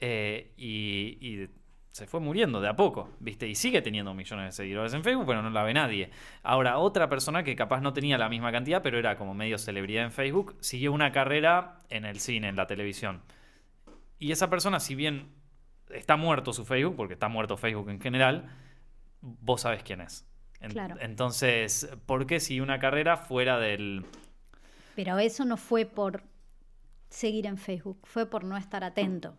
eh, 0.00 0.52
y, 0.56 1.18
y 1.20 1.48
se 1.94 2.08
fue 2.08 2.18
muriendo 2.18 2.60
de 2.60 2.66
a 2.66 2.74
poco, 2.74 3.08
¿viste? 3.20 3.46
Y 3.46 3.54
sigue 3.54 3.80
teniendo 3.80 4.14
millones 4.14 4.46
de 4.46 4.50
seguidores 4.52 4.92
en 4.94 5.04
Facebook, 5.04 5.26
pero 5.28 5.42
no 5.42 5.50
la 5.50 5.62
ve 5.62 5.72
nadie. 5.72 6.10
Ahora, 6.42 6.78
otra 6.78 7.08
persona 7.08 7.44
que 7.44 7.54
capaz 7.54 7.80
no 7.82 7.92
tenía 7.92 8.18
la 8.18 8.28
misma 8.28 8.50
cantidad, 8.50 8.82
pero 8.82 8.98
era 8.98 9.16
como 9.16 9.32
medio 9.32 9.58
celebridad 9.58 10.02
en 10.02 10.10
Facebook, 10.10 10.56
siguió 10.58 10.90
una 10.92 11.12
carrera 11.12 11.82
en 11.90 12.04
el 12.04 12.18
cine, 12.18 12.48
en 12.48 12.56
la 12.56 12.66
televisión. 12.66 13.22
Y 14.18 14.32
esa 14.32 14.50
persona, 14.50 14.80
si 14.80 14.96
bien 14.96 15.28
está 15.88 16.16
muerto 16.16 16.52
su 16.52 16.64
Facebook, 16.64 16.96
porque 16.96 17.14
está 17.14 17.28
muerto 17.28 17.56
Facebook 17.56 17.88
en 17.88 18.00
general, 18.00 18.50
vos 19.20 19.60
sabés 19.60 19.84
quién 19.84 20.00
es. 20.00 20.26
En- 20.58 20.72
Claro. 20.72 20.96
Entonces, 20.98 21.88
¿por 22.06 22.26
qué 22.26 22.40
si 22.40 22.58
una 22.58 22.80
carrera 22.80 23.16
fuera 23.18 23.60
del... 23.60 24.04
Pero 24.96 25.20
eso 25.20 25.44
no 25.44 25.56
fue 25.56 25.86
por 25.86 26.24
seguir 27.08 27.46
en 27.46 27.56
Facebook, 27.56 28.00
fue 28.02 28.26
por 28.28 28.42
no 28.42 28.56
estar 28.56 28.82
atento. 28.82 29.36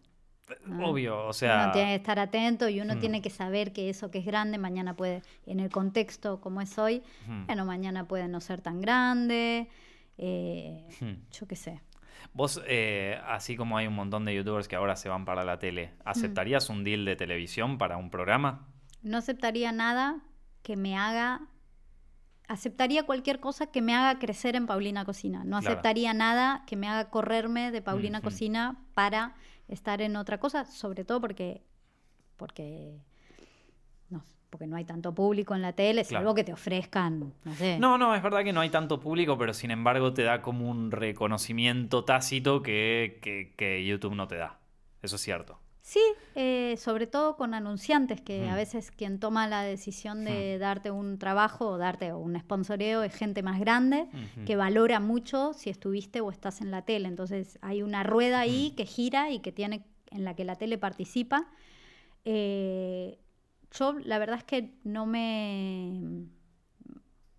Ah. 0.47 0.79
Obvio, 0.85 1.25
o 1.25 1.33
sea... 1.33 1.63
uno 1.65 1.71
tiene 1.73 1.89
que 1.89 1.95
estar 1.95 2.19
atento 2.19 2.69
y 2.69 2.79
uno 2.81 2.95
Hmm. 2.95 2.99
tiene 2.99 3.21
que 3.21 3.29
saber 3.29 3.73
que 3.73 3.89
eso 3.89 4.11
que 4.11 4.19
es 4.19 4.25
grande 4.25 4.57
mañana 4.57 4.95
puede, 4.95 5.21
en 5.47 5.59
el 5.59 5.69
contexto 5.69 6.39
como 6.39 6.61
es 6.61 6.77
hoy, 6.77 7.01
Hmm. 7.27 7.45
bueno, 7.47 7.65
mañana 7.65 8.07
puede 8.07 8.27
no 8.27 8.41
ser 8.41 8.61
tan 8.61 8.79
grande. 8.81 9.67
eh, 10.17 10.87
yo 11.31 11.45
qué 11.45 11.55
sé. 11.57 11.81
Vos, 12.33 12.61
eh, 12.67 13.19
así 13.27 13.57
como 13.57 13.77
hay 13.77 13.87
un 13.87 13.95
montón 13.95 14.23
de 14.23 14.33
youtubers 14.33 14.67
que 14.69 14.75
ahora 14.77 14.95
se 14.95 15.09
van 15.09 15.25
para 15.25 15.43
la 15.43 15.59
tele, 15.59 15.87
Mm. 15.87 16.01
¿aceptarías 16.09 16.69
un 16.69 16.83
deal 16.85 17.03
de 17.03 17.15
televisión 17.17 17.77
para 17.77 17.97
un 17.97 18.09
programa? 18.09 18.65
No 19.03 19.17
aceptaría 19.17 19.71
nada 19.73 20.21
que 20.63 20.75
me 20.77 20.95
haga. 20.97 21.41
Aceptaría 22.47 23.03
cualquier 23.03 23.39
cosa 23.39 23.67
que 23.67 23.81
me 23.81 23.93
haga 23.95 24.19
crecer 24.19 24.55
en 24.55 24.67
Paulina 24.67 25.03
Cocina. 25.03 25.39
No 25.43 25.59
Claro. 25.59 25.67
aceptaría 25.73 26.13
nada 26.13 26.63
que 26.67 26.75
me 26.75 26.87
haga 26.87 27.09
correrme 27.09 27.71
de 27.71 27.81
Paulina. 27.81 28.21
Cocina 28.21 28.77
para 28.93 29.33
estar 29.68 30.01
en 30.01 30.16
otra 30.16 30.39
cosa, 30.39 30.66
sobre 30.66 31.03
todo 31.05 31.22
porque. 31.22 31.61
porque 32.38 32.97
no, 34.09 34.24
porque 34.49 34.68
no 34.68 34.76
hay 34.76 34.86
tanto 34.86 35.13
público 35.13 35.55
en 35.55 35.61
la 35.61 35.74
tele, 35.74 36.03
Claro. 36.03 36.24
salvo 36.24 36.36
que 36.36 36.43
te 36.43 36.53
ofrezcan, 36.53 37.34
no 37.43 37.53
sé. 37.55 37.80
No, 37.80 37.97
no, 37.97 38.13
es 38.16 38.22
verdad 38.24 38.43
que 38.43 38.53
no 38.53 38.61
hay 38.61 38.70
tanto 38.70 38.99
público, 38.99 39.38
pero 39.38 39.53
sin 39.53 39.72
embargo 39.72 40.13
te 40.13 40.24
da 40.24 40.41
como 40.41 40.70
un 40.70 40.91
reconocimiento 40.91 42.03
tácito 42.05 42.61
que, 42.61 43.20
que- 43.22 43.53
que 43.57 43.86
YouTube 43.86 44.16
no 44.16 44.28
te 44.28 44.36
da. 44.36 44.59
Eso 45.01 45.16
es 45.18 45.22
cierto. 45.22 45.59
Sí, 45.88 46.01
eh, 46.33 46.77
sobre 46.79 47.05
todo 47.05 47.38
con 47.38 47.53
anunciantes, 47.53 48.19
que 48.19 48.49
a 48.49 48.53
Mm. 48.53 48.55
veces 48.55 48.89
quien 48.89 49.19
toma 49.19 49.47
la 49.47 49.61
decisión 49.61 50.25
de 50.25 50.57
darte 50.57 50.89
un 50.89 51.19
trabajo 51.19 51.67
o 51.69 51.77
darte 51.77 52.11
un 52.11 52.36
sponsoreo 52.39 53.03
es 53.03 53.13
gente 53.13 53.43
más 53.43 53.59
grande 53.59 54.07
que 54.47 54.55
valora 54.55 54.99
mucho 54.99 55.53
si 55.53 55.69
estuviste 55.69 56.21
o 56.21 56.31
estás 56.31 56.61
en 56.61 56.71
la 56.71 56.81
tele. 56.81 57.07
Entonces 57.07 57.59
hay 57.61 57.83
una 57.83 58.01
rueda 58.01 58.39
ahí 58.39 58.71
Mm. 58.71 58.75
que 58.77 58.86
gira 58.88 59.29
y 59.29 59.39
que 59.41 59.51
tiene 59.51 59.86
en 60.09 60.23
la 60.25 60.33
que 60.36 60.43
la 60.43 60.55
tele 60.55 60.79
participa. 60.79 61.45
Eh, 62.23 63.19
yo 63.71 63.93
la 63.93 64.17
verdad 64.17 64.38
es 64.39 64.43
que 64.43 64.73
no 64.83 65.05
me 65.05 66.25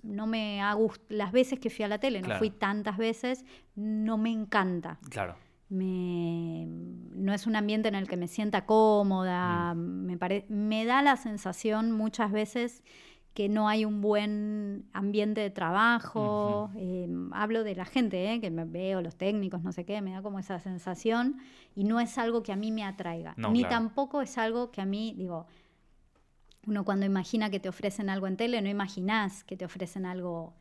no 0.03 0.29
me 0.29 0.63
ha 0.63 0.73
gustado, 0.75 1.07
las 1.09 1.33
veces 1.33 1.59
que 1.59 1.69
fui 1.69 1.85
a 1.85 1.89
la 1.89 1.99
tele, 1.99 2.23
no 2.23 2.39
fui 2.39 2.51
tantas 2.51 2.97
veces, 2.97 3.45
no 3.75 4.17
me 4.19 4.31
encanta. 4.31 5.01
Claro. 5.11 5.35
Me, 5.69 6.67
no 6.67 7.35
es 7.35 7.47
un 7.47 7.57
ambiente 7.57 7.89
en 7.89 7.97
el 7.97 8.09
que 8.09 8.17
me 8.17 8.29
sienta 8.29 8.67
cómoda, 8.67 9.75
mm. 9.75 9.79
me, 9.79 10.45
me 10.49 10.85
da 10.85 11.03
la 11.03 11.17
sensación 11.17 11.91
muchas 11.91 12.31
veces 12.31 12.83
que 13.37 13.51
no 13.51 13.69
hay 13.69 13.85
un 13.85 14.01
buen 14.01 14.89
ambiente 14.95 15.43
de 15.43 15.51
trabajo. 15.51 16.71
Eh, 16.75 17.07
hablo 17.33 17.65
de 17.65 17.75
la 17.75 17.85
gente, 17.85 18.33
eh, 18.33 18.41
que 18.41 18.51
me 18.51 18.65
veo, 18.65 19.03
los 19.03 19.17
técnicos, 19.17 19.63
no 19.63 19.73
sé 19.73 19.85
qué, 19.85 20.01
me 20.01 20.13
da 20.13 20.23
como 20.23 20.39
esa 20.39 20.59
sensación 20.59 21.37
y 21.75 21.85
no 21.85 22.01
es 22.01 22.17
algo 22.17 22.43
que 22.43 22.53
a 22.53 22.57
mí 22.57 22.73
me 22.73 22.83
atraiga. 22.83 23.35
Ni 23.53 23.63
tampoco 23.65 24.23
es 24.23 24.39
algo 24.39 24.71
que 24.71 24.81
a 24.81 24.87
mí, 24.87 25.15
digo, 25.19 25.47
uno 26.67 26.87
cuando 26.87 27.05
imagina 27.05 27.51
que 27.51 27.61
te 27.61 27.69
ofrecen 27.69 28.09
algo 28.09 28.27
en 28.27 28.39
tele, 28.39 28.63
no 28.63 28.71
imaginas 28.71 29.45
que 29.45 29.55
te 29.55 29.67
ofrecen 29.67 30.07
algo 30.07 30.55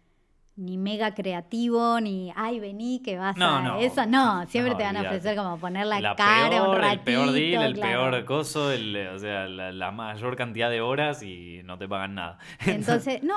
ni 0.58 0.78
mega 0.78 1.14
creativo, 1.14 2.00
ni 2.00 2.32
ay, 2.36 2.60
vení 2.60 3.02
que 3.02 3.18
vas 3.18 3.36
a. 3.40 3.78
Eso 3.80 4.06
no, 4.06 4.46
siempre 4.48 4.76
te 4.76 4.84
van 4.84 4.96
a 4.96 5.02
ofrecer 5.02 5.36
como 5.36 5.58
poner 5.58 5.86
la, 5.86 6.16
cara 6.16 6.64
un 6.64 6.78
ratito, 6.78 6.92
El 6.92 7.00
peor 7.02 7.32
deal, 7.32 7.64
el 7.64 7.80
peor 7.80 8.26
coso, 8.26 8.68
o 8.68 9.20
sea, 9.20 9.48
la, 9.48 9.92
mayor 9.92 10.36
cantidad 10.36 10.70
de 10.70 10.82
horas 10.82 11.24
y 11.24 11.62
no 11.66 11.78
te 11.78 11.88
pagan 11.88 12.16
nada. 12.16 12.38
Entonces, 12.66 13.22
no, 13.24 13.34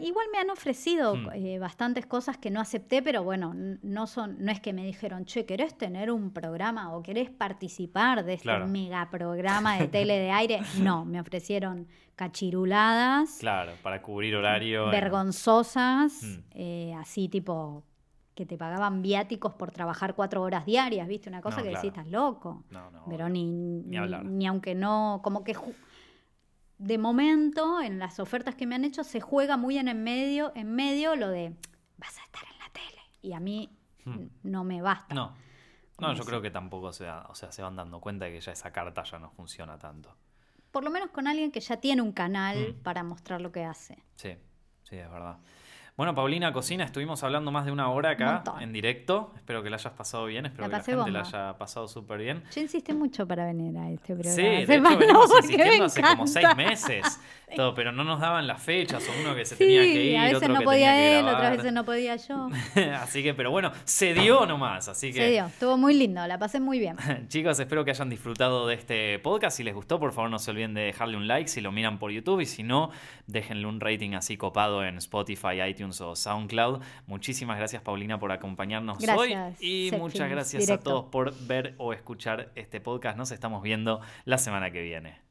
igual 0.00 0.26
me 0.32 0.38
han 0.38 0.50
ofrecido 0.50 1.16
hmm. 1.16 1.30
eh, 1.34 1.58
bastantes 1.58 2.06
cosas 2.06 2.38
que 2.38 2.50
no 2.50 2.60
acepté, 2.60 3.02
pero 3.02 3.24
bueno, 3.24 3.52
no 3.54 4.06
son, 4.06 4.36
no 4.38 4.52
es 4.52 4.60
que 4.60 4.72
me 4.72 4.84
dijeron, 4.84 5.24
che, 5.24 5.46
¿querés 5.46 5.76
tener 5.76 6.10
un 6.10 6.32
programa 6.32 6.94
o 6.94 7.02
querés 7.02 7.30
participar 7.30 8.24
de 8.24 8.34
este 8.34 8.56
mega 8.66 9.10
programa 9.10 9.76
de 9.76 9.88
tele 9.88 10.18
de 10.18 10.30
aire? 10.30 10.60
No, 10.80 11.04
me 11.04 11.20
ofrecieron 11.20 11.88
cachiruladas. 12.20 13.38
Claro, 13.38 13.72
para 13.82 14.02
cubrir 14.02 14.36
horario. 14.36 14.90
Vergonzosas, 14.90 16.22
hmm. 16.22 16.40
eh, 16.50 16.94
así 16.98 17.30
tipo 17.30 17.82
que 18.34 18.44
te 18.44 18.58
pagaban 18.58 19.00
viáticos 19.00 19.54
por 19.54 19.70
trabajar 19.70 20.14
cuatro 20.14 20.42
horas 20.42 20.66
diarias, 20.66 21.08
¿viste? 21.08 21.30
Una 21.30 21.40
cosa 21.40 21.62
que 21.62 21.70
decís, 21.70 21.84
estás 21.84 22.08
loco. 22.08 22.62
No, 22.68 22.90
no, 22.90 23.06
Pero 23.08 23.30
ni, 23.30 23.46
ni, 23.46 24.46
aunque 24.46 24.74
no, 24.74 25.20
como 25.24 25.44
que 25.44 25.56
de 26.76 26.98
momento 26.98 27.80
en 27.80 27.98
las 27.98 28.20
ofertas 28.20 28.54
que 28.54 28.66
me 28.66 28.74
han 28.74 28.84
hecho 28.84 29.02
se 29.02 29.22
juega 29.22 29.56
muy 29.56 29.78
en, 29.78 29.88
en 29.88 30.04
medio, 30.04 30.52
en 30.54 30.74
medio 30.74 31.16
lo 31.16 31.28
de 31.28 31.56
vas 31.96 32.18
a 32.18 32.22
estar 32.24 32.42
en 32.52 32.58
la 32.58 32.68
tele. 32.70 33.00
Y 33.22 33.32
a 33.32 33.40
mí 33.40 33.70
hmm. 34.04 34.26
no 34.42 34.62
me 34.62 34.82
basta. 34.82 35.14
No. 35.14 35.34
No, 35.98 36.12
yo 36.12 36.24
creo 36.24 36.42
que 36.42 36.50
tampoco 36.50 36.92
se, 36.92 37.08
o 37.08 37.34
sea, 37.34 37.50
se 37.50 37.62
van 37.62 37.76
dando 37.76 37.98
cuenta 37.98 38.26
de 38.26 38.32
que 38.32 38.40
ya 38.40 38.52
esa 38.52 38.70
carta 38.72 39.04
ya 39.04 39.18
no 39.18 39.30
funciona 39.30 39.78
tanto 39.78 40.14
por 40.70 40.84
lo 40.84 40.90
menos 40.90 41.10
con 41.10 41.26
alguien 41.26 41.50
que 41.50 41.60
ya 41.60 41.78
tiene 41.78 42.02
un 42.02 42.12
canal 42.12 42.74
mm. 42.74 42.82
para 42.82 43.02
mostrar 43.02 43.40
lo 43.40 43.52
que 43.52 43.64
hace. 43.64 43.98
Sí, 44.16 44.36
sí, 44.82 44.96
es 44.96 45.10
verdad. 45.10 45.38
Bueno, 46.00 46.14
Paulina 46.14 46.50
Cocina, 46.50 46.84
estuvimos 46.84 47.22
hablando 47.24 47.50
más 47.50 47.66
de 47.66 47.72
una 47.72 47.90
hora 47.90 48.12
acá 48.12 48.42
en 48.58 48.72
directo. 48.72 49.34
Espero 49.36 49.62
que 49.62 49.68
la 49.68 49.76
hayas 49.76 49.92
pasado 49.92 50.24
bien, 50.24 50.46
espero 50.46 50.64
que 50.64 50.72
la 50.72 50.82
gente 50.82 51.10
la 51.10 51.20
haya 51.20 51.58
pasado 51.58 51.88
súper 51.88 52.20
bien. 52.20 52.42
Yo 52.54 52.62
insistí 52.62 52.94
mucho 52.94 53.28
para 53.28 53.44
venir 53.44 53.76
a 53.76 53.90
este 53.90 54.14
programa. 54.14 54.34
Sí, 54.34 54.42
de 54.42 54.62
hecho 54.62 54.96
venimos 54.96 55.30
insistiendo 55.36 55.84
hace 55.84 56.00
como 56.00 56.26
seis 56.26 56.56
meses. 56.56 57.20
Todo, 57.56 57.74
pero 57.74 57.90
no 57.90 58.04
nos 58.04 58.20
daban 58.20 58.46
las 58.46 58.62
fechas, 58.62 59.04
o 59.08 59.12
uno 59.20 59.34
que 59.34 59.44
se 59.44 59.56
tenía 59.56 59.82
que 59.82 60.04
ir, 60.04 60.16
a 60.16 60.22
veces 60.22 60.36
otro 60.36 60.54
no 60.54 60.60
que 60.60 60.64
podía 60.64 60.92
tenía 60.92 61.18
él, 61.18 61.28
otras 61.28 61.56
veces 61.56 61.72
no 61.72 61.84
podía 61.84 62.14
yo. 62.14 62.48
así 63.00 63.24
que, 63.24 63.34
pero 63.34 63.50
bueno, 63.50 63.72
se 63.84 64.14
dio 64.14 64.46
nomás, 64.46 64.88
así 64.88 65.08
que... 65.08 65.18
Se 65.18 65.30
dio, 65.32 65.46
estuvo 65.46 65.76
muy 65.76 65.94
lindo, 65.94 66.24
la 66.28 66.38
pasé 66.38 66.60
muy 66.60 66.78
bien. 66.78 66.96
Chicos, 67.28 67.58
espero 67.58 67.84
que 67.84 67.90
hayan 67.90 68.08
disfrutado 68.08 68.68
de 68.68 68.76
este 68.76 69.18
podcast. 69.18 69.56
Si 69.56 69.64
les 69.64 69.74
gustó, 69.74 69.98
por 69.98 70.12
favor 70.12 70.30
no 70.30 70.38
se 70.38 70.52
olviden 70.52 70.74
de 70.74 70.82
dejarle 70.82 71.16
un 71.16 71.26
like 71.26 71.48
si 71.48 71.60
lo 71.60 71.72
miran 71.72 71.98
por 71.98 72.12
YouTube 72.12 72.40
y 72.40 72.46
si 72.46 72.62
no, 72.62 72.90
déjenle 73.26 73.66
un 73.66 73.80
rating 73.80 74.12
así 74.12 74.36
copado 74.36 74.84
en 74.84 74.98
Spotify, 74.98 75.60
iTunes 75.68 75.89
o 76.00 76.14
SoundCloud 76.14 76.82
Muchísimas 77.06 77.56
gracias, 77.58 77.82
Paulina, 77.82 78.18
por 78.18 78.32
acompañarnos 78.32 78.98
hoy. 79.16 79.34
Y 79.60 79.90
muchas 79.96 80.28
gracias 80.28 80.68
a 80.70 80.78
todos 80.78 81.06
por 81.06 81.34
ver 81.46 81.74
o 81.78 81.92
escuchar 81.92 82.52
este 82.54 82.80
podcast. 82.80 83.16
Nos 83.16 83.30
estamos 83.30 83.62
viendo 83.62 84.00
la 84.24 84.38
semana 84.38 84.70
que 84.70 84.82
viene. 84.82 85.29